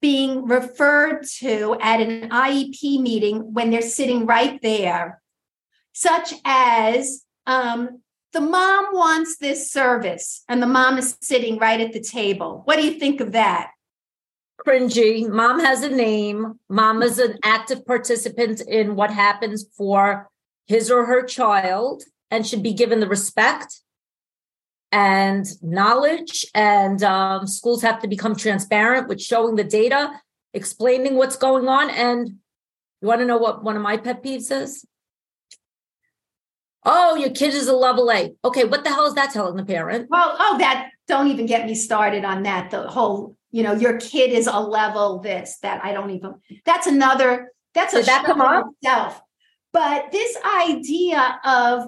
being 0.00 0.46
referred 0.46 1.24
to 1.38 1.76
at 1.80 2.00
an 2.00 2.30
IEP 2.30 3.00
meeting 3.00 3.52
when 3.52 3.70
they're 3.70 3.82
sitting 3.82 4.24
right 4.24 4.60
there, 4.62 5.20
such 5.92 6.32
as 6.44 7.24
um, 7.46 8.00
the 8.32 8.40
mom 8.40 8.86
wants 8.92 9.36
this 9.36 9.70
service 9.70 10.44
and 10.48 10.62
the 10.62 10.66
mom 10.66 10.96
is 10.96 11.18
sitting 11.20 11.58
right 11.58 11.80
at 11.80 11.92
the 11.92 12.00
table. 12.00 12.62
What 12.64 12.76
do 12.76 12.86
you 12.86 12.98
think 12.98 13.20
of 13.20 13.32
that? 13.32 13.72
Cringy. 14.66 15.28
Mom 15.28 15.60
has 15.60 15.82
a 15.82 15.88
name. 15.88 16.58
Mom 16.68 17.02
is 17.02 17.18
an 17.18 17.38
active 17.44 17.84
participant 17.86 18.60
in 18.60 18.94
what 18.94 19.10
happens 19.10 19.64
for 19.76 20.28
his 20.66 20.90
or 20.90 21.06
her 21.06 21.22
child 21.22 22.02
and 22.30 22.46
should 22.46 22.62
be 22.62 22.72
given 22.72 23.00
the 23.00 23.08
respect 23.08 23.80
and 24.92 25.46
knowledge. 25.62 26.46
And 26.54 27.02
um, 27.02 27.46
schools 27.46 27.82
have 27.82 28.00
to 28.02 28.08
become 28.08 28.36
transparent 28.36 29.08
with 29.08 29.20
showing 29.20 29.56
the 29.56 29.64
data, 29.64 30.12
explaining 30.54 31.16
what's 31.16 31.36
going 31.36 31.68
on. 31.68 31.90
And 31.90 32.28
you 33.00 33.08
want 33.08 33.20
to 33.20 33.26
know 33.26 33.38
what 33.38 33.64
one 33.64 33.76
of 33.76 33.82
my 33.82 33.96
pet 33.96 34.22
peeves 34.22 34.50
is? 34.50 34.84
Oh, 36.84 37.14
your 37.14 37.30
kid 37.30 37.52
is 37.52 37.68
a 37.68 37.74
level 37.74 38.10
A. 38.10 38.34
Okay, 38.44 38.64
what 38.64 38.84
the 38.84 38.90
hell 38.90 39.06
is 39.06 39.14
that 39.14 39.32
telling 39.32 39.56
the 39.56 39.64
parent? 39.64 40.08
Well, 40.08 40.34
oh, 40.38 40.56
that 40.58 40.90
don't 41.06 41.28
even 41.28 41.46
get 41.46 41.66
me 41.66 41.74
started 41.74 42.24
on 42.24 42.44
that. 42.44 42.70
The 42.70 42.88
whole, 42.88 43.36
you 43.50 43.62
know, 43.62 43.72
your 43.72 43.98
kid 43.98 44.32
is 44.32 44.46
a 44.46 44.58
level 44.60 45.18
this, 45.18 45.58
that 45.62 45.84
I 45.84 45.92
don't 45.92 46.10
even, 46.10 46.34
that's 46.64 46.86
another, 46.86 47.52
that's 47.74 47.94
a 47.94 47.98
Did 47.98 48.06
that 48.06 48.24
come 48.24 48.40
up? 48.40 48.66
itself. 48.80 49.20
But 49.72 50.10
this 50.12 50.36
idea 50.44 51.40
of 51.44 51.86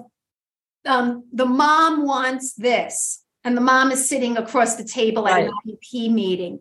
um, 0.85 1.25
the 1.31 1.45
mom 1.45 2.05
wants 2.05 2.53
this, 2.53 3.23
and 3.43 3.57
the 3.57 3.61
mom 3.61 3.91
is 3.91 4.07
sitting 4.07 4.37
across 4.37 4.75
the 4.75 4.85
table 4.85 5.27
at 5.27 5.43
an 5.43 5.51
IEP 5.67 6.11
meeting. 6.11 6.59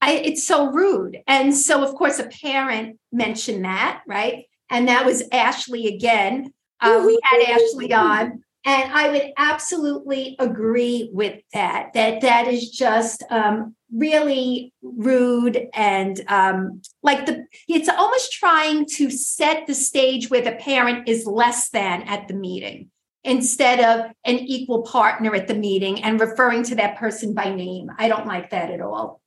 I, 0.00 0.12
it's 0.14 0.46
so 0.46 0.70
rude. 0.70 1.20
And 1.26 1.54
so, 1.54 1.84
of 1.84 1.94
course, 1.94 2.18
a 2.18 2.24
parent 2.24 2.98
mentioned 3.12 3.64
that, 3.64 4.02
right? 4.06 4.46
And 4.70 4.88
that 4.88 5.04
was 5.04 5.22
Ashley 5.30 5.86
again. 5.86 6.52
Uh, 6.80 7.02
we 7.06 7.18
had 7.22 7.42
Ashley 7.42 7.92
on, 7.92 8.42
and 8.64 8.92
I 8.92 9.10
would 9.10 9.32
absolutely 9.36 10.36
agree 10.38 11.10
with 11.12 11.40
that. 11.52 11.92
That 11.94 12.20
that 12.20 12.46
is 12.46 12.70
just 12.70 13.24
um, 13.30 13.74
really 13.92 14.72
rude 14.82 15.68
and 15.74 16.20
um, 16.28 16.82
like 17.02 17.26
the 17.26 17.46
it's 17.68 17.88
almost 17.88 18.32
trying 18.32 18.86
to 18.96 19.10
set 19.10 19.66
the 19.66 19.74
stage 19.74 20.30
where 20.30 20.42
the 20.42 20.52
parent 20.52 21.08
is 21.08 21.26
less 21.26 21.70
than 21.70 22.02
at 22.02 22.28
the 22.28 22.34
meeting 22.34 22.90
instead 23.24 23.80
of 23.80 24.12
an 24.24 24.38
equal 24.38 24.82
partner 24.82 25.34
at 25.34 25.46
the 25.46 25.54
meeting 25.54 26.02
and 26.02 26.20
referring 26.20 26.62
to 26.64 26.74
that 26.76 26.96
person 26.96 27.34
by 27.34 27.54
name. 27.54 27.90
I 27.98 28.08
don't 28.08 28.26
like 28.26 28.50
that 28.50 28.70
at 28.70 28.80
all. 28.80 29.20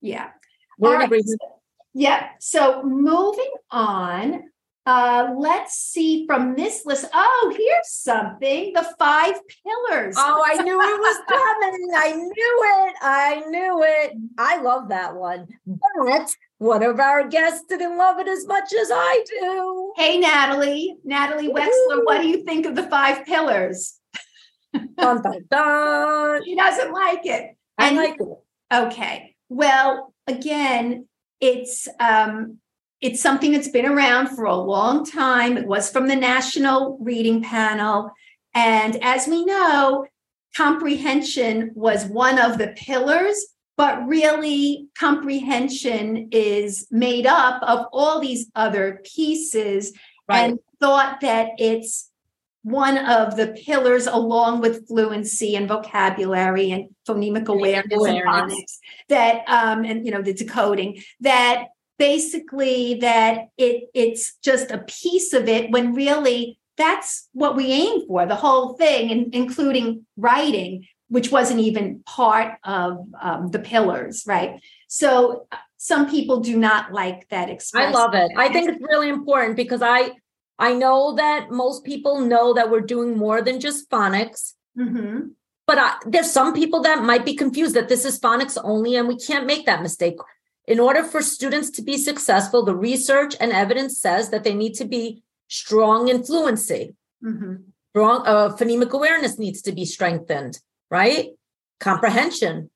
Yeah. 0.00 0.30
We're 0.78 1.02
All 1.02 1.12
in 1.12 1.24
Yeah. 1.94 2.28
So 2.40 2.82
moving 2.82 3.52
on, 3.70 4.44
uh, 4.90 5.34
let's 5.38 5.74
see 5.74 6.26
from 6.26 6.56
this 6.56 6.84
list. 6.84 7.06
Oh, 7.14 7.54
here's 7.56 7.90
something 7.90 8.72
the 8.72 8.82
five 8.98 9.34
pillars. 9.62 10.16
Oh, 10.18 10.42
I 10.44 10.54
knew 10.62 10.80
it 10.80 11.00
was 11.06 11.18
coming. 11.28 11.88
I 11.96 12.12
knew 12.16 12.56
it. 12.88 12.94
I 13.00 13.42
knew 13.48 13.82
it. 13.84 14.12
I 14.36 14.60
love 14.60 14.88
that 14.88 15.14
one. 15.14 15.46
But 15.66 16.34
one 16.58 16.82
of 16.82 16.98
our 16.98 17.28
guests 17.28 17.64
didn't 17.68 17.96
love 17.96 18.18
it 18.18 18.26
as 18.26 18.46
much 18.46 18.72
as 18.72 18.90
I 18.92 19.24
do. 19.40 19.92
Hey, 19.96 20.18
Natalie, 20.18 20.96
Natalie 21.04 21.52
Wexler, 21.52 22.04
what 22.04 22.20
do 22.20 22.28
you 22.28 22.44
think 22.44 22.66
of 22.66 22.74
the 22.74 22.88
five 22.88 23.24
pillars? 23.24 23.96
Dun, 24.74 25.22
dun, 25.22 25.44
dun. 25.50 26.42
She 26.44 26.56
doesn't 26.56 26.92
like 26.92 27.24
it. 27.26 27.56
I 27.78 27.88
And- 27.88 27.96
like 27.96 28.16
it. 28.18 28.74
Okay. 28.74 29.36
Well, 29.48 30.14
again, 30.26 31.06
it's 31.40 31.88
um 31.98 32.58
it's 33.00 33.20
something 33.20 33.52
that's 33.52 33.68
been 33.68 33.86
around 33.86 34.28
for 34.28 34.44
a 34.44 34.54
long 34.54 35.04
time. 35.04 35.56
It 35.56 35.66
was 35.66 35.90
from 35.90 36.06
the 36.06 36.16
National 36.16 36.98
Reading 37.00 37.42
Panel. 37.42 38.10
And 38.54 39.02
as 39.02 39.26
we 39.26 39.44
know, 39.44 40.06
comprehension 40.56 41.70
was 41.74 42.04
one 42.06 42.38
of 42.38 42.58
the 42.58 42.68
pillars, 42.76 43.36
but 43.76 44.06
really, 44.06 44.88
comprehension 44.98 46.28
is 46.32 46.86
made 46.90 47.26
up 47.26 47.62
of 47.62 47.86
all 47.92 48.20
these 48.20 48.50
other 48.54 49.00
pieces 49.04 49.92
right. 50.28 50.50
and 50.50 50.58
thought 50.78 51.20
that 51.22 51.50
it's 51.58 52.10
one 52.62 52.98
of 52.98 53.36
the 53.36 53.48
pillars 53.64 54.06
along 54.06 54.60
with 54.60 54.86
fluency 54.86 55.56
and 55.56 55.66
vocabulary 55.66 56.70
and 56.70 56.90
phonemic 57.08 57.48
awareness, 57.48 57.96
awareness. 57.96 58.22
and 58.22 58.28
phonics 58.28 58.78
that 59.08 59.48
um 59.48 59.82
and 59.84 60.04
you 60.04 60.12
know 60.12 60.20
the 60.20 60.34
decoding 60.34 61.02
that 61.20 61.68
basically 62.00 62.94
that 62.94 63.50
it 63.58 63.90
it's 63.92 64.38
just 64.42 64.70
a 64.70 64.78
piece 64.78 65.34
of 65.34 65.46
it 65.48 65.70
when 65.70 65.92
really 65.92 66.58
that's 66.78 67.28
what 67.32 67.54
we 67.54 67.66
aim 67.66 68.06
for 68.06 68.24
the 68.24 68.34
whole 68.34 68.72
thing 68.72 69.10
and 69.10 69.34
including 69.34 70.06
writing 70.16 70.86
which 71.08 71.30
wasn't 71.30 71.60
even 71.60 72.02
part 72.06 72.54
of 72.64 73.06
um, 73.20 73.48
the 73.48 73.58
pillars 73.58 74.24
right 74.26 74.62
so 74.88 75.46
uh, 75.52 75.56
some 75.76 76.10
people 76.10 76.40
do 76.40 76.56
not 76.56 76.90
like 76.90 77.28
that 77.28 77.50
expression. 77.50 77.94
i 77.94 77.98
love 77.98 78.14
it 78.14 78.32
i 78.34 78.48
think 78.50 78.70
it's 78.70 78.82
really 78.88 79.10
important 79.10 79.54
because 79.54 79.82
i 79.82 80.10
i 80.58 80.72
know 80.72 81.14
that 81.16 81.50
most 81.50 81.84
people 81.84 82.18
know 82.20 82.54
that 82.54 82.70
we're 82.70 82.88
doing 82.94 83.14
more 83.14 83.42
than 83.42 83.60
just 83.60 83.90
phonics 83.90 84.54
mm-hmm. 84.78 85.28
but 85.66 85.76
I, 85.76 85.96
there's 86.06 86.32
some 86.32 86.54
people 86.54 86.80
that 86.80 87.04
might 87.04 87.26
be 87.26 87.36
confused 87.36 87.76
that 87.76 87.90
this 87.90 88.06
is 88.06 88.18
phonics 88.18 88.56
only 88.64 88.96
and 88.96 89.06
we 89.06 89.18
can't 89.18 89.44
make 89.44 89.66
that 89.66 89.82
mistake 89.82 90.16
in 90.70 90.78
order 90.78 91.02
for 91.02 91.20
students 91.20 91.68
to 91.68 91.82
be 91.82 91.98
successful, 91.98 92.64
the 92.64 92.76
research 92.76 93.34
and 93.40 93.50
evidence 93.50 94.00
says 94.00 94.30
that 94.30 94.44
they 94.44 94.54
need 94.54 94.74
to 94.74 94.84
be 94.84 95.20
strong 95.48 96.06
in 96.06 96.22
fluency. 96.22 96.94
Mm-hmm. 97.24 97.54
Strong 97.90 98.22
uh, 98.24 98.56
phonemic 98.56 98.92
awareness 98.92 99.36
needs 99.36 99.62
to 99.62 99.72
be 99.72 99.84
strengthened, 99.84 100.60
right? 100.88 101.30
Comprehension. 101.80 102.70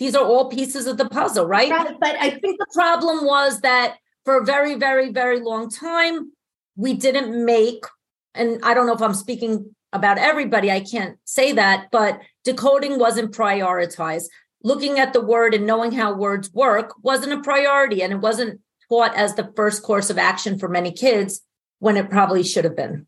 These 0.00 0.16
are 0.16 0.24
all 0.24 0.50
pieces 0.50 0.88
of 0.88 0.96
the 0.96 1.08
puzzle, 1.08 1.46
right? 1.46 1.70
right 1.70 1.94
but 2.00 2.16
I 2.18 2.30
think 2.30 2.58
the 2.58 2.66
problem 2.74 3.24
was 3.24 3.60
that 3.60 3.98
for 4.24 4.38
a 4.38 4.44
very, 4.44 4.74
very, 4.74 5.12
very 5.12 5.38
long 5.38 5.70
time, 5.70 6.32
we 6.74 6.94
didn't 6.94 7.44
make, 7.44 7.84
and 8.34 8.58
I 8.64 8.74
don't 8.74 8.86
know 8.88 8.94
if 8.94 9.02
I'm 9.02 9.14
speaking 9.14 9.76
about 9.92 10.18
everybody, 10.18 10.72
I 10.72 10.80
can't 10.80 11.18
say 11.24 11.52
that, 11.52 11.86
but 11.92 12.20
decoding 12.42 12.98
wasn't 12.98 13.32
prioritized 13.32 14.26
looking 14.62 14.98
at 14.98 15.12
the 15.12 15.20
word 15.20 15.54
and 15.54 15.66
knowing 15.66 15.92
how 15.92 16.14
words 16.14 16.52
work 16.52 16.94
wasn't 17.02 17.32
a 17.32 17.40
priority 17.40 18.02
and 18.02 18.12
it 18.12 18.20
wasn't 18.20 18.60
taught 18.88 19.14
as 19.14 19.34
the 19.34 19.52
first 19.56 19.82
course 19.82 20.10
of 20.10 20.18
action 20.18 20.58
for 20.58 20.68
many 20.68 20.92
kids 20.92 21.42
when 21.78 21.96
it 21.96 22.10
probably 22.10 22.42
should 22.42 22.64
have 22.64 22.76
been. 22.76 23.06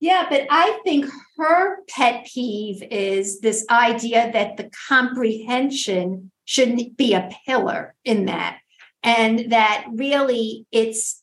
Yeah, 0.00 0.26
but 0.30 0.46
I 0.48 0.78
think 0.84 1.06
her 1.36 1.78
pet 1.88 2.28
peeve 2.32 2.82
is 2.90 3.40
this 3.40 3.66
idea 3.68 4.30
that 4.32 4.56
the 4.56 4.70
comprehension 4.88 6.30
shouldn't 6.44 6.96
be 6.96 7.14
a 7.14 7.30
pillar 7.44 7.94
in 8.04 8.26
that, 8.26 8.58
and 9.02 9.50
that 9.50 9.86
really 9.92 10.66
it's 10.70 11.20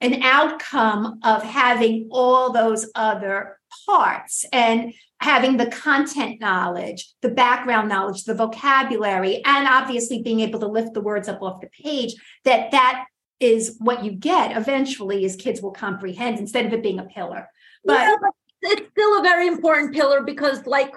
an 0.00 0.22
outcome 0.22 1.18
of 1.24 1.42
having 1.42 2.08
all 2.12 2.52
those 2.52 2.90
other 2.94 3.58
parts. 3.86 4.44
And 4.52 4.92
having 5.20 5.56
the 5.56 5.66
content 5.66 6.40
knowledge, 6.40 7.12
the 7.22 7.28
background 7.28 7.88
knowledge, 7.88 8.24
the 8.24 8.34
vocabulary, 8.34 9.42
and 9.44 9.66
obviously 9.66 10.22
being 10.22 10.40
able 10.40 10.60
to 10.60 10.68
lift 10.68 10.94
the 10.94 11.00
words 11.00 11.28
up 11.28 11.42
off 11.42 11.60
the 11.60 11.68
page, 11.68 12.14
that 12.44 12.70
that 12.70 13.04
is 13.40 13.76
what 13.78 14.04
you 14.04 14.12
get 14.12 14.56
eventually 14.56 15.24
as 15.24 15.36
kids 15.36 15.60
will 15.60 15.70
comprehend 15.70 16.38
instead 16.38 16.66
of 16.66 16.72
it 16.72 16.82
being 16.82 16.98
a 16.98 17.04
pillar. 17.04 17.48
But, 17.84 17.94
yeah, 17.94 18.16
but 18.20 18.30
it's 18.62 18.90
still 18.90 19.18
a 19.18 19.22
very 19.22 19.46
important 19.46 19.94
pillar 19.94 20.22
because 20.22 20.66
like 20.66 20.92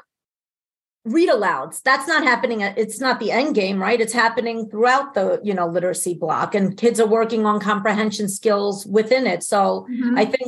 read 1.04 1.30
alouds 1.30 1.82
that's 1.82 2.08
not 2.08 2.24
happening 2.24 2.62
it's 2.62 3.00
not 3.00 3.20
the 3.20 3.32
end 3.32 3.56
game 3.56 3.82
right 3.82 4.00
it's 4.00 4.14
happening 4.14 4.70
throughout 4.70 5.16
the 5.16 5.40
you 5.44 5.52
know 5.52 5.68
literacy 5.68 6.14
block 6.14 6.54
and 6.54 6.78
kids 6.78 7.00
are 7.00 7.08
working 7.08 7.44
on 7.44 7.60
comprehension 7.60 8.30
skills 8.30 8.86
within 8.86 9.26
it 9.26 9.42
so 9.42 9.88
mm-hmm. 9.90 10.16
i 10.16 10.24
think 10.24 10.48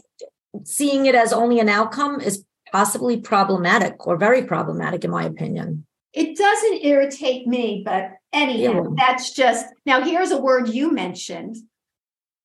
seeing 0.63 1.07
it 1.07 1.15
as 1.15 1.33
only 1.33 1.59
an 1.59 1.69
outcome 1.69 2.21
is 2.21 2.45
possibly 2.73 3.17
problematic 3.17 4.05
or 4.07 4.17
very 4.17 4.43
problematic, 4.43 5.05
in 5.05 5.11
my 5.11 5.23
opinion. 5.23 5.85
It 6.11 6.35
doesn't 6.35 6.83
irritate 6.83 7.47
me, 7.47 7.83
but 7.85 8.09
anyhow, 8.33 8.83
yeah. 8.83 8.89
that's 8.97 9.31
just 9.31 9.65
now. 9.85 10.01
Here's 10.01 10.31
a 10.31 10.37
word 10.37 10.67
you 10.67 10.91
mentioned. 10.91 11.55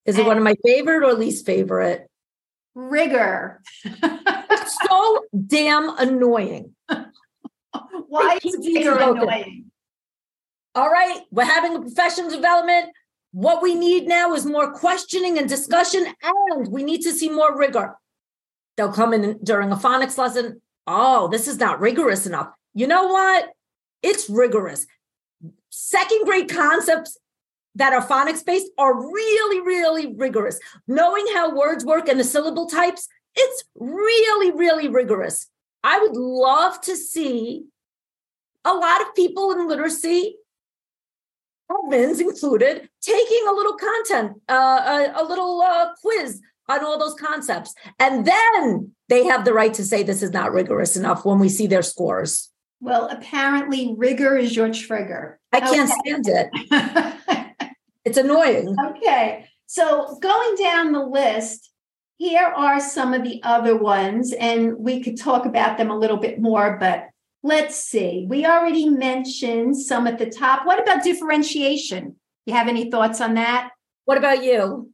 Is 0.05 0.18
it 0.18 0.24
one 0.24 0.39
of 0.39 0.45
my 0.45 0.55
favorite 0.64 1.05
or 1.05 1.14
least 1.14 1.45
favorite? 1.45 2.09
Rigor. 2.74 3.62
so 4.89 5.24
damn 5.47 5.99
annoying. 5.99 6.74
Why 8.09 8.39
is 8.43 8.57
rigor 8.57 8.97
annoying? 8.97 9.66
All 10.74 10.91
right, 10.91 11.22
we're 11.31 11.45
having 11.45 11.74
a 11.74 11.81
professional 11.81 12.31
development. 12.31 12.91
What 13.33 13.62
we 13.62 13.74
need 13.74 14.07
now 14.07 14.33
is 14.35 14.47
more 14.47 14.72
questioning 14.72 15.37
and 15.37 15.49
discussion, 15.49 16.07
and 16.22 16.68
we 16.68 16.85
need 16.85 17.03
to 17.03 17.12
see 17.12 17.29
more 17.29 17.59
rigor. 17.59 17.97
They'll 18.79 18.93
come 18.93 19.12
in 19.12 19.41
during 19.43 19.72
a 19.72 19.76
phonics 19.76 20.16
lesson. 20.16 20.62
Oh, 20.87 21.26
this 21.26 21.49
is 21.49 21.59
not 21.59 21.81
rigorous 21.81 22.29
enough. 22.29 22.49
You 22.74 22.87
know 22.87 23.09
what? 23.09 23.51
It's 24.05 24.31
rigorous. 24.31 24.87
Second 25.68 26.24
grade 26.24 26.49
concepts 26.49 27.18
that 27.74 27.93
are 27.93 28.07
phonics 28.07 28.47
based 28.47 28.70
are 28.79 28.95
really, 28.95 29.61
really 29.62 30.14
rigorous. 30.14 30.61
Knowing 30.87 31.26
how 31.35 31.57
words 31.57 31.85
work 31.85 32.09
and 32.09 32.20
the 32.20 32.24
syllable 32.24 32.66
types, 32.66 33.09
it's 33.35 33.64
really, 33.74 34.53
really 34.53 34.87
rigorous. 34.87 35.49
I 35.83 35.99
would 35.99 36.16
love 36.16 36.81
to 36.83 36.95
see 36.95 37.64
a 38.64 38.72
lot 38.72 39.01
of 39.01 39.12
people 39.16 39.51
in 39.51 39.66
literacy, 39.66 40.37
admins 41.68 42.20
included, 42.20 42.89
taking 43.03 43.45
a 43.49 43.53
little 43.53 43.76
content, 43.76 44.41
uh, 44.49 45.11
a, 45.16 45.22
a, 45.22 45.24
little 45.24 45.62
uh, 45.62 45.95
quiz 46.01 46.41
on 46.69 46.85
all 46.85 46.99
those 46.99 47.14
concepts. 47.14 47.75
And 47.99 48.27
then 48.27 48.93
they 49.09 49.25
have 49.25 49.45
the 49.45 49.53
right 49.53 49.75
to 49.75 49.85
say 49.85 50.03
this 50.03 50.23
is 50.23 50.33
not 50.33 50.53
rigorous 50.53 50.97
enough 50.97 51.25
when 51.25 51.39
we 51.39 51.49
see 51.49 51.66
their 51.66 51.83
scores. 51.83 52.51
Well, 52.81 53.09
apparently, 53.09 53.95
rigor 53.97 54.37
is 54.37 54.55
your 54.55 54.73
trigger. 54.73 55.41
I 55.53 55.61
can't 55.61 55.91
stand 55.91 56.27
it. 56.29 57.75
it's 58.05 58.19
annoying. 58.19 58.77
Okay. 58.87 59.47
So, 59.66 60.16
going 60.21 60.57
down 60.57 60.93
the 60.93 61.05
list, 61.05 61.73
here 62.19 62.47
are 62.47 62.81
some 62.81 63.14
of 63.14 63.25
the 63.25 63.41
other 63.43 63.77
ones, 63.77 64.33
and 64.33 64.77
we 64.79 65.03
could 65.03 65.19
talk 65.19 65.45
about 65.45 65.77
them 65.77 65.91
a 65.91 65.99
little 65.99 66.16
bit 66.16 66.41
more, 66.41 66.77
but 66.79 67.09
let's 67.43 67.77
see. 67.77 68.27
We 68.29 68.47
already 68.47 68.89
mentioned 68.89 69.77
some 69.77 70.07
at 70.07 70.19
the 70.19 70.31
top. 70.31 70.66
What 70.66 70.81
about 70.81 71.03
differentiation? 71.03 72.16
You 72.47 72.55
have 72.55 72.69
any 72.69 72.91
thoughts 72.91 73.21
on 73.21 73.35
that? 73.35 73.71
What 74.05 74.19
about 74.19 74.43
you? 74.43 74.91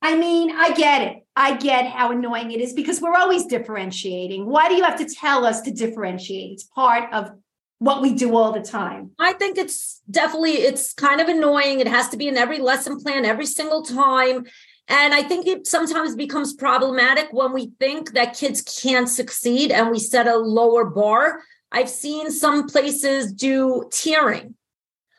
I 0.00 0.16
mean, 0.16 0.54
I 0.54 0.72
get 0.74 1.02
it. 1.02 1.26
I 1.34 1.56
get 1.56 1.86
how 1.86 2.10
annoying 2.10 2.52
it 2.52 2.60
is 2.60 2.72
because 2.72 3.00
we're 3.00 3.14
always 3.14 3.46
differentiating. 3.46 4.46
Why 4.46 4.68
do 4.68 4.74
you 4.74 4.84
have 4.84 4.98
to 4.98 5.04
tell 5.04 5.44
us 5.44 5.60
to 5.62 5.70
differentiate? 5.70 6.52
It's 6.52 6.64
part 6.64 7.12
of 7.12 7.30
what 7.78 8.02
we 8.02 8.14
do 8.14 8.36
all 8.36 8.52
the 8.52 8.60
time. 8.60 9.12
I 9.18 9.32
think 9.34 9.56
it's 9.56 10.00
definitely 10.10 10.52
it's 10.52 10.92
kind 10.94 11.20
of 11.20 11.28
annoying. 11.28 11.80
It 11.80 11.88
has 11.88 12.08
to 12.10 12.16
be 12.16 12.28
in 12.28 12.36
every 12.36 12.58
lesson 12.58 13.00
plan 13.00 13.24
every 13.24 13.46
single 13.46 13.82
time. 13.82 14.46
And 14.88 15.14
I 15.14 15.22
think 15.22 15.46
it 15.46 15.66
sometimes 15.66 16.16
becomes 16.16 16.54
problematic 16.54 17.28
when 17.30 17.52
we 17.52 17.72
think 17.78 18.12
that 18.12 18.36
kids 18.36 18.62
can't 18.62 19.08
succeed 19.08 19.70
and 19.70 19.90
we 19.90 19.98
set 19.98 20.26
a 20.26 20.36
lower 20.36 20.84
bar. 20.84 21.42
I've 21.70 21.90
seen 21.90 22.30
some 22.30 22.66
places 22.66 23.32
do 23.32 23.84
tiering 23.90 24.54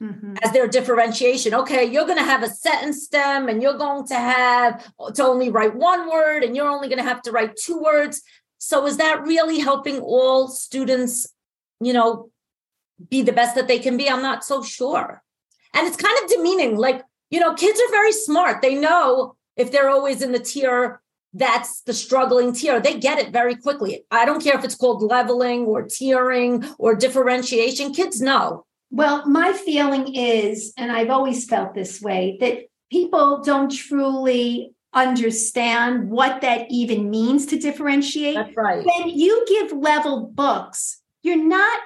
mm-hmm. 0.02 0.36
as 0.44 0.52
their 0.52 0.68
differentiation. 0.68 1.54
Okay, 1.54 1.86
you're 1.86 2.06
going 2.06 2.18
to 2.18 2.24
have 2.24 2.44
a 2.44 2.50
sentence 2.50 3.04
stem 3.04 3.50
and 3.50 3.62
you're 3.62 3.78
going 3.78 4.06
to 4.08 4.16
have 4.16 4.92
to 5.14 5.24
only 5.24 5.50
write 5.50 5.76
one 5.76 6.10
word 6.10 6.44
and 6.44 6.56
you're 6.56 6.70
only 6.70 6.88
going 6.88 7.00
to 7.00 7.08
have 7.08 7.22
to 7.24 7.32
write 7.32 7.56
two 7.56 7.80
words. 7.82 8.22
So 8.58 8.86
is 8.86 8.98
that 8.98 9.24
really 9.24 9.60
helping 9.60 10.00
all 10.00 10.48
students, 10.48 11.28
you 11.80 11.94
know, 11.94 12.30
be 13.10 13.22
the 13.22 13.32
best 13.32 13.56
that 13.56 13.68
they 13.68 13.80
can 13.80 13.98
be? 13.98 14.10
I'm 14.10 14.22
not 14.22 14.44
so 14.44 14.62
sure. 14.62 15.24
And 15.74 15.88
it's 15.88 15.98
kind 15.98 16.18
of 16.24 16.30
demeaning. 16.30 16.78
Like, 16.78 17.04
you 17.30 17.40
know, 17.40 17.54
kids 17.54 17.80
are 17.80 17.92
very 17.92 18.12
smart. 18.12 18.62
They 18.62 18.76
know 18.76 19.36
if 19.56 19.72
they're 19.72 19.90
always 19.90 20.22
in 20.22 20.32
the 20.32 20.40
tier 20.40 21.02
that's 21.34 21.82
the 21.82 21.94
struggling 21.94 22.54
tier. 22.54 22.80
They 22.80 22.98
get 22.98 23.20
it 23.20 23.32
very 23.32 23.56
quickly. 23.56 24.04
I 24.10 24.26
don't 24.26 24.44
care 24.44 24.58
if 24.58 24.64
it's 24.64 24.76
called 24.76 25.04
leveling 25.04 25.66
or 25.66 25.84
tiering 25.84 26.74
or 26.80 26.96
differentiation. 26.96 27.94
Kids 27.94 28.22
know. 28.22 28.66
Well, 28.92 29.28
my 29.28 29.54
feeling 29.54 30.16
is, 30.16 30.74
and 30.78 30.92
I've 30.92 31.10
always 31.10 31.46
felt 31.46 31.74
this 31.74 32.02
way, 32.02 32.38
that 32.40 32.70
people 32.92 33.42
don't 33.44 33.72
truly 33.72 34.74
understand 34.94 36.10
what 36.10 36.42
that 36.42 36.66
even 36.72 37.10
means 37.10 37.46
to 37.48 37.60
differentiate. 37.60 38.36
That's 38.36 38.58
right. 38.58 38.84
When 38.84 39.10
you 39.10 39.46
give 39.48 39.72
level 39.72 40.26
books, 40.26 41.02
you're 41.22 41.44
not 41.44 41.80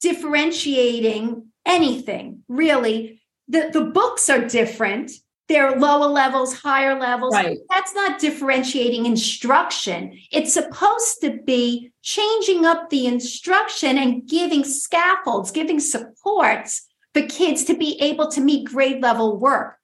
differentiating 0.00 1.46
anything 1.64 2.42
really. 2.48 3.22
The, 3.48 3.70
the 3.72 3.84
books 3.84 4.28
are 4.28 4.46
different, 4.46 5.12
there 5.48 5.66
are 5.66 5.78
lower 5.78 6.06
levels, 6.06 6.54
higher 6.54 6.98
levels. 6.98 7.34
Right. 7.34 7.58
That's 7.70 7.94
not 7.94 8.20
differentiating 8.20 9.06
instruction. 9.06 10.18
It's 10.30 10.54
supposed 10.54 11.20
to 11.22 11.40
be 11.44 11.92
changing 12.02 12.64
up 12.64 12.90
the 12.90 13.06
instruction 13.06 13.98
and 13.98 14.26
giving 14.26 14.64
scaffolds, 14.64 15.50
giving 15.50 15.80
supports 15.80 16.88
for 17.12 17.22
kids 17.22 17.64
to 17.64 17.74
be 17.76 18.00
able 18.00 18.28
to 18.28 18.40
meet 18.40 18.68
grade 18.68 19.02
level 19.02 19.38
work. 19.38 19.78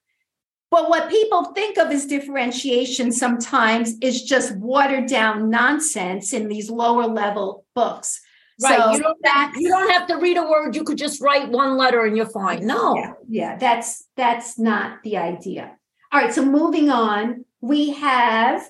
But 0.71 0.89
what 0.89 1.09
people 1.09 1.45
think 1.45 1.77
of 1.77 1.89
as 1.89 2.05
differentiation 2.05 3.11
sometimes 3.11 3.95
is 4.01 4.23
just 4.23 4.55
watered 4.55 5.07
down 5.07 5.49
nonsense 5.49 6.31
in 6.31 6.47
these 6.47 6.69
lower 6.69 7.07
level 7.07 7.65
books. 7.73 8.21
Right. 8.61 8.77
So 8.77 8.91
you, 8.91 8.99
don't 9.01 9.25
have, 9.25 9.55
you 9.55 9.69
don't 9.69 9.89
have 9.91 10.07
to 10.07 10.17
read 10.17 10.37
a 10.37 10.43
word. 10.43 10.75
You 10.75 10.83
could 10.83 10.97
just 10.97 11.21
write 11.21 11.49
one 11.49 11.77
letter 11.77 12.05
and 12.05 12.17
you're 12.17 12.25
fine. 12.25 12.65
No. 12.65 12.95
Yeah, 12.95 13.13
yeah, 13.27 13.57
that's 13.57 14.05
that's 14.17 14.59
not 14.59 15.01
the 15.03 15.17
idea. 15.17 15.77
All 16.11 16.19
right, 16.19 16.33
so 16.33 16.43
moving 16.43 16.89
on, 16.89 17.45
we 17.61 17.91
have 17.91 18.69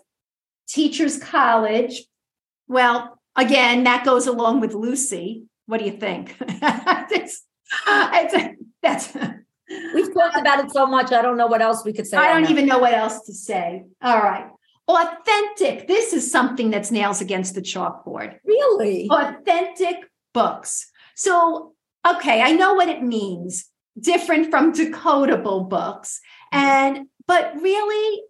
Teachers 0.67 1.17
College. 1.17 2.05
Well, 2.67 3.19
again, 3.35 3.83
that 3.85 4.05
goes 4.05 4.27
along 4.27 4.59
with 4.59 4.73
Lucy. 4.73 5.45
What 5.65 5.79
do 5.79 5.85
you 5.85 5.93
think? 5.93 6.35
it's, 6.41 7.45
it's, 7.87 8.57
that's 8.81 9.17
We've 9.93 10.13
talked 10.13 10.37
about 10.37 10.63
it 10.65 10.71
so 10.71 10.85
much. 10.87 11.11
I 11.11 11.21
don't 11.21 11.37
know 11.37 11.47
what 11.47 11.61
else 11.61 11.85
we 11.85 11.93
could 11.93 12.07
say. 12.07 12.17
I 12.17 12.33
don't 12.33 12.49
even 12.49 12.65
know 12.65 12.79
what 12.79 12.93
else 12.93 13.21
to 13.25 13.33
say. 13.33 13.85
All 14.01 14.19
right. 14.19 14.49
Authentic. 14.89 15.87
This 15.87 16.13
is 16.13 16.31
something 16.31 16.71
that's 16.71 16.89
nails 16.89 17.21
against 17.21 17.53
the 17.53 17.61
chalkboard. 17.61 18.39
really. 18.43 19.07
authentic 19.11 19.97
books. 20.33 20.89
So, 21.15 21.73
okay, 22.07 22.41
I 22.41 22.53
know 22.53 22.73
what 22.73 22.89
it 22.89 23.03
means, 23.03 23.69
different 23.99 24.49
from 24.49 24.73
decodable 24.73 25.69
books. 25.69 26.19
And, 26.51 27.07
but 27.27 27.53
really, 27.61 28.23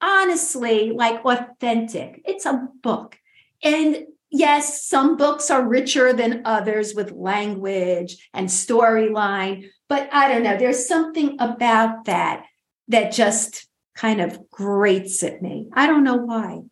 honestly, 0.00 0.92
like 0.92 1.24
authentic, 1.24 2.22
it's 2.24 2.46
a 2.46 2.68
book. 2.80 3.18
And 3.64 4.06
yes, 4.30 4.86
some 4.86 5.16
books 5.16 5.50
are 5.50 5.66
richer 5.66 6.12
than 6.12 6.42
others 6.44 6.94
with 6.94 7.10
language 7.10 8.28
and 8.32 8.48
storyline, 8.48 9.68
but 9.88 10.08
I 10.12 10.28
don't 10.28 10.44
know, 10.44 10.56
there's 10.56 10.86
something 10.86 11.36
about 11.40 12.04
that 12.04 12.44
that 12.86 13.10
just 13.10 13.67
kind 13.98 14.20
of 14.20 14.48
grates 14.50 15.24
at 15.24 15.42
me. 15.42 15.68
I 15.74 15.86
don't 15.88 16.04
know 16.04 16.16
why. 16.16 16.60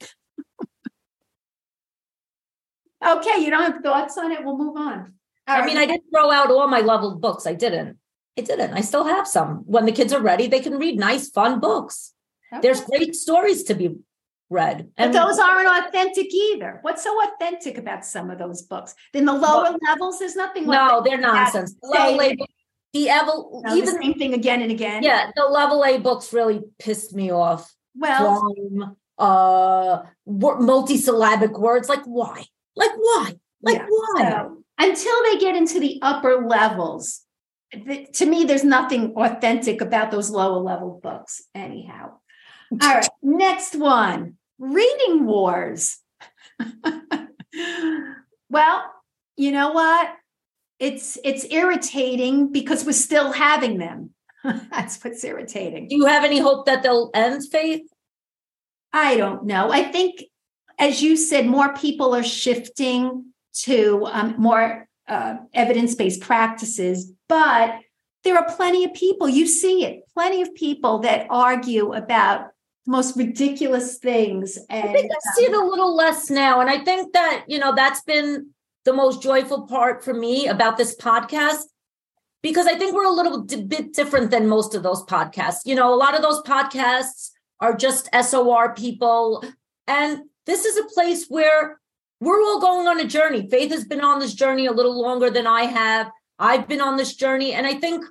Okay, 3.06 3.44
you 3.44 3.50
don't 3.50 3.70
have 3.70 3.82
thoughts 3.82 4.16
on 4.18 4.32
it? 4.32 4.42
We'll 4.42 4.56
move 4.58 4.76
on. 4.76 5.12
All 5.46 5.56
I 5.62 5.64
mean, 5.66 5.76
right. 5.76 5.82
I 5.88 5.92
didn't 5.92 6.10
throw 6.10 6.30
out 6.30 6.50
all 6.50 6.66
my 6.66 6.80
leveled 6.80 7.20
books. 7.20 7.46
I 7.46 7.52
didn't. 7.54 7.98
I 8.38 8.40
didn't. 8.40 8.72
I 8.72 8.80
still 8.80 9.04
have 9.04 9.28
some. 9.28 9.58
When 9.66 9.84
the 9.84 9.92
kids 9.92 10.12
are 10.12 10.20
ready, 10.20 10.46
they 10.48 10.60
can 10.60 10.78
read 10.78 10.98
nice, 10.98 11.28
fun 11.30 11.60
books. 11.60 12.14
There's 12.62 12.80
great 12.80 13.14
stories 13.14 13.64
to 13.64 13.74
be 13.74 13.96
read. 14.48 14.90
but 14.96 15.12
those 15.12 15.38
aren't 15.38 15.86
authentic 15.86 16.32
either. 16.32 16.78
What's 16.82 17.04
so 17.04 17.14
authentic 17.22 17.76
about 17.78 18.04
some 18.04 18.30
of 18.30 18.38
those 18.38 18.62
books? 18.62 18.94
In 19.12 19.24
the 19.26 19.34
lower 19.34 19.76
levels, 19.86 20.18
there's 20.18 20.34
nothing. 20.34 20.66
no, 20.66 21.02
they're 21.04 21.20
nonsense. 21.20 21.74
The 21.80 21.88
Say- 21.92 22.16
level 22.16 22.22
A, 22.22 22.34
book- 22.36 22.48
the 22.92 23.06
evel, 23.08 23.62
No, 23.64 23.80
the 23.80 23.98
same 24.00 24.14
thing 24.14 24.34
again 24.34 24.62
and 24.62 24.70
again. 24.70 25.02
yeah, 25.02 25.30
the 25.36 25.44
level 25.44 25.84
A 25.84 25.98
books 25.98 26.32
really 26.32 26.62
pissed 26.78 27.14
me 27.14 27.30
off. 27.30 27.72
Well, 27.94 28.42
Long, 28.78 28.96
uh, 29.18 30.02
multisyllabic 30.28 31.58
words. 31.58 31.88
Like 31.88 32.04
why? 32.04 32.44
Like 32.74 32.92
why? 32.96 33.34
Like 33.62 33.76
Yeah. 33.78 33.86
why? 33.88 34.30
so 34.30 34.62
until 34.78 35.22
they 35.24 35.38
get 35.38 35.56
into 35.56 35.80
the 35.80 35.98
upper 36.02 36.46
levels, 36.46 37.22
th- 37.72 38.10
to 38.18 38.26
me, 38.26 38.44
there's 38.44 38.64
nothing 38.64 39.14
authentic 39.16 39.80
about 39.80 40.10
those 40.10 40.30
lower 40.30 40.58
level 40.60 41.00
books, 41.02 41.42
anyhow. 41.54 42.18
All 42.82 42.94
right, 42.94 43.08
next 43.22 43.74
one 43.76 44.36
reading 44.58 45.26
wars. 45.26 45.98
well, 48.50 48.84
you 49.36 49.52
know 49.52 49.72
what? 49.72 50.10
It's 50.78 51.18
it's 51.24 51.44
irritating 51.50 52.52
because 52.52 52.84
we're 52.84 52.92
still 52.92 53.32
having 53.32 53.78
them. 53.78 54.10
That's 54.44 55.02
what's 55.02 55.24
irritating. 55.24 55.88
Do 55.88 55.96
you 55.96 56.06
have 56.06 56.24
any 56.24 56.38
hope 56.38 56.66
that 56.66 56.82
they'll 56.82 57.10
end, 57.14 57.42
Faith? 57.50 57.82
I 58.92 59.16
don't 59.16 59.44
know. 59.44 59.70
I 59.70 59.84
think, 59.84 60.24
as 60.78 61.02
you 61.02 61.16
said, 61.16 61.46
more 61.46 61.74
people 61.74 62.14
are 62.14 62.22
shifting 62.22 63.32
to 63.64 64.06
um, 64.10 64.34
more 64.38 64.88
uh, 65.08 65.36
evidence 65.54 65.94
based 65.94 66.20
practices, 66.20 67.12
but 67.28 67.80
there 68.26 68.36
are 68.36 68.56
plenty 68.56 68.84
of 68.84 68.92
people, 68.92 69.28
you 69.28 69.46
see 69.46 69.84
it, 69.84 70.02
plenty 70.12 70.42
of 70.42 70.54
people 70.54 70.98
that 70.98 71.26
argue 71.30 71.92
about 71.92 72.48
the 72.84 72.90
most 72.90 73.16
ridiculous 73.16 73.98
things. 73.98 74.58
And 74.68 74.88
I 74.88 74.92
think 74.92 75.12
I 75.12 75.34
see 75.36 75.44
it 75.44 75.54
a 75.54 75.64
little 75.64 75.94
less 75.94 76.28
now. 76.28 76.60
And 76.60 76.68
I 76.68 76.82
think 76.82 77.12
that, 77.12 77.44
you 77.46 77.60
know, 77.60 77.74
that's 77.74 78.02
been 78.02 78.50
the 78.86 78.92
most 78.94 79.20
joyful 79.20 79.66
part 79.66 80.02
for 80.02 80.14
me 80.14 80.46
about 80.46 80.78
this 80.78 80.96
podcast 80.96 81.64
because 82.42 82.66
I 82.66 82.76
think 82.76 82.94
we're 82.94 83.04
a 83.04 83.10
little 83.10 83.42
bit 83.42 83.92
different 83.92 84.30
than 84.30 84.48
most 84.48 84.74
of 84.74 84.84
those 84.84 85.04
podcasts. 85.04 85.66
You 85.66 85.74
know, 85.74 85.92
a 85.92 85.96
lot 85.96 86.14
of 86.14 86.22
those 86.22 86.40
podcasts 86.42 87.30
are 87.60 87.76
just 87.76 88.08
SOR 88.14 88.74
people. 88.74 89.44
And 89.88 90.20
this 90.46 90.64
is 90.64 90.76
a 90.76 90.94
place 90.94 91.26
where 91.26 91.80
we're 92.20 92.40
all 92.40 92.60
going 92.60 92.86
on 92.86 93.00
a 93.00 93.04
journey. 93.04 93.48
Faith 93.50 93.72
has 93.72 93.84
been 93.84 94.00
on 94.00 94.20
this 94.20 94.34
journey 94.34 94.66
a 94.66 94.72
little 94.72 95.02
longer 95.02 95.30
than 95.30 95.48
I 95.48 95.62
have. 95.62 96.08
I've 96.38 96.68
been 96.68 96.80
on 96.80 96.96
this 96.96 97.16
journey. 97.16 97.52
And 97.52 97.66
I 97.66 97.74
think 97.74 98.04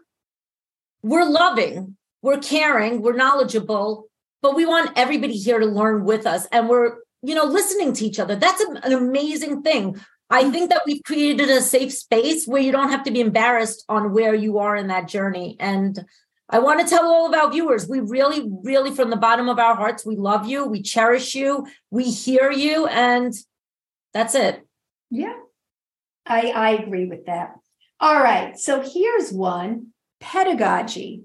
we're 1.02 1.30
loving, 1.30 1.96
we're 2.22 2.40
caring, 2.40 3.02
we're 3.02 3.16
knowledgeable, 3.16 4.10
but 4.42 4.56
we 4.56 4.66
want 4.66 4.92
everybody 4.98 5.38
here 5.38 5.60
to 5.60 5.66
learn 5.66 6.04
with 6.04 6.28
us. 6.28 6.48
And 6.52 6.68
we're, 6.68 6.98
you 7.22 7.34
know, 7.34 7.46
listening 7.46 7.94
to 7.94 8.06
each 8.06 8.20
other. 8.20 8.36
That's 8.36 8.60
an 8.62 8.92
amazing 8.92 9.62
thing. 9.62 9.98
I 10.36 10.52
think 10.52 10.70
that 10.70 10.82
we've 10.86 11.04
created 11.04 11.50
a 11.50 11.62
safe 11.62 11.94
space 11.94 12.46
where 12.46 12.62
you 12.62 12.74
don't 12.74 12.90
have 12.90 13.04
to 13.04 13.12
be 13.12 13.22
embarrassed 13.22 13.86
on 13.88 14.12
where 14.12 14.36
you 14.36 14.60
are 14.60 14.76
in 14.76 14.88
that 14.88 15.08
journey. 15.08 15.56
And 15.62 16.06
I 16.50 16.60
want 16.60 16.82
to 16.82 16.88
tell 16.88 17.06
all 17.06 17.28
of 17.28 17.34
our 17.34 17.50
viewers, 17.50 17.88
we 17.88 18.02
really, 18.02 18.46
really, 18.62 18.92
from 18.92 19.10
the 19.10 19.16
bottom 19.16 19.48
of 19.48 19.60
our 19.60 19.76
hearts, 19.76 20.06
we 20.06 20.18
love 20.18 20.46
you, 20.46 20.66
we 20.66 20.82
cherish 20.82 21.36
you, 21.36 21.66
we 21.90 22.12
hear 22.12 22.52
you, 22.52 22.86
and 22.88 23.34
that's 24.14 24.36
it. 24.36 24.68
Yeah, 25.10 25.38
I, 26.26 26.50
I 26.50 26.70
agree 26.72 27.06
with 27.06 27.28
that. 27.28 27.56
All 28.02 28.22
right. 28.22 28.60
So 28.60 28.82
here's 28.82 29.32
one 29.32 29.94
pedagogy. 30.20 31.24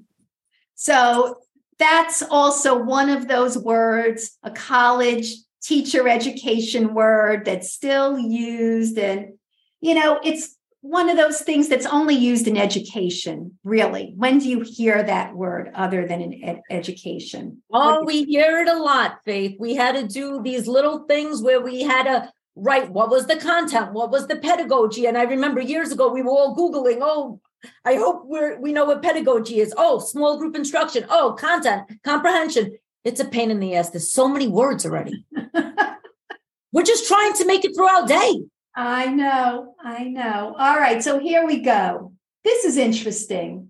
So 0.76 1.40
that's 1.80 2.22
also 2.22 2.78
one 2.78 3.10
of 3.10 3.26
those 3.26 3.58
words, 3.58 4.38
a 4.44 4.52
college 4.52 5.34
teacher 5.62 6.08
education 6.08 6.94
word 6.94 7.44
that's 7.44 7.72
still 7.72 8.18
used. 8.18 8.98
And, 8.98 9.34
you 9.80 9.94
know, 9.94 10.20
it's 10.22 10.56
one 10.82 11.10
of 11.10 11.16
those 11.16 11.42
things 11.42 11.68
that's 11.68 11.86
only 11.86 12.14
used 12.14 12.48
in 12.48 12.56
education, 12.56 13.58
really. 13.64 14.14
When 14.16 14.38
do 14.38 14.48
you 14.48 14.60
hear 14.60 15.02
that 15.02 15.34
word 15.34 15.70
other 15.74 16.06
than 16.06 16.22
in 16.22 16.42
ed- 16.42 16.62
education? 16.70 17.62
Oh, 17.72 18.04
we 18.04 18.24
hear 18.24 18.62
it 18.62 18.68
a 18.68 18.78
lot, 18.78 19.20
Faith. 19.24 19.56
We 19.60 19.74
had 19.74 19.94
to 19.96 20.06
do 20.06 20.40
these 20.42 20.66
little 20.66 21.00
things 21.00 21.42
where 21.42 21.60
we 21.60 21.82
had 21.82 22.04
to 22.04 22.32
write 22.56 22.90
what 22.90 23.10
was 23.10 23.26
the 23.26 23.36
content, 23.36 23.92
what 23.92 24.10
was 24.10 24.26
the 24.26 24.36
pedagogy. 24.36 25.06
And 25.06 25.18
I 25.18 25.24
remember 25.24 25.60
years 25.60 25.92
ago 25.92 26.12
we 26.12 26.22
were 26.22 26.30
all 26.30 26.56
Googling, 26.56 26.98
oh, 27.02 27.40
I 27.84 27.96
hope 27.96 28.22
we're 28.24 28.58
we 28.58 28.72
know 28.72 28.86
what 28.86 29.02
pedagogy 29.02 29.60
is. 29.60 29.74
Oh, 29.76 29.98
small 29.98 30.38
group 30.38 30.56
instruction. 30.56 31.04
Oh, 31.10 31.36
content, 31.38 31.82
comprehension. 32.04 32.78
It's 33.04 33.20
a 33.20 33.24
pain 33.24 33.50
in 33.50 33.60
the 33.60 33.74
ass. 33.74 33.90
There's 33.90 34.12
so 34.12 34.28
many 34.28 34.48
words 34.48 34.84
already. 34.84 35.24
We're 36.72 36.82
just 36.82 37.08
trying 37.08 37.32
to 37.34 37.46
make 37.46 37.64
it 37.64 37.74
through 37.74 37.88
our 37.88 38.06
day. 38.06 38.42
I 38.76 39.06
know, 39.06 39.74
I 39.82 40.04
know. 40.04 40.54
All 40.58 40.76
right, 40.76 41.02
so 41.02 41.18
here 41.18 41.44
we 41.46 41.60
go. 41.60 42.12
This 42.44 42.64
is 42.64 42.76
interesting. 42.76 43.68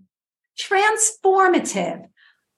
Transformative. 0.59 2.05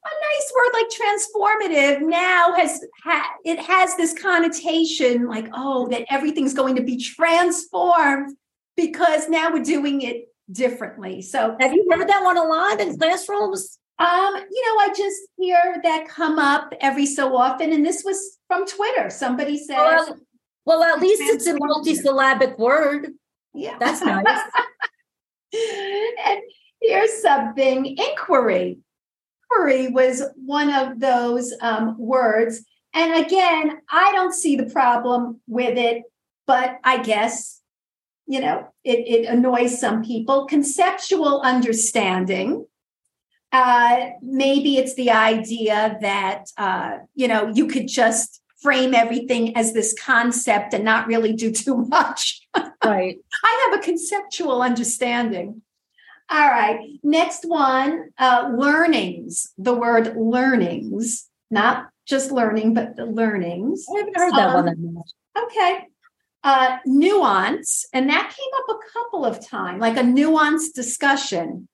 A 0.05 0.09
nice 0.21 0.53
word 0.53 0.73
like 0.73 0.89
transformative 0.89 2.01
now 2.01 2.53
has 2.55 2.83
ha- 3.05 3.35
it 3.45 3.57
has 3.57 3.95
this 3.95 4.13
connotation 4.13 5.29
like 5.29 5.47
oh 5.53 5.87
that 5.87 6.03
everything's 6.09 6.53
going 6.53 6.75
to 6.75 6.83
be 6.83 6.97
transformed 6.97 8.35
because 8.75 9.29
now 9.29 9.53
we're 9.53 9.63
doing 9.63 10.01
it 10.01 10.27
differently. 10.51 11.21
So 11.21 11.55
Have 11.57 11.71
you 11.71 11.87
heard 11.89 12.09
that 12.09 12.21
one 12.21 12.37
a 12.37 12.43
lot 12.43 12.81
in 12.81 12.97
classrooms? 12.97 13.79
Um, 13.99 14.35
you 14.51 14.65
know, 14.67 14.81
I 14.81 14.93
just 14.95 15.21
hear 15.37 15.79
that 15.83 16.07
come 16.07 16.39
up 16.39 16.73
every 16.81 17.05
so 17.05 17.37
often, 17.37 17.71
and 17.71 17.85
this 17.85 18.03
was 18.03 18.37
from 18.47 18.65
Twitter. 18.65 19.09
Somebody 19.09 19.57
said, 19.57 19.77
Well, 19.77 20.17
well, 20.65 20.83
at 20.83 20.99
least 20.99 21.21
it's 21.23 21.47
a 21.47 21.53
multisyllabic 21.53 22.57
word. 22.57 23.13
"Yeah, 23.53 23.77
That's 23.79 24.01
nice. 24.05 24.39
and 25.53 26.41
here's 26.81 27.21
something 27.21 27.85
inquiry. 27.97 28.79
Inquiry 29.51 29.87
was 29.89 30.23
one 30.35 30.71
of 30.73 30.99
those 30.99 31.53
um, 31.61 31.95
words. 31.99 32.63
And 32.93 33.25
again, 33.25 33.79
I 33.89 34.11
don't 34.13 34.33
see 34.33 34.55
the 34.55 34.65
problem 34.65 35.41
with 35.47 35.77
it, 35.77 36.03
but 36.47 36.77
I 36.83 37.01
guess, 37.01 37.61
you 38.27 38.39
know, 38.39 38.67
it, 38.83 38.99
it 38.99 39.25
annoys 39.27 39.79
some 39.79 40.03
people. 40.03 40.45
Conceptual 40.45 41.41
understanding. 41.41 42.65
Uh, 43.53 44.09
maybe 44.23 44.77
it's 44.77 44.95
the 44.95 45.11
idea 45.11 45.95
that, 46.01 46.45
uh, 46.57 46.97
you 47.13 47.27
know, 47.27 47.47
you 47.53 47.67
could 47.67 47.87
just 47.87 48.41
frame 48.61 48.95
everything 48.95 49.55
as 49.55 49.73
this 49.73 49.95
concept 50.01 50.73
and 50.73 50.83
not 50.83 51.05
really 51.05 51.33
do 51.33 51.51
too 51.63 51.85
much. 51.85 52.41
Right. 52.83 53.17
I 53.43 53.69
have 53.69 53.79
a 53.79 53.83
conceptual 53.83 54.61
understanding. 54.61 55.61
All 56.29 56.49
right. 56.49 56.79
Next 57.03 57.47
one 57.47 58.09
uh, 58.17 58.49
learnings. 58.57 59.53
The 59.57 59.73
word 59.73 60.15
learnings, 60.17 61.29
not 61.51 61.89
just 62.07 62.31
learning, 62.31 62.73
but 62.73 62.95
the 62.95 63.05
learnings. 63.05 63.85
I 63.93 63.99
haven't 63.99 64.17
heard 64.17 64.33
that 64.33 64.49
Um, 64.49 64.53
one 64.55 64.65
that 64.65 64.79
much. 64.79 65.11
Okay. 65.45 65.87
Uh, 66.43 66.77
nuance, 66.85 67.85
and 67.93 68.09
that 68.09 68.33
came 68.35 68.51
up 68.57 68.75
a 68.75 68.91
couple 68.91 69.23
of 69.25 69.45
times, 69.45 69.79
like 69.79 69.95
a 69.95 70.01
nuanced 70.01 70.73
discussion. 70.73 71.69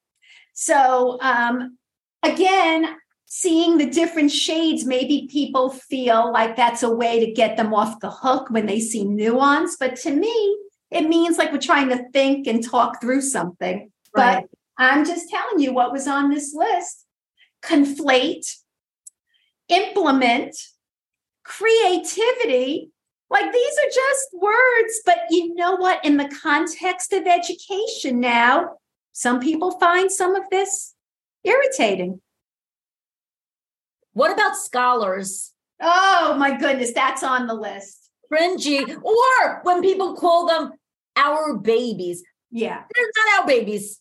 So, 0.61 1.17
um, 1.21 1.77
again, 2.21 2.97
seeing 3.27 3.77
the 3.77 3.89
different 3.89 4.29
shades, 4.29 4.83
maybe 4.83 5.29
people 5.31 5.69
feel 5.69 6.33
like 6.33 6.57
that's 6.57 6.83
a 6.83 6.93
way 6.93 7.25
to 7.25 7.31
get 7.31 7.55
them 7.55 7.73
off 7.73 8.01
the 8.01 8.11
hook 8.11 8.49
when 8.49 8.65
they 8.65 8.81
see 8.81 9.05
nuance. 9.05 9.77
But 9.79 9.95
to 10.01 10.11
me, 10.11 10.57
it 10.91 11.07
means 11.07 11.37
like 11.37 11.53
we're 11.53 11.59
trying 11.59 11.87
to 11.87 12.03
think 12.11 12.45
and 12.45 12.61
talk 12.61 12.99
through 12.99 13.21
something. 13.21 13.89
Right. 14.13 14.43
But 14.43 14.49
I'm 14.77 15.05
just 15.05 15.29
telling 15.29 15.63
you 15.63 15.71
what 15.71 15.93
was 15.93 16.09
on 16.09 16.29
this 16.29 16.53
list 16.53 17.05
conflate, 17.63 18.45
implement, 19.69 20.57
creativity. 21.45 22.91
Like 23.29 23.53
these 23.53 23.77
are 23.77 23.91
just 23.95 24.27
words, 24.33 25.01
but 25.05 25.19
you 25.29 25.55
know 25.55 25.77
what? 25.77 26.03
In 26.03 26.17
the 26.17 26.37
context 26.41 27.13
of 27.13 27.27
education 27.27 28.19
now, 28.19 28.71
some 29.13 29.39
people 29.39 29.71
find 29.79 30.11
some 30.11 30.35
of 30.35 30.43
this 30.51 30.95
irritating. 31.43 32.21
What 34.13 34.31
about 34.31 34.55
scholars? 34.57 35.53
Oh 35.81 36.35
my 36.37 36.57
goodness, 36.57 36.93
that's 36.93 37.23
on 37.23 37.47
the 37.47 37.53
list. 37.53 38.09
Cringy. 38.31 39.01
Or 39.01 39.59
when 39.63 39.81
people 39.81 40.15
call 40.15 40.47
them 40.47 40.71
our 41.15 41.57
babies. 41.57 42.23
Yeah. 42.51 42.83
They're 42.93 43.05
not 43.25 43.41
our 43.41 43.47
babies. 43.47 43.99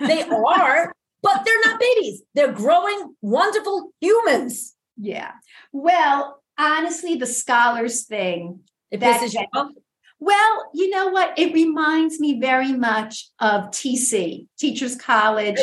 They 0.00 0.22
are, 0.48 0.92
but 1.22 1.44
they're 1.44 1.60
not 1.64 1.80
babies. 1.80 2.22
They're 2.34 2.52
growing, 2.52 3.14
wonderful 3.22 3.90
humans. 4.00 4.74
Yeah. 4.96 5.32
Well, 5.72 6.42
honestly, 6.58 7.16
the 7.16 7.26
scholars 7.26 8.04
thing. 8.04 8.60
It 8.90 9.00
That- 9.00 9.20
pisses 9.20 9.34
you 9.34 9.46
off. 9.54 9.72
Well, 10.20 10.70
you 10.74 10.90
know 10.90 11.08
what? 11.08 11.38
It 11.38 11.52
reminds 11.54 12.18
me 12.20 12.40
very 12.40 12.72
much 12.72 13.28
of 13.40 13.70
TC, 13.70 14.46
Teachers 14.58 14.96
College. 14.96 15.58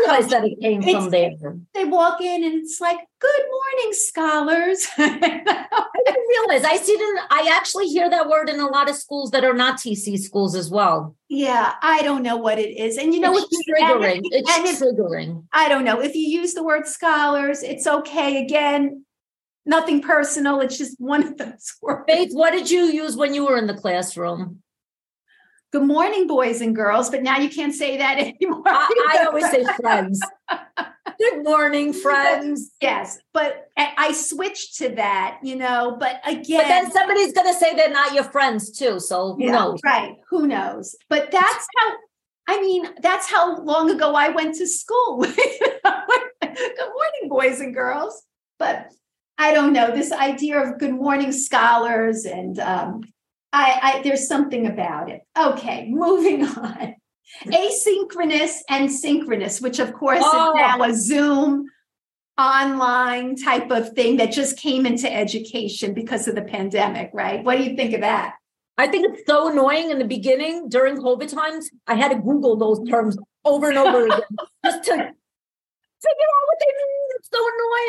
Realize 0.00 0.28
that 0.30 0.44
it 0.44 0.60
came 0.60 0.82
from 0.82 1.10
there. 1.10 1.30
They 1.72 1.84
walk 1.84 2.20
in 2.20 2.42
and 2.42 2.54
it's 2.54 2.80
like, 2.80 2.98
"Good 3.20 3.40
morning, 3.48 3.92
scholars." 3.92 4.84
I 4.98 5.88
didn't 6.04 6.28
realize. 6.28 6.64
I 6.64 6.76
see 6.76 6.90
it 6.92 7.26
I 7.30 7.48
actually 7.56 7.86
hear 7.86 8.10
that 8.10 8.28
word 8.28 8.48
in 8.48 8.58
a 8.58 8.66
lot 8.66 8.90
of 8.90 8.96
schools 8.96 9.30
that 9.30 9.44
are 9.44 9.54
not 9.54 9.78
TC 9.78 10.18
schools 10.18 10.56
as 10.56 10.70
well. 10.70 11.14
yeah, 11.28 11.74
I 11.82 12.02
don't 12.02 12.24
know 12.24 12.36
what 12.36 12.58
it 12.58 12.76
is, 12.76 12.98
and 12.98 13.14
you 13.14 13.20
know, 13.20 13.36
it's 13.36 13.46
if 13.50 13.66
you- 13.68 13.74
and 13.78 14.00
triggering. 14.02 14.20
if- 14.24 14.40
It's 14.40 14.58
and 14.58 14.66
if- 14.66 14.78
triggering. 14.80 15.44
I 15.52 15.68
don't 15.68 15.84
know 15.84 16.00
if 16.00 16.16
you 16.16 16.28
use 16.40 16.54
the 16.54 16.64
word 16.64 16.88
scholars, 16.88 17.62
it's 17.62 17.86
okay. 17.86 18.42
Again, 18.44 19.04
nothing 19.66 20.00
personal. 20.00 20.60
It's 20.60 20.78
just 20.78 20.98
one 21.00 21.22
of 21.26 21.36
those 21.36 21.74
words. 21.82 22.04
Faith, 22.08 22.30
what 22.32 22.52
did 22.52 22.70
you 22.70 22.84
use 22.84 23.16
when 23.16 23.34
you 23.34 23.44
were 23.46 23.58
in 23.58 23.66
the 23.66 23.74
classroom? 23.74 24.62
Good 25.72 25.82
morning, 25.82 26.26
boys 26.26 26.60
and 26.60 26.74
girls. 26.74 27.10
But 27.10 27.22
now 27.22 27.38
you 27.38 27.50
can't 27.50 27.74
say 27.74 27.98
that 27.98 28.18
anymore. 28.40 28.62
I, 28.66 29.18
I 29.20 29.24
always 29.26 29.50
say 29.50 29.64
friends. 29.80 30.20
Good 31.18 31.44
morning, 31.44 31.94
friends. 31.94 32.72
yes, 32.82 33.18
but 33.32 33.68
I 33.78 34.12
switched 34.12 34.76
to 34.78 34.90
that, 34.96 35.38
you 35.42 35.56
know. 35.56 35.96
But 35.98 36.20
again, 36.26 36.60
But 36.60 36.68
then 36.68 36.90
somebody's 36.92 37.32
going 37.32 37.46
to 37.46 37.58
say 37.58 37.74
they're 37.74 37.90
not 37.90 38.12
your 38.12 38.24
friends 38.24 38.70
too. 38.76 39.00
So 39.00 39.34
who 39.34 39.44
Yeah, 39.46 39.52
knows? 39.52 39.80
Right. 39.82 40.16
Who 40.28 40.46
knows? 40.46 40.94
But 41.08 41.30
that's 41.30 41.66
how, 41.78 41.92
I 42.48 42.60
mean, 42.60 42.86
that's 43.00 43.30
how 43.30 43.56
long 43.62 43.90
ago 43.90 44.14
I 44.14 44.28
went 44.28 44.56
to 44.56 44.66
school. 44.68 45.22
good 45.22 45.80
morning, 46.42 47.28
boys 47.28 47.60
and 47.60 47.72
girls. 47.74 48.22
But 48.58 48.92
I 49.38 49.52
don't 49.52 49.72
know, 49.72 49.90
this 49.94 50.12
idea 50.12 50.60
of 50.60 50.78
good 50.78 50.94
morning 50.94 51.30
scholars 51.32 52.24
and 52.24 52.58
um, 52.58 53.02
I, 53.52 53.78
I 53.82 54.02
there's 54.02 54.26
something 54.28 54.66
about 54.66 55.10
it. 55.10 55.22
Okay, 55.38 55.88
moving 55.90 56.44
on. 56.46 56.94
Asynchronous 57.46 58.58
and 58.68 58.90
synchronous, 58.90 59.60
which 59.60 59.78
of 59.78 59.92
course 59.92 60.22
Oh. 60.24 60.50
is 60.52 60.56
now 60.56 60.82
a 60.82 60.94
Zoom 60.94 61.66
online 62.38 63.36
type 63.36 63.70
of 63.70 63.92
thing 63.94 64.18
that 64.18 64.32
just 64.32 64.58
came 64.58 64.86
into 64.86 65.12
education 65.12 65.94
because 65.94 66.28
of 66.28 66.34
the 66.34 66.42
pandemic, 66.42 67.10
right? 67.14 67.42
What 67.44 67.56
do 67.58 67.64
you 67.64 67.76
think 67.76 67.94
of 67.94 68.02
that? 68.02 68.34
I 68.78 68.86
think 68.88 69.06
it's 69.14 69.26
so 69.26 69.48
annoying 69.50 69.90
in 69.90 69.98
the 69.98 70.04
beginning 70.04 70.68
during 70.68 70.96
COVID 70.98 71.32
times. 71.32 71.70
I 71.86 71.94
had 71.94 72.10
to 72.10 72.16
Google 72.18 72.56
those 72.56 72.86
terms 72.88 73.16
over 73.44 73.70
and 73.70 73.78
over 73.78 74.04
again 74.04 74.20
just 74.64 74.84
to 74.84 74.90
figure 74.92 75.00
out 75.00 76.46
what 76.46 76.58
they 76.60 76.66
mean. 76.66 76.95
So 77.32 77.38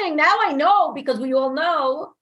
annoying. 0.02 0.16
Now 0.16 0.36
I 0.42 0.54
know 0.54 0.94
because 0.94 1.20
we 1.20 1.34
all 1.34 1.54
know. 1.54 2.14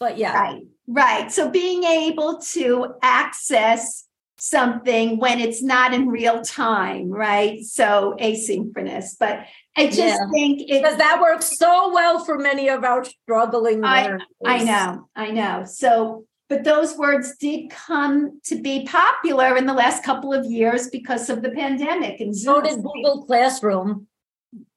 But 0.00 0.18
yeah, 0.18 0.32
Right, 0.38 0.62
right. 0.88 1.32
So 1.32 1.50
being 1.50 1.84
able 1.84 2.38
to 2.52 2.94
access 3.02 4.04
something 4.38 5.18
when 5.18 5.38
it's 5.40 5.62
not 5.62 5.94
in 5.94 6.08
real 6.08 6.42
time, 6.42 7.08
right? 7.08 7.60
So 7.62 8.14
asynchronous. 8.20 9.16
But 9.18 9.46
I 9.76 9.86
just 9.86 9.98
Yeah. 9.98 10.28
think 10.32 10.68
because 10.68 10.96
that 10.98 11.20
works 11.20 11.56
so 11.58 11.92
well 11.94 12.24
for 12.24 12.38
many 12.38 12.68
of 12.68 12.84
our 12.84 13.04
struggling 13.04 13.84
I- 13.84 14.06
learners. 14.06 14.22
I 14.44 14.64
know, 14.64 15.08
I 15.14 15.30
know. 15.30 15.64
So, 15.64 16.24
but 16.48 16.64
those 16.64 16.96
words 16.98 17.36
did 17.38 17.70
come 17.70 18.40
to 18.46 18.56
be 18.60 18.84
popular 18.84 19.56
in 19.56 19.66
the 19.66 19.72
last 19.72 20.04
couple 20.04 20.32
of 20.34 20.44
years 20.44 20.88
because 20.90 21.30
of 21.30 21.42
the 21.42 21.50
pandemic 21.50 22.20
and 22.20 22.36
So 22.36 22.60
did 22.60 22.82
Google 22.82 23.24
Classroom. 23.24 24.08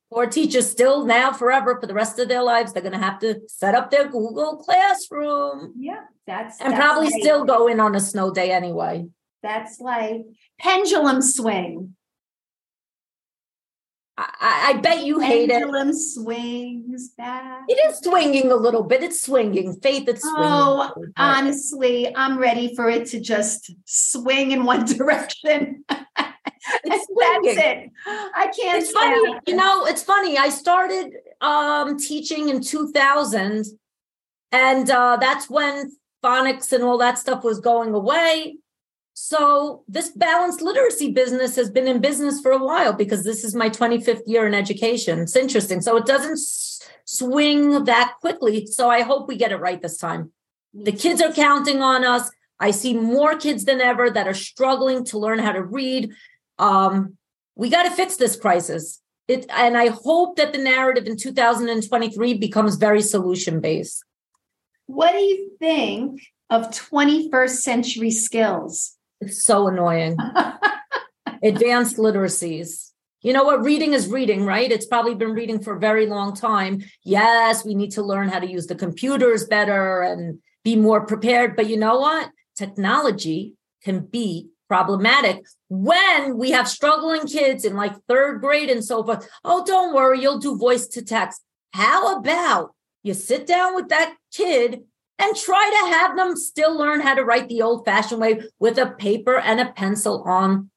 Or 0.10 0.26
teachers 0.26 0.70
still 0.72 1.06
now 1.06 1.34
forever 1.34 1.78
for 1.80 1.86
the 1.86 1.94
rest 1.94 2.18
of 2.18 2.30
their 2.30 2.42
lives, 2.42 2.72
they're 2.72 2.82
going 2.82 2.94
to 2.94 2.98
have 2.98 3.20
to 3.20 3.42
set 3.48 3.76
up 3.76 3.92
their 3.92 4.08
Google 4.08 4.58
Classroom 4.58 5.74
Yeah, 5.78 6.04
that's 6.26 6.62
and 6.62 6.72
that's 6.74 6.82
probably 6.82 7.08
right. 7.12 7.22
still 7.22 7.44
go 7.44 7.68
in 7.68 7.80
on 7.82 7.94
a 7.94 8.00
snow 8.00 8.32
day 8.32 8.52
anyway. 8.52 9.08
That's 9.44 9.80
like 9.82 10.22
pendulum 10.60 11.22
swing. 11.22 11.96
I, 14.18 14.30
I 14.40 14.70
I 14.70 14.74
bet 14.82 15.06
you 15.06 15.20
hate 15.20 15.50
it. 15.50 15.60
Pendulum 15.60 15.94
swings 15.94 17.10
back. 17.18 17.64
It 17.68 17.74
is 17.90 18.00
swinging 18.00 18.52
a 18.52 18.56
little 18.56 18.84
bit. 18.84 19.04
It's 19.04 19.22
swinging. 19.22 19.74
Faith, 19.82 20.08
it's 20.08 20.22
swinging. 20.22 20.36
Oh, 20.42 20.92
honestly, 21.18 22.16
I'm 22.16 22.40
ready 22.40 22.76
for 22.76 22.90
it 22.90 23.08
to 23.10 23.20
just 23.20 23.72
swing 23.86 24.52
in 24.52 24.64
one 24.64 24.86
direction. 24.98 25.84
it's 26.84 27.08
That's 27.20 27.58
it. 27.58 27.92
I 28.06 28.52
can't. 28.58 28.82
It's 28.82 28.92
funny, 28.92 29.20
stand 29.20 29.42
you 29.48 29.56
know. 29.56 29.86
It's 29.86 30.04
funny. 30.04 30.38
I 30.38 30.50
started 30.50 31.14
um, 31.42 31.98
teaching 31.98 32.50
in 32.50 32.62
2000, 32.62 33.66
and 34.52 34.90
uh, 34.90 35.18
that's 35.20 35.50
when 35.50 35.92
phonics 36.24 36.72
and 36.74 36.84
all 36.84 36.98
that 36.98 37.18
stuff 37.18 37.44
was 37.44 37.60
going 37.60 37.94
away. 37.94 38.58
So 39.20 39.84
this 39.88 40.10
balanced 40.10 40.62
literacy 40.62 41.12
business 41.12 41.56
has 41.56 41.72
been 41.72 41.88
in 41.88 42.02
business 42.02 42.40
for 42.40 42.52
a 42.52 42.64
while 42.64 42.94
because 42.94 43.24
this 43.24 43.44
is 43.44 43.56
my 43.56 43.68
25th 43.68 44.22
year 44.28 44.46
in 44.46 44.54
education. 44.54 45.22
It's 45.22 45.36
interesting. 45.36 45.82
So 45.82 45.98
it 45.98 46.06
doesn't 46.06 46.34
s- 46.34 46.88
swing 47.06 47.86
that 47.86 48.14
quickly. 48.22 48.68
So 48.68 48.92
I 48.92 49.02
hope 49.02 49.28
we 49.28 49.36
get 49.36 49.52
it 49.52 49.58
right 49.58 49.82
this 49.82 49.98
time. 49.98 50.34
The 50.72 50.92
kids 50.92 51.20
are 51.20 51.34
counting 51.34 51.82
on 51.82 52.04
us. 52.04 52.30
I 52.60 52.70
see 52.70 52.94
more 52.94 53.36
kids 53.36 53.66
than 53.66 53.82
ever 53.82 54.12
that 54.12 54.28
are 54.28 54.36
struggling 54.36 55.04
to 55.06 55.18
learn 55.18 55.40
how 55.40 55.52
to 55.52 55.64
read. 55.64 56.12
Um, 56.60 57.18
we 57.56 57.70
got 57.70 57.84
to 57.84 57.92
fix 57.92 58.18
this 58.18 58.36
crisis. 58.36 59.02
It, 59.28 59.46
and 59.50 59.78
I 59.78 59.88
hope 59.88 60.38
that 60.38 60.54
the 60.54 60.60
narrative 60.60 61.06
in 61.06 61.18
2023 61.18 62.36
becomes 62.36 62.76
very 62.76 63.02
solution 63.02 63.60
based. 63.60 64.04
What 64.86 65.12
do 65.12 65.20
you 65.20 65.52
think 65.60 66.22
of 66.50 66.70
21st 66.70 67.58
century 67.58 68.12
skills? 68.12 68.96
It's 69.20 69.44
so 69.44 69.68
annoying. 69.68 70.18
Advanced 71.44 71.98
literacies. 71.98 72.92
You 73.22 73.34
know 73.34 73.44
what? 73.44 73.64
Reading 73.64 73.94
is 73.94 74.08
reading, 74.08 74.46
right? 74.46 74.72
It's 74.72 74.86
probably 74.86 75.16
been 75.16 75.34
reading 75.34 75.62
for 75.62 75.76
a 75.76 75.80
very 75.80 76.06
long 76.06 76.34
time. 76.34 76.84
Yes, 77.04 77.66
we 77.66 77.76
need 77.76 77.92
to 77.92 78.04
learn 78.04 78.30
how 78.30 78.40
to 78.40 78.50
use 78.50 78.68
the 78.68 78.76
computers 78.76 79.46
better 79.46 80.02
and 80.02 80.40
be 80.64 80.76
more 80.76 81.06
prepared. 81.06 81.56
But 81.56 81.68
you 81.68 81.78
know 81.78 82.00
what? 82.00 82.30
Technology 82.56 83.56
can 83.84 84.06
be 84.06 84.50
problematic 84.68 85.46
when 85.70 86.38
we 86.38 86.52
have 86.52 86.68
struggling 86.68 87.28
kids 87.28 87.66
in 87.66 87.76
like 87.76 87.94
third 88.08 88.42
grade 88.42 88.70
and 88.70 88.84
so 88.84 89.04
forth. 89.04 89.28
Oh, 89.44 89.64
don't 89.66 89.96
worry, 89.96 90.22
you'll 90.22 90.40
do 90.40 90.58
voice 90.58 90.88
to 90.88 91.02
text. 91.02 91.42
How 91.74 92.18
about 92.18 92.74
you 93.04 93.14
sit 93.14 93.48
down 93.48 93.76
with 93.76 93.90
that 93.90 94.16
kid 94.34 94.82
and 95.20 95.36
try 95.36 95.70
to 95.70 95.96
have 95.96 96.16
them 96.16 96.36
still 96.36 96.78
learn 96.78 97.02
how 97.02 97.16
to 97.16 97.24
write 97.24 97.50
the 97.50 97.62
old 97.62 97.86
fashioned 97.86 98.22
way 98.22 98.42
with 98.60 98.78
a 98.78 98.88
paper 98.88 99.38
and 99.38 99.60
a 99.60 99.72
pencil 99.72 100.24
on 100.28 100.70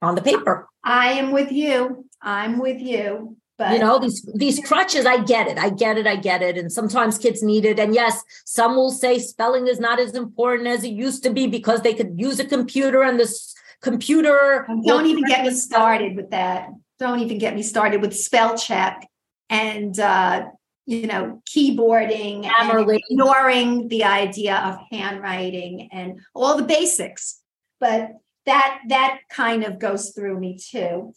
on 0.00 0.14
the 0.16 0.22
paper 0.22 0.68
I 0.84 1.12
am 1.12 1.32
with 1.32 1.52
you. 1.52 2.06
I'm 2.20 2.58
with 2.58 2.80
you. 2.80 3.36
But 3.62 3.74
you 3.74 3.78
know, 3.78 3.98
these 3.98 4.22
these 4.34 4.60
crutches, 4.60 5.06
I 5.06 5.22
get 5.22 5.46
it. 5.46 5.56
I 5.58 5.70
get 5.70 5.96
it. 5.96 6.06
I 6.06 6.16
get 6.16 6.42
it. 6.42 6.58
And 6.58 6.72
sometimes 6.72 7.16
kids 7.16 7.42
need 7.42 7.64
it. 7.64 7.78
And 7.78 7.94
yes, 7.94 8.22
some 8.44 8.74
will 8.74 8.90
say 8.90 9.18
spelling 9.18 9.68
is 9.68 9.78
not 9.78 10.00
as 10.00 10.14
important 10.14 10.68
as 10.68 10.82
it 10.82 10.92
used 10.92 11.22
to 11.24 11.30
be 11.30 11.46
because 11.46 11.82
they 11.82 11.94
could 11.94 12.14
use 12.16 12.40
a 12.40 12.44
computer 12.44 13.02
and 13.02 13.20
this 13.20 13.54
computer. 13.80 14.66
Don't 14.84 15.06
even 15.06 15.24
get 15.24 15.44
me 15.44 15.52
started 15.52 16.16
with 16.16 16.30
that. 16.30 16.70
Don't 16.98 17.20
even 17.20 17.38
get 17.38 17.54
me 17.54 17.62
started 17.62 18.00
with 18.00 18.16
spell 18.16 18.56
check 18.56 19.08
and 19.48 19.98
uh, 20.00 20.46
you 20.86 21.06
know 21.06 21.40
keyboarding 21.48 22.44
and 22.46 22.90
ignoring 22.90 23.88
the 23.88 24.04
idea 24.04 24.56
of 24.56 24.78
handwriting 24.90 25.88
and 25.92 26.20
all 26.34 26.56
the 26.56 26.64
basics. 26.64 27.40
But 27.78 28.12
that 28.46 28.80
that 28.88 29.20
kind 29.30 29.62
of 29.62 29.78
goes 29.78 30.10
through 30.10 30.40
me 30.40 30.58
too. 30.58 31.14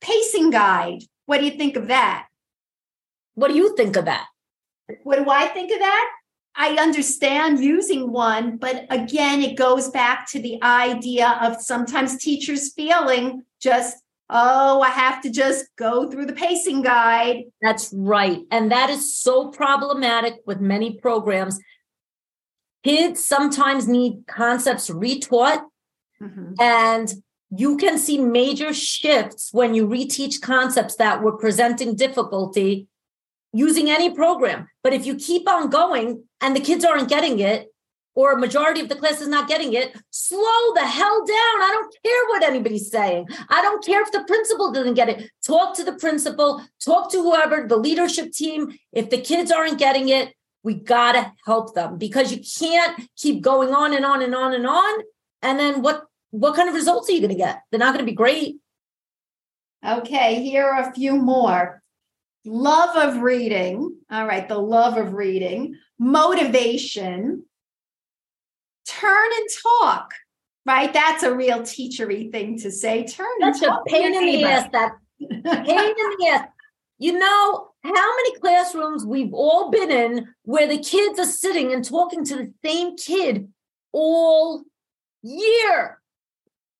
Pacing 0.00 0.50
guide. 0.50 1.02
What 1.28 1.40
do 1.40 1.44
you 1.44 1.50
think 1.50 1.76
of 1.76 1.88
that? 1.88 2.26
What 3.34 3.48
do 3.48 3.54
you 3.54 3.76
think 3.76 3.96
of 3.96 4.06
that? 4.06 4.28
What 5.02 5.18
do 5.18 5.28
I 5.28 5.48
think 5.48 5.70
of 5.70 5.78
that? 5.78 6.10
I 6.56 6.70
understand 6.76 7.60
using 7.60 8.10
one, 8.10 8.56
but 8.56 8.86
again, 8.88 9.42
it 9.42 9.54
goes 9.54 9.90
back 9.90 10.26
to 10.30 10.40
the 10.40 10.58
idea 10.62 11.38
of 11.42 11.60
sometimes 11.60 12.16
teachers 12.16 12.72
feeling 12.72 13.42
just, 13.60 13.98
oh, 14.30 14.80
I 14.80 14.88
have 14.88 15.20
to 15.20 15.30
just 15.30 15.66
go 15.76 16.10
through 16.10 16.24
the 16.24 16.32
pacing 16.32 16.80
guide. 16.80 17.44
That's 17.60 17.92
right. 17.94 18.38
And 18.50 18.72
that 18.72 18.88
is 18.88 19.14
so 19.14 19.50
problematic 19.50 20.36
with 20.46 20.62
many 20.62 20.94
programs. 20.94 21.60
Kids 22.84 23.22
sometimes 23.22 23.86
need 23.86 24.24
concepts 24.26 24.88
retaught, 24.88 25.60
mm-hmm. 26.22 26.54
and 26.58 27.12
you 27.50 27.76
can 27.76 27.98
see 27.98 28.18
major 28.18 28.72
shifts 28.74 29.50
when 29.52 29.74
you 29.74 29.86
reteach 29.86 30.40
concepts 30.40 30.96
that 30.96 31.22
were 31.22 31.36
presenting 31.36 31.96
difficulty 31.96 32.86
using 33.52 33.90
any 33.90 34.10
program. 34.10 34.68
But 34.82 34.92
if 34.92 35.06
you 35.06 35.14
keep 35.14 35.48
on 35.48 35.70
going 35.70 36.24
and 36.40 36.54
the 36.54 36.60
kids 36.60 36.84
aren't 36.84 37.08
getting 37.08 37.38
it, 37.38 37.68
or 38.14 38.32
a 38.32 38.38
majority 38.38 38.80
of 38.80 38.88
the 38.88 38.96
class 38.96 39.20
is 39.20 39.28
not 39.28 39.46
getting 39.46 39.74
it, 39.74 39.96
slow 40.10 40.74
the 40.74 40.84
hell 40.84 41.24
down. 41.24 41.62
I 41.62 41.70
don't 41.72 41.96
care 42.04 42.24
what 42.26 42.42
anybody's 42.42 42.90
saying. 42.90 43.28
I 43.48 43.62
don't 43.62 43.84
care 43.84 44.02
if 44.02 44.10
the 44.10 44.24
principal 44.24 44.72
doesn't 44.72 44.94
get 44.94 45.08
it. 45.08 45.30
Talk 45.46 45.76
to 45.76 45.84
the 45.84 45.92
principal, 45.92 46.60
talk 46.84 47.12
to 47.12 47.22
whoever, 47.22 47.68
the 47.68 47.76
leadership 47.76 48.32
team. 48.32 48.76
If 48.92 49.10
the 49.10 49.20
kids 49.20 49.52
aren't 49.52 49.78
getting 49.78 50.08
it, 50.08 50.34
we 50.64 50.74
got 50.74 51.12
to 51.12 51.32
help 51.46 51.76
them 51.76 51.96
because 51.96 52.32
you 52.32 52.42
can't 52.58 53.08
keep 53.16 53.40
going 53.40 53.72
on 53.72 53.94
and 53.94 54.04
on 54.04 54.20
and 54.20 54.34
on 54.34 54.52
and 54.52 54.66
on. 54.66 55.00
And 55.40 55.60
then 55.60 55.82
what 55.82 56.02
what 56.30 56.54
kind 56.54 56.68
of 56.68 56.74
results 56.74 57.08
are 57.08 57.12
you 57.12 57.20
going 57.20 57.30
to 57.30 57.36
get? 57.36 57.62
They're 57.70 57.78
not 57.78 57.94
going 57.94 58.04
to 58.04 58.10
be 58.10 58.16
great. 58.16 58.56
Okay, 59.86 60.42
here 60.42 60.66
are 60.66 60.90
a 60.90 60.92
few 60.92 61.16
more 61.16 61.82
love 62.44 62.96
of 62.96 63.22
reading. 63.22 63.96
All 64.10 64.26
right, 64.26 64.48
the 64.48 64.58
love 64.58 64.96
of 64.96 65.14
reading, 65.14 65.76
motivation, 65.98 67.44
turn 68.86 69.28
and 69.36 69.48
talk. 69.62 70.12
Right, 70.66 70.92
that's 70.92 71.22
a 71.22 71.34
real 71.34 71.60
teachery 71.60 72.30
thing 72.30 72.58
to 72.58 72.70
say. 72.70 73.06
Turn 73.06 73.26
that's 73.40 73.62
and 73.62 73.70
talk. 73.70 73.82
a 73.86 73.90
pain 73.90 74.14
in 74.14 74.26
the 74.26 74.44
ass. 74.44 74.68
That 74.72 74.92
pain 75.20 75.30
in 75.30 76.10
the 76.18 76.28
ass. 76.30 76.48
You 76.98 77.18
know 77.18 77.70
how 77.84 78.16
many 78.16 78.38
classrooms 78.40 79.06
we've 79.06 79.32
all 79.32 79.70
been 79.70 79.90
in 79.90 80.28
where 80.42 80.66
the 80.66 80.78
kids 80.78 81.18
are 81.18 81.24
sitting 81.24 81.72
and 81.72 81.84
talking 81.84 82.24
to 82.24 82.36
the 82.36 82.52
same 82.64 82.96
kid 82.96 83.48
all 83.92 84.64
year. 85.22 85.97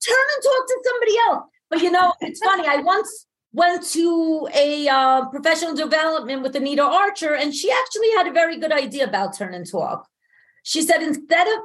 Turn 0.07 0.25
and 0.35 0.43
talk 0.43 0.67
to 0.67 0.83
somebody 0.85 1.17
else. 1.29 1.45
But 1.71 1.83
you 1.83 1.91
know, 1.91 2.15
it's 2.21 2.41
funny. 2.41 2.67
I 2.67 2.77
once 2.77 3.27
went 3.53 3.83
to 3.83 4.49
a 4.55 4.89
uh, 4.89 5.27
professional 5.27 5.75
development 5.75 6.43
with 6.43 6.55
Anita 6.57 6.83
Archer, 6.83 7.35
and 7.35 7.55
she 7.55 7.71
actually 7.71 8.11
had 8.17 8.27
a 8.27 8.33
very 8.33 8.59
good 8.59 8.73
idea 8.73 9.05
about 9.05 9.37
turn 9.37 9.55
and 9.55 9.69
talk. 9.69 10.07
She 10.63 10.83
said 10.83 11.03
instead 11.03 11.47
of 11.47 11.61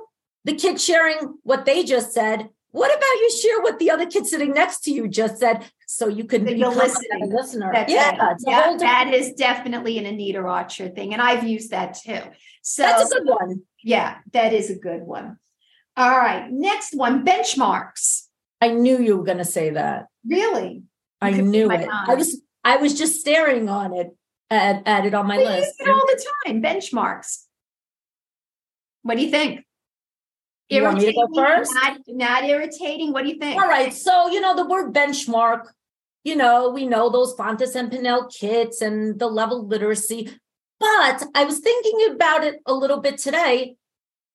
the 0.45 0.53
kid 0.53 0.79
sharing 0.79 1.35
what 1.43 1.65
they 1.65 1.83
just 1.83 2.13
said, 2.13 2.49
what 2.71 2.89
about 2.89 3.03
you 3.03 3.31
share 3.31 3.61
what 3.61 3.77
the 3.77 3.91
other 3.91 4.07
kid 4.07 4.25
sitting 4.25 4.51
next 4.51 4.79
to 4.85 4.91
you 4.91 5.07
just 5.07 5.37
said, 5.37 5.63
so 5.87 6.07
you 6.07 6.23
can 6.23 6.43
be 6.43 6.59
a 6.61 6.69
listener? 6.69 7.69
That's 7.71 7.91
yeah, 7.91 8.35
yeah 8.39 8.75
that 8.79 9.13
is 9.13 9.33
definitely 9.33 9.99
an 9.99 10.07
Anita 10.07 10.39
Archer 10.39 10.89
thing, 10.89 11.13
and 11.13 11.21
I've 11.21 11.47
used 11.47 11.69
that 11.69 11.99
too. 12.03 12.19
So 12.63 12.81
that's 12.81 13.11
a 13.11 13.19
good 13.19 13.27
one. 13.27 13.61
Yeah, 13.83 14.17
that 14.31 14.53
is 14.53 14.71
a 14.71 14.75
good 14.75 15.03
one. 15.03 15.37
All 15.95 16.17
right, 16.17 16.49
next 16.49 16.95
one: 16.95 17.23
benchmarks. 17.23 18.22
I 18.63 18.69
knew 18.69 18.97
you 19.01 19.17
were 19.17 19.25
going 19.25 19.39
to 19.39 19.45
say 19.45 19.71
that. 19.71 20.07
Really? 20.25 20.83
I 21.21 21.31
knew 21.31 21.69
it. 21.69 21.85
I 21.89 22.15
was 22.15 22.41
I 22.63 22.77
was 22.77 22.97
just 22.97 23.19
staring 23.19 23.67
on 23.67 23.93
it 23.93 24.15
at, 24.49 24.83
at 24.85 25.05
it 25.05 25.13
on 25.13 25.27
my 25.27 25.37
we 25.37 25.43
list. 25.43 25.73
Use 25.79 25.87
it 25.87 25.91
all 25.91 26.07
the 26.07 26.25
time. 26.45 26.61
Benchmarks. 26.61 27.43
What 29.01 29.17
do 29.17 29.21
you 29.21 29.29
think? 29.29 29.65
You 30.69 30.83
want 30.83 30.99
me 30.99 31.07
to 31.07 31.13
go 31.13 31.27
first? 31.35 31.73
Not, 31.73 31.97
not 32.07 32.45
irritating. 32.45 33.11
What 33.11 33.23
do 33.23 33.31
you 33.31 33.37
think? 33.37 33.61
All 33.61 33.67
right. 33.67 33.93
So 33.93 34.29
you 34.29 34.39
know 34.39 34.55
the 34.55 34.65
word 34.65 34.93
benchmark. 34.93 35.65
You 36.23 36.37
know 36.37 36.69
we 36.69 36.85
know 36.85 37.09
those 37.09 37.35
Fountas 37.35 37.75
and 37.75 37.91
Pinnell 37.91 38.33
kits 38.33 38.81
and 38.81 39.19
the 39.19 39.27
level 39.27 39.67
literacy. 39.67 40.29
But 40.79 41.25
I 41.35 41.43
was 41.43 41.59
thinking 41.59 42.15
about 42.15 42.45
it 42.45 42.61
a 42.65 42.73
little 42.73 43.01
bit 43.01 43.17
today. 43.17 43.75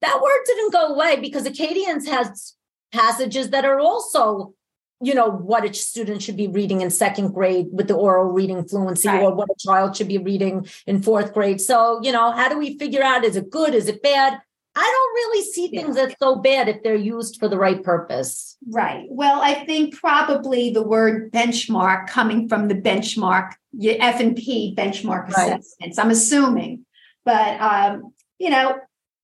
That 0.03 0.21
word 0.23 0.41
didn't 0.45 0.73
go 0.75 0.89
away 0.95 1.19
because 1.19 1.47
Acadience 1.47 2.07
has 2.07 2.58
passages 2.93 3.51
that 3.51 3.65
are 3.65 3.81
also 3.81 4.55
you 5.01 5.15
know 5.15 5.29
what 5.29 5.65
a 5.65 5.73
student 5.73 6.23
should 6.23 6.37
be 6.37 6.49
reading 6.49 6.81
in 6.81 6.91
second 6.91 7.33
grade 7.33 7.69
with 7.71 7.89
the 7.89 7.95
oral 7.95 8.33
reading 8.33 8.67
fluency 8.67 9.09
right. 9.09 9.23
or 9.23 9.35
what 9.35 9.49
a 9.49 9.55
child 9.59 9.97
should 9.97 10.09
be 10.09 10.19
reading 10.19 10.67
in 10.87 11.03
fourth 11.03 11.33
grade 11.33 11.61
so 11.61 12.01
you 12.03 12.13
know 12.13 12.33
how 12.33 12.49
do 12.49 12.59
we 12.59 12.79
figure 12.79 13.03
out 13.03 13.25
is 13.25 13.37
it 13.37 13.51
good 13.51 13.75
is 13.75 13.89
it 13.89 14.03
bad 14.03 14.39
i 14.75 14.81
don't 14.81 15.15
really 15.15 15.45
see 15.45 15.69
things 15.69 15.97
yeah. 15.97 16.07
that's 16.07 16.19
so 16.21 16.37
bad 16.37 16.69
if 16.69 16.83
they're 16.83 16.97
used 16.97 17.39
for 17.39 17.49
the 17.49 17.59
right 17.59 17.83
purpose 17.85 18.57
right 18.71 19.07
well 19.09 19.41
i 19.41 19.55
think 19.65 19.95
probably 19.95 20.71
the 20.71 20.83
word 20.83 21.31
benchmark 21.33 22.09
coming 22.09 22.49
from 22.49 22.67
the 22.69 22.75
benchmark 22.75 23.53
f&p 23.81 24.75
benchmark 24.77 25.29
right. 25.29 25.61
assessments 25.61 25.99
i'm 25.99 26.11
assuming 26.11 26.85
but 27.25 27.61
um 27.61 28.13
you 28.39 28.51
know 28.51 28.77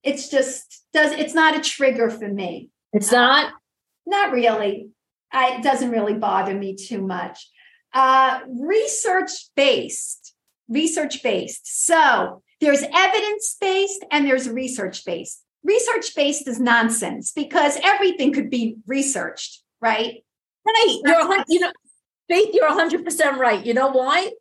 it's 0.03 0.29
just 0.29 0.85
does 0.93 1.11
it's 1.11 1.33
not 1.33 1.57
a 1.57 1.61
trigger 1.61 2.09
for 2.09 2.29
me 2.29 2.69
it's 2.95 3.11
not 3.11 3.53
not 4.05 4.31
really 4.31 4.89
I, 5.31 5.57
it 5.57 5.63
doesn't 5.63 5.91
really 5.91 6.13
bother 6.13 6.53
me 6.53 6.75
too 6.75 7.01
much. 7.01 7.49
Uh, 7.93 8.39
research 8.47 9.31
based, 9.55 10.33
research 10.69 11.21
based. 11.21 11.85
So 11.85 12.41
there's 12.61 12.83
evidence 12.83 13.57
based 13.59 14.05
and 14.11 14.25
there's 14.25 14.49
research 14.49 15.03
based. 15.05 15.43
Research 15.63 16.15
based 16.15 16.47
is 16.47 16.59
nonsense 16.59 17.31
because 17.31 17.77
everything 17.83 18.31
could 18.31 18.49
be 18.49 18.77
researched, 18.87 19.61
right? 19.81 20.23
Right. 20.65 20.99
You're, 21.03 21.43
you 21.47 21.59
know, 21.59 21.71
Faith, 22.27 22.49
you're 22.53 22.69
100% 22.69 23.37
right. 23.37 23.65
You 23.65 23.73
know 23.73 23.89
why? 23.89 24.31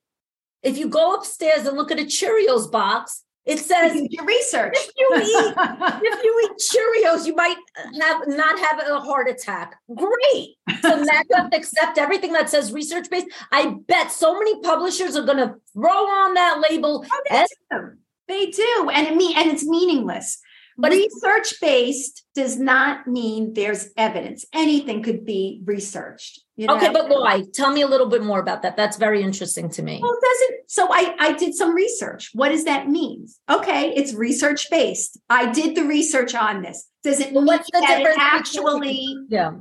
If 0.62 0.78
you 0.78 0.88
go 0.88 1.14
upstairs 1.14 1.66
and 1.66 1.76
look 1.76 1.90
at 1.90 2.00
a 2.00 2.05
Cheerios 2.05 2.70
box, 2.70 3.23
it 3.47 3.59
says 3.59 4.01
your 4.11 4.24
research. 4.24 4.74
If 4.74 4.90
you 4.97 5.11
eat 5.16 5.55
if 6.03 6.24
you 6.24 6.51
eat 6.51 7.05
Cheerios, 7.05 7.26
you 7.26 7.34
might 7.34 7.57
have 8.01 8.26
not 8.26 8.59
have 8.59 8.80
a 8.86 9.01
heart 9.01 9.28
attack. 9.28 9.76
Great. 9.95 10.57
So 10.80 10.97
now 11.03 11.20
you 11.28 11.36
have 11.36 11.51
to 11.51 11.57
accept 11.57 11.99
everything 11.99 12.32
that 12.32 12.49
says 12.49 12.72
research 12.72 13.11
based. 13.11 13.26
I 13.53 13.76
bet 13.86 14.11
so 14.11 14.38
many 14.38 14.61
publishers 14.62 15.16
are 15.16 15.24
going 15.24 15.38
to 15.38 15.55
throw 15.72 15.90
on 15.90 16.34
that 16.34 16.64
label. 16.68 17.05
Oh, 17.11 17.22
they, 17.30 17.47
do. 17.70 17.92
they 18.28 18.47
do, 18.51 18.90
and 18.92 19.07
it 19.09 19.16
mean 19.16 19.36
and 19.36 19.51
it's 19.51 19.64
meaningless. 19.64 20.40
But 20.76 20.92
research 20.92 21.60
based 21.60 22.24
does 22.34 22.58
not 22.58 23.06
mean 23.06 23.54
there's 23.54 23.90
evidence. 23.96 24.44
Anything 24.52 25.02
could 25.02 25.24
be 25.24 25.60
researched. 25.64 26.40
You 26.56 26.66
know? 26.66 26.76
Okay, 26.76 26.90
but 26.92 27.08
why? 27.08 27.44
Tell 27.52 27.72
me 27.72 27.82
a 27.82 27.86
little 27.86 28.08
bit 28.08 28.22
more 28.22 28.40
about 28.40 28.62
that. 28.62 28.76
That's 28.76 28.96
very 28.96 29.22
interesting 29.22 29.68
to 29.70 29.82
me. 29.82 30.00
Well, 30.02 30.16
doesn't 30.20 30.70
so 30.70 30.88
I 30.90 31.14
I 31.18 31.32
did 31.32 31.54
some 31.54 31.74
research. 31.74 32.30
What 32.32 32.50
does 32.50 32.64
that 32.64 32.88
mean? 32.88 33.26
Okay, 33.50 33.92
it's 33.94 34.14
research 34.14 34.70
based. 34.70 35.18
I 35.28 35.50
did 35.52 35.76
the 35.76 35.84
research 35.84 36.34
on 36.34 36.62
this. 36.62 36.88
Does 37.02 37.20
it 37.20 37.32
well, 37.32 37.42
mean 37.42 37.46
what's 37.46 37.70
the 37.70 37.80
that 37.80 38.00
it 38.00 38.16
actually 38.18 39.16
yeah. 39.28 39.52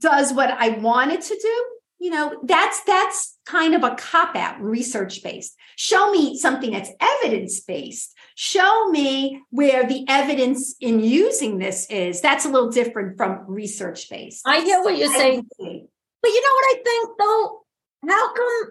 does 0.00 0.32
what 0.32 0.50
I 0.50 0.70
wanted 0.70 1.22
to 1.22 1.38
do? 1.40 1.64
You 2.00 2.10
know, 2.10 2.38
that's 2.44 2.82
that's 2.84 3.38
kind 3.44 3.74
of 3.74 3.82
a 3.82 3.96
cop 3.96 4.36
out, 4.36 4.60
research 4.60 5.22
based. 5.22 5.56
Show 5.76 6.10
me 6.12 6.38
something 6.38 6.70
that's 6.70 6.90
evidence 7.00 7.60
based 7.60 8.14
show 8.40 8.88
me 8.90 9.42
where 9.50 9.84
the 9.84 10.04
evidence 10.06 10.76
in 10.80 11.00
using 11.00 11.58
this 11.58 11.90
is. 11.90 12.20
That's 12.20 12.44
a 12.44 12.48
little 12.48 12.70
different 12.70 13.16
from 13.16 13.40
research 13.48 14.08
based. 14.08 14.42
I 14.46 14.64
get 14.64 14.84
what 14.84 14.96
you're 14.96 15.12
saying. 15.12 15.44
But 15.58 16.28
you 16.30 16.40
know 16.40 16.54
what 16.54 16.64
I 16.70 16.82
think 16.84 17.08
though? 17.18 17.64
How 18.08 18.34
come 18.34 18.70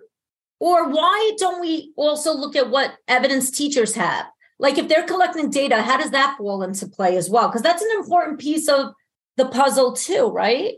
or 0.62 0.90
why 0.90 1.34
don't 1.38 1.60
we 1.60 1.92
also 1.98 2.34
look 2.34 2.56
at 2.56 2.70
what 2.70 2.96
evidence 3.10 3.52
teachers 3.52 3.94
have? 3.96 4.28
Like 4.58 4.78
if 4.78 4.88
they're 4.88 5.04
collecting 5.04 5.50
data, 5.50 5.82
how 5.82 5.98
does 5.98 6.12
that 6.12 6.38
fall 6.38 6.64
into 6.64 6.88
play 6.88 7.18
as 7.18 7.30
well? 7.30 7.50
Because 7.50 7.62
that's 7.62 7.84
an 7.84 7.92
important 7.98 8.40
piece 8.40 8.70
of 8.70 8.94
the 9.36 9.50
puzzle 9.50 9.98
too, 9.98 10.30
right? 10.30 10.76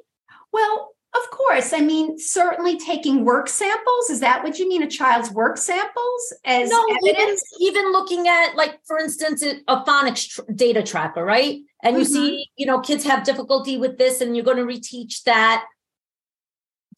Well, 0.51 0.89
Of 1.15 1.31
course. 1.31 1.73
I 1.73 1.79
mean, 1.79 2.19
certainly 2.19 2.77
taking 2.77 3.25
work 3.25 3.49
samples. 3.49 4.09
Is 4.11 4.19
that 4.19 4.43
what 4.43 4.59
you 4.59 4.69
mean? 4.69 4.83
A 4.83 4.87
child's 4.87 5.31
work 5.31 5.57
samples 5.57 6.33
as 6.45 6.69
no, 6.69 6.85
even, 7.01 7.15
evidence? 7.15 7.43
even 7.59 7.91
looking 7.91 8.27
at, 8.27 8.53
like, 8.55 8.79
for 8.85 8.99
instance, 8.99 9.41
a 9.43 9.83
phonics 9.85 10.29
tr- 10.29 10.51
data 10.53 10.83
tracker, 10.83 11.25
right? 11.25 11.61
And 11.81 11.97
you 11.97 12.03
Mhm. 12.03 12.07
see, 12.07 12.49
you 12.57 12.67
know, 12.67 12.79
kids 12.79 13.03
have 13.05 13.23
difficulty 13.23 13.77
with 13.77 13.97
this, 13.97 14.21
and 14.21 14.35
you're 14.35 14.45
going 14.45 14.57
to 14.57 14.63
reteach 14.63 15.23
that. 15.23 15.65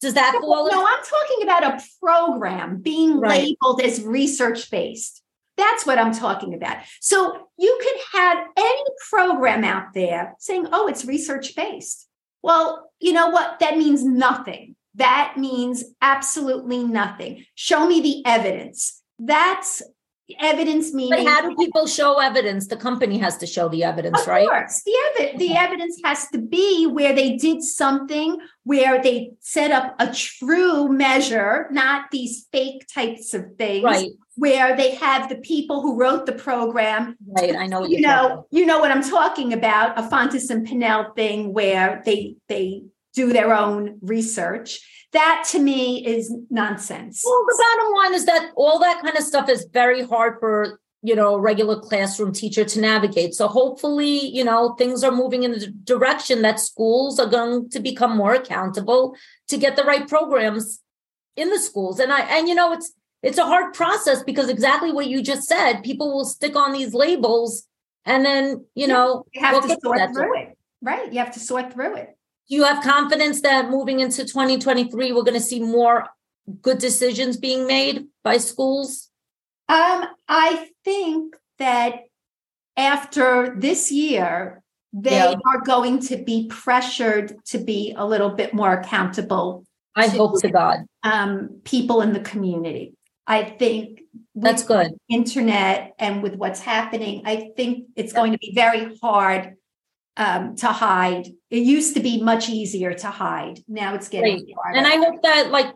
Does 0.00 0.14
that 0.14 0.36
fall? 0.40 0.68
No, 0.70 0.84
I'm 0.86 1.02
talking 1.04 1.42
about 1.44 1.64
a 1.64 1.82
program 2.00 2.82
being 2.82 3.18
Right. 3.18 3.56
labeled 3.62 3.80
as 3.80 4.02
research 4.02 4.70
based. 4.70 5.22
That's 5.56 5.86
what 5.86 5.98
I'm 5.98 6.12
talking 6.12 6.54
about. 6.54 6.78
So 7.00 7.48
you 7.56 7.78
could 7.80 8.20
have 8.20 8.46
any 8.56 8.84
program 9.10 9.64
out 9.64 9.94
there 9.94 10.34
saying, 10.38 10.66
oh, 10.72 10.86
it's 10.88 11.04
research 11.04 11.54
based. 11.54 12.08
Well, 12.42 12.90
you 13.00 13.12
know 13.12 13.30
what? 13.30 13.60
That 13.60 13.76
means 13.76 14.04
nothing. 14.04 14.76
That 14.94 15.34
means 15.36 15.84
absolutely 16.00 16.84
nothing. 16.84 17.44
Show 17.54 17.86
me 17.86 18.00
the 18.00 18.22
evidence. 18.26 19.02
That's 19.18 19.82
evidence 20.40 20.92
means 20.94 21.10
But 21.10 21.26
how 21.26 21.48
do 21.48 21.54
people 21.56 21.86
show 21.86 22.18
evidence? 22.18 22.66
The 22.68 22.76
company 22.76 23.18
has 23.18 23.36
to 23.38 23.46
show 23.46 23.68
the 23.68 23.84
evidence, 23.84 24.20
Of 24.22 24.26
right? 24.28 24.48
course, 24.48 24.82
the 24.84 24.94
evidence 25.10 25.38
the 25.38 25.54
evidence 25.56 26.00
has 26.04 26.28
to 26.28 26.38
be 26.38 26.86
where 26.86 27.12
they 27.14 27.36
did 27.36 27.62
something 27.62 28.38
where 28.64 29.02
they 29.02 29.32
set 29.40 29.70
up 29.72 29.94
a 29.98 30.12
true 30.12 30.88
measure, 30.88 31.66
not 31.70 32.10
these 32.10 32.46
fake 32.52 32.86
types 32.92 33.34
of 33.34 33.44
things. 33.58 33.84
Right, 33.84 34.10
Where 34.36 34.76
they 34.76 34.94
have 34.94 35.28
the 35.28 35.36
people 35.36 35.82
who 35.82 35.98
wrote 35.98 36.26
the 36.26 36.32
program. 36.32 37.16
right. 37.26 37.56
I 37.56 37.66
know 37.66 37.80
what 37.80 37.90
You 37.90 37.98
you're 37.98 38.08
talking 38.10 38.28
know, 38.36 38.46
you 38.50 38.66
know 38.66 38.78
what 38.78 38.90
I'm 38.92 39.02
talking 39.02 39.52
about, 39.52 39.98
a 39.98 40.02
Fountas 40.02 40.50
and 40.50 40.66
Pinnell 40.66 41.14
thing 41.16 41.52
where 41.52 42.02
they 42.04 42.36
they 42.48 42.84
do 43.14 43.32
their 43.32 43.52
own 43.54 43.98
research. 44.00 44.80
That 45.12 45.44
to 45.50 45.58
me 45.58 46.04
is 46.06 46.32
nonsense. 46.50 47.22
Well, 47.24 47.44
the 47.46 47.64
bottom 47.64 47.92
line 47.94 48.14
is 48.14 48.26
that 48.26 48.50
all 48.56 48.78
that 48.80 49.02
kind 49.02 49.16
of 49.16 49.22
stuff 49.24 49.48
is 49.48 49.66
very 49.72 50.02
hard 50.02 50.38
for 50.40 50.80
you 51.02 51.14
know 51.14 51.34
a 51.34 51.40
regular 51.40 51.78
classroom 51.80 52.32
teacher 52.32 52.64
to 52.64 52.80
navigate. 52.80 53.34
So 53.34 53.48
hopefully, 53.48 54.26
you 54.26 54.44
know, 54.44 54.74
things 54.74 55.04
are 55.04 55.10
moving 55.10 55.42
in 55.42 55.52
the 55.52 55.66
direction 55.84 56.42
that 56.42 56.60
schools 56.60 57.18
are 57.18 57.28
going 57.28 57.68
to 57.70 57.80
become 57.80 58.16
more 58.16 58.34
accountable 58.34 59.14
to 59.48 59.58
get 59.58 59.76
the 59.76 59.84
right 59.84 60.08
programs 60.08 60.80
in 61.36 61.50
the 61.50 61.58
schools. 61.58 61.98
And 61.98 62.12
I 62.12 62.20
and 62.20 62.48
you 62.48 62.54
know, 62.54 62.72
it's 62.72 62.92
it's 63.22 63.38
a 63.38 63.44
hard 63.44 63.74
process 63.74 64.22
because 64.22 64.48
exactly 64.48 64.92
what 64.92 65.06
you 65.06 65.22
just 65.22 65.44
said, 65.44 65.82
people 65.82 66.12
will 66.14 66.24
stick 66.24 66.56
on 66.56 66.72
these 66.72 66.94
labels 66.94 67.68
and 68.04 68.24
then, 68.24 68.64
you 68.74 68.86
know, 68.86 69.24
You 69.32 69.40
have 69.40 69.62
to 69.62 69.78
sort 69.80 70.12
through 70.12 70.38
it. 70.40 70.58
Right. 70.80 71.12
You 71.12 71.18
have 71.20 71.32
to 71.32 71.40
sort 71.40 71.72
through 71.72 71.96
it. 71.96 72.16
Do 72.48 72.54
you 72.56 72.64
have 72.64 72.82
confidence 72.82 73.40
that 73.42 73.70
moving 73.70 74.00
into 74.00 74.24
2023 74.24 75.12
we're 75.12 75.22
going 75.22 75.34
to 75.34 75.40
see 75.40 75.60
more 75.60 76.06
good 76.60 76.78
decisions 76.78 77.36
being 77.36 77.66
made 77.66 78.06
by 78.24 78.36
schools? 78.38 79.10
Um, 79.68 80.06
I 80.28 80.68
think 80.84 81.34
that 81.58 82.00
after 82.76 83.54
this 83.56 83.92
year, 83.92 84.62
they 84.92 85.12
Yeah. 85.16 85.34
are 85.46 85.60
going 85.64 86.00
to 86.00 86.16
be 86.16 86.48
pressured 86.48 87.36
to 87.46 87.58
be 87.58 87.94
a 87.96 88.04
little 88.04 88.30
bit 88.30 88.52
more 88.52 88.72
accountable. 88.72 89.64
I 89.94 90.08
to, 90.08 90.16
hope 90.16 90.40
to 90.40 90.50
God. 90.50 90.78
Um, 91.02 91.60
people 91.64 92.02
in 92.02 92.12
the 92.12 92.20
community. 92.20 92.94
I 93.26 93.44
think 93.44 94.00
That's 94.34 94.64
good. 94.64 94.92
internet 95.08 95.92
and 95.98 96.22
with 96.22 96.34
what's 96.36 96.60
happening, 96.60 97.22
I 97.24 97.52
think 97.56 97.86
it's 97.96 98.12
going 98.12 98.32
to 98.32 98.38
be 98.38 98.52
very 98.54 98.96
hard 99.00 99.54
um, 100.16 100.56
to 100.56 100.68
hide. 100.68 101.28
It 101.50 101.64
used 101.64 101.94
to 101.94 102.00
be 102.00 102.22
much 102.22 102.48
easier 102.48 102.94
to 102.94 103.06
hide. 103.08 103.60
Now 103.68 103.94
it's 103.94 104.08
getting 104.08 104.46
harder. 104.56 104.78
And 104.78 104.86
I 104.86 104.96
hope 104.96 105.22
that, 105.22 105.50
like, 105.50 105.72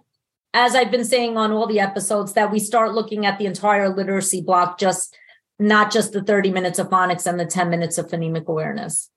as 0.55 0.75
I've 0.75 0.91
been 0.91 1.05
saying 1.05 1.37
on 1.37 1.53
all 1.53 1.67
the 1.67 1.81
episodes, 1.81 2.33
that 2.35 2.51
we 2.51 2.59
start 2.59 2.95
looking 2.95 3.27
at 3.27 3.39
the 3.39 3.47
entire 3.47 3.95
literacy 3.95 4.41
block, 4.41 4.79
just 4.79 5.17
not 5.59 5.91
just 5.91 6.13
the 6.13 6.23
30 6.23 6.51
minutes 6.51 6.79
of 6.79 6.89
phonics 6.89 7.27
and 7.27 7.41
the 7.41 7.47
10 7.47 7.71
minutes 7.71 7.99
of 7.99 8.09
phonemic 8.09 8.47
awareness. 8.47 9.11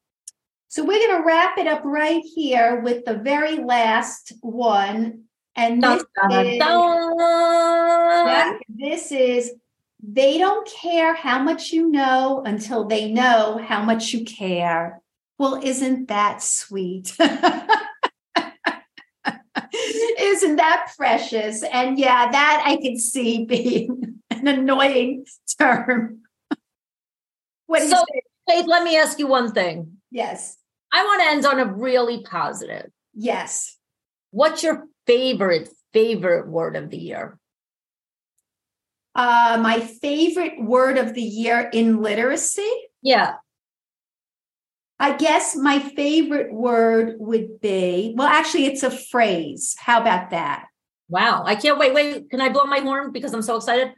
So 0.67 0.86
we're 0.86 1.07
going 1.07 1.22
to 1.22 1.26
wrap 1.26 1.57
it 1.57 1.67
up 1.67 1.82
right 1.84 2.22
here 2.36 2.82
with 2.82 3.05
the 3.05 3.15
very 3.15 3.57
last 3.57 4.34
one. 4.41 5.24
And 5.55 5.82
this 5.82 6.03
dun, 6.15 6.45
is, 6.45 6.59
dun. 6.59 8.59
this 8.70 9.11
is 9.11 9.51
they 10.01 10.38
don't 10.38 10.70
care 10.70 11.13
how 11.13 11.43
much 11.43 11.74
you 11.74 11.89
know 11.89 12.41
until 12.45 12.86
they 12.86 13.11
know 13.11 13.59
how 13.61 13.84
much 13.84 14.13
you 14.13 14.24
care. 14.24 15.01
Well, 15.40 15.60
isn't 15.64 16.10
that 16.10 16.44
sweet? 16.44 17.16
isn't 20.20 20.56
that 20.58 20.92
precious? 20.98 21.64
And 21.64 21.98
yeah, 21.98 22.30
that 22.30 22.64
I 22.66 22.76
can 22.76 23.00
see 23.00 23.46
being 23.46 24.20
an 24.30 24.48
annoying 24.48 25.26
term. 25.58 26.20
what 27.68 27.82
So- 27.84 28.04
Faith, 28.50 28.66
let 28.68 28.84
me 28.84 28.98
ask 28.98 29.20
you 29.20 29.28
one 29.28 29.52
thing. 29.52 29.98
Yes. 30.10 30.58
I 30.92 31.04
want 31.04 31.22
to 31.22 31.28
end 31.30 31.46
on 31.46 31.60
a 31.60 31.72
really 31.72 32.24
positive. 32.24 32.90
Yes. 33.14 33.78
What's 34.32 34.64
your 34.64 34.88
favorite, 35.06 35.70
favorite 35.94 36.48
word 36.50 36.76
of 36.76 36.90
the 36.90 36.98
year? 36.98 37.38
Uh, 39.14 39.60
my 39.62 39.80
favorite 39.82 40.60
word 40.60 40.98
of 40.98 41.14
the 41.14 41.22
year 41.22 41.70
in 41.72 42.02
literacy. 42.02 42.68
Yeah. 43.04 43.36
I 45.00 45.16
guess 45.16 45.56
my 45.56 45.80
favorite 45.80 46.54
word 46.54 47.16
would 47.20 47.62
be 47.62 48.14
well, 48.18 48.28
actually, 48.28 48.66
it's 48.66 48.84
a 48.84 48.91
phrase. 48.91 49.76
How 49.80 50.02
about 50.02 50.32
that? 50.32 50.66
Wow. 51.08 51.43
I 51.45 51.56
can't 51.56 51.80
wait. 51.80 51.93
Wait, 51.93 52.30
can 52.30 52.41
I 52.41 52.50
blow 52.50 52.66
my 52.66 52.80
horn 52.80 53.12
because 53.12 53.34
I'm 53.34 53.41
so 53.41 53.56
excited? 53.56 53.93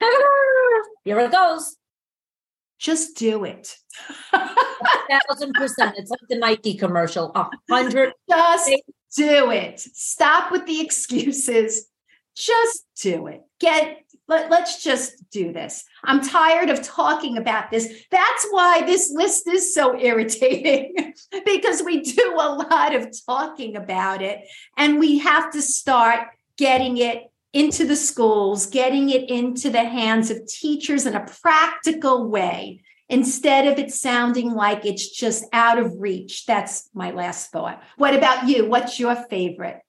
Here 1.04 1.18
it 1.18 1.32
goes. 1.32 1.76
Just 2.78 3.16
do 3.16 3.44
it. 3.44 3.74
Thousand 4.30 5.54
percent. 5.54 5.94
It's 5.96 6.10
like 6.10 6.20
the 6.28 6.36
Nike 6.36 6.74
commercial. 6.74 7.32
A 7.34 7.48
hundred. 7.70 8.12
Just 8.30 8.70
do 9.16 9.50
it. 9.50 9.80
Stop 9.80 10.50
with 10.50 10.66
the 10.66 10.80
excuses. 10.80 11.86
Just 12.36 12.84
do 13.00 13.28
it. 13.28 13.42
Get 13.60 13.98
let, 14.26 14.50
let's 14.50 14.82
just 14.82 15.30
do 15.30 15.52
this. 15.52 15.84
I'm 16.06 16.20
tired 16.20 16.70
of 16.70 16.82
talking 16.82 17.36
about 17.36 17.70
this. 17.70 18.04
That's 18.10 18.46
why 18.50 18.82
this 18.82 19.10
list 19.12 19.48
is 19.48 19.74
so 19.74 19.98
irritating 19.98 21.14
because 21.44 21.82
we 21.82 22.02
do 22.02 22.34
a 22.34 22.54
lot 22.54 22.94
of 22.94 23.08
talking 23.26 23.76
about 23.76 24.22
it 24.22 24.40
and 24.76 24.98
we 24.98 25.18
have 25.18 25.50
to 25.52 25.62
start 25.62 26.28
getting 26.56 26.98
it 26.98 27.24
into 27.52 27.86
the 27.86 27.96
schools, 27.96 28.66
getting 28.66 29.10
it 29.10 29.30
into 29.30 29.70
the 29.70 29.84
hands 29.84 30.30
of 30.30 30.46
teachers 30.46 31.06
in 31.06 31.14
a 31.14 31.26
practical 31.42 32.28
way 32.28 32.82
instead 33.08 33.66
of 33.66 33.78
it 33.78 33.92
sounding 33.92 34.52
like 34.52 34.84
it's 34.84 35.08
just 35.08 35.44
out 35.52 35.78
of 35.78 35.92
reach. 35.98 36.46
That's 36.46 36.88
my 36.94 37.12
last 37.12 37.50
thought. 37.50 37.82
What 37.96 38.14
about 38.14 38.48
you? 38.48 38.66
What's 38.66 38.98
your 38.98 39.14
favorite? 39.14 39.80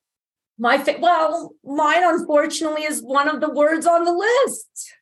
My 0.57 0.77
fa- 0.77 0.97
well, 0.99 1.53
mine 1.63 2.03
unfortunately 2.03 2.83
is 2.83 3.01
one 3.01 3.27
of 3.27 3.41
the 3.41 3.49
words 3.49 3.85
on 3.85 4.05
the 4.05 4.13
list. 4.13 4.93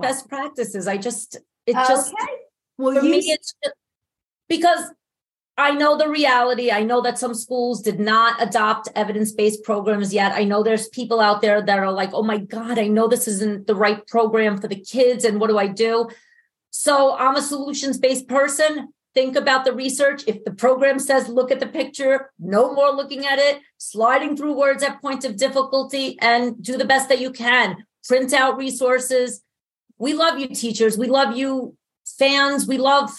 Best 0.00 0.28
practices. 0.28 0.86
I 0.86 0.96
just 0.96 1.36
it 1.66 1.74
just. 1.74 2.12
Well, 2.78 2.94
for 2.94 3.04
you 3.04 3.10
me 3.10 3.18
it's 3.18 3.54
just, 3.62 3.76
because 4.48 4.90
I 5.56 5.70
know 5.72 5.96
the 5.96 6.08
reality. 6.08 6.72
I 6.72 6.82
know 6.82 7.00
that 7.02 7.18
some 7.18 7.34
schools 7.34 7.80
did 7.80 8.00
not 8.00 8.42
adopt 8.42 8.88
evidence-based 8.96 9.62
programs 9.62 10.12
yet. 10.12 10.32
I 10.32 10.42
know 10.44 10.62
there's 10.62 10.88
people 10.88 11.20
out 11.20 11.40
there 11.40 11.62
that 11.62 11.78
are 11.78 11.92
like, 11.92 12.12
"Oh 12.12 12.24
my 12.24 12.38
god, 12.38 12.78
I 12.78 12.88
know 12.88 13.06
this 13.06 13.28
isn't 13.28 13.66
the 13.66 13.76
right 13.76 14.04
program 14.08 14.60
for 14.60 14.66
the 14.66 14.80
kids 14.80 15.24
and 15.24 15.40
what 15.40 15.50
do 15.50 15.58
I 15.58 15.68
do?" 15.68 16.08
So, 16.70 17.14
I'm 17.14 17.36
a 17.36 17.42
solutions-based 17.42 18.26
person. 18.26 18.88
Think 19.14 19.36
about 19.36 19.64
the 19.64 19.72
research. 19.72 20.24
If 20.26 20.42
the 20.42 20.50
program 20.50 20.98
says 20.98 21.28
look 21.28 21.52
at 21.52 21.60
the 21.60 21.68
picture, 21.68 22.32
no 22.40 22.74
more 22.74 22.90
looking 22.90 23.24
at 23.24 23.38
it, 23.38 23.60
sliding 23.78 24.36
through 24.36 24.54
words 24.58 24.82
at 24.82 25.00
points 25.00 25.24
of 25.24 25.36
difficulty 25.36 26.18
and 26.20 26.60
do 26.60 26.76
the 26.76 26.84
best 26.84 27.08
that 27.10 27.20
you 27.20 27.30
can. 27.30 27.84
Print 28.08 28.32
out 28.32 28.56
resources. 28.56 29.40
We 29.98 30.12
love 30.14 30.38
you 30.38 30.48
teachers. 30.48 30.98
We 30.98 31.08
love 31.08 31.36
you 31.36 31.76
fans. 32.18 32.66
We 32.66 32.78
love 32.78 33.10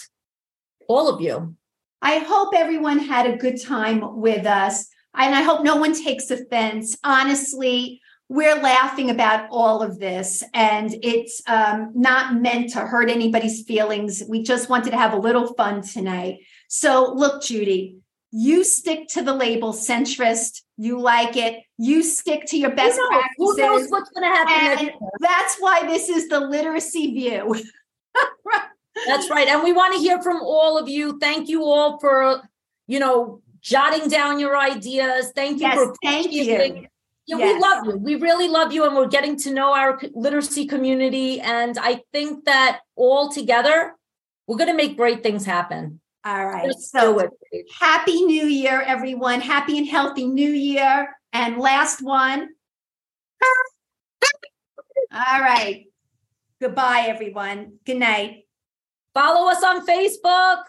all 0.87 1.09
of 1.09 1.21
you. 1.21 1.55
I 2.01 2.19
hope 2.19 2.53
everyone 2.55 2.99
had 2.99 3.25
a 3.25 3.37
good 3.37 3.61
time 3.61 4.19
with 4.19 4.45
us. 4.45 4.87
And 5.15 5.33
I 5.33 5.41
hope 5.41 5.63
no 5.63 5.77
one 5.77 5.93
takes 5.93 6.29
offense. 6.29 6.97
Honestly, 7.03 8.01
we're 8.27 8.59
laughing 8.59 9.09
about 9.09 9.47
all 9.51 9.83
of 9.83 9.99
this, 9.99 10.43
and 10.53 10.95
it's 11.03 11.43
um, 11.47 11.91
not 11.93 12.41
meant 12.41 12.71
to 12.71 12.79
hurt 12.79 13.09
anybody's 13.09 13.61
feelings. 13.61 14.23
We 14.27 14.41
just 14.41 14.67
wanted 14.67 14.91
to 14.91 14.97
have 14.97 15.13
a 15.13 15.19
little 15.19 15.53
fun 15.53 15.83
tonight. 15.83 16.39
So, 16.67 17.13
look, 17.13 17.43
Judy, 17.43 17.97
you 18.37 18.65
stick 18.65 19.07
to 19.07 19.21
the 19.21 19.33
label 19.33 19.71
centrist. 19.71 20.63
You 20.75 20.99
like 20.99 21.37
it. 21.37 21.63
You 21.77 22.03
stick 22.03 22.45
to 22.47 22.57
your 22.57 22.75
best 22.75 22.97
who 22.97 23.09
knows, 23.09 23.23
who 23.37 23.57
knows 23.57 23.89
what's 23.89 24.09
going 24.09 24.29
to 24.29 24.35
happen? 24.37 24.91
That's 25.21 25.55
why 25.57 25.87
this 25.87 26.09
is 26.09 26.27
the 26.27 26.41
literacy 26.41 27.13
view. 27.13 27.55
That's 29.07 29.29
right. 29.29 29.47
And 29.47 29.63
we 29.63 29.71
want 29.71 29.93
to 29.93 29.99
hear 29.99 30.21
from 30.21 30.41
all 30.41 30.77
of 30.77 30.89
you. 30.89 31.17
Thank 31.17 31.47
you 31.47 31.63
all 31.63 31.97
for, 31.99 32.41
you 32.87 32.99
know, 32.99 33.41
jotting 33.61 34.09
down 34.09 34.37
your 34.37 34.57
ideas. 34.57 35.31
Thank 35.33 35.61
you 35.61 35.67
Yes, 35.67 35.75
for 35.75 35.95
thank 36.03 36.33
you. 36.33 36.43
Yeah, 36.43 37.37
Yes. 37.37 37.53
we 37.55 37.59
love 37.61 37.85
you. 37.85 37.97
We 37.97 38.15
really 38.15 38.49
love 38.49 38.73
you, 38.73 38.85
and 38.85 38.95
we're 38.97 39.07
getting 39.07 39.37
to 39.37 39.51
know 39.51 39.73
our 39.73 39.97
literacy 40.13 40.67
community. 40.67 41.39
And 41.39 41.77
I 41.77 42.03
think 42.11 42.43
that 42.45 42.81
all 42.97 43.31
together, 43.31 43.95
we're 44.45 44.57
going 44.57 44.69
to 44.69 44.75
make 44.75 44.97
great 44.97 45.23
things 45.23 45.45
happen. 45.45 46.01
All 46.25 46.45
right. 46.47 46.73
So 46.73 47.13
do 47.13 47.19
it. 47.19 47.29
Paige. 47.53 47.67
happy 47.79 48.23
new 48.23 48.47
year, 48.47 48.81
everyone. 48.81 49.41
Happy 49.41 49.77
and 49.77 49.87
healthy 49.87 50.25
new 50.25 50.49
year. 50.49 51.15
And 51.33 51.59
last 51.59 52.01
one. 52.01 52.49
All 55.13 55.39
right. 55.39 55.85
Goodbye, 56.59 57.05
everyone. 57.07 57.73
Good 57.85 57.97
night. 57.97 58.47
Follow 59.13 59.49
us 59.51 59.63
on 59.63 59.85
Facebook. 59.85 60.63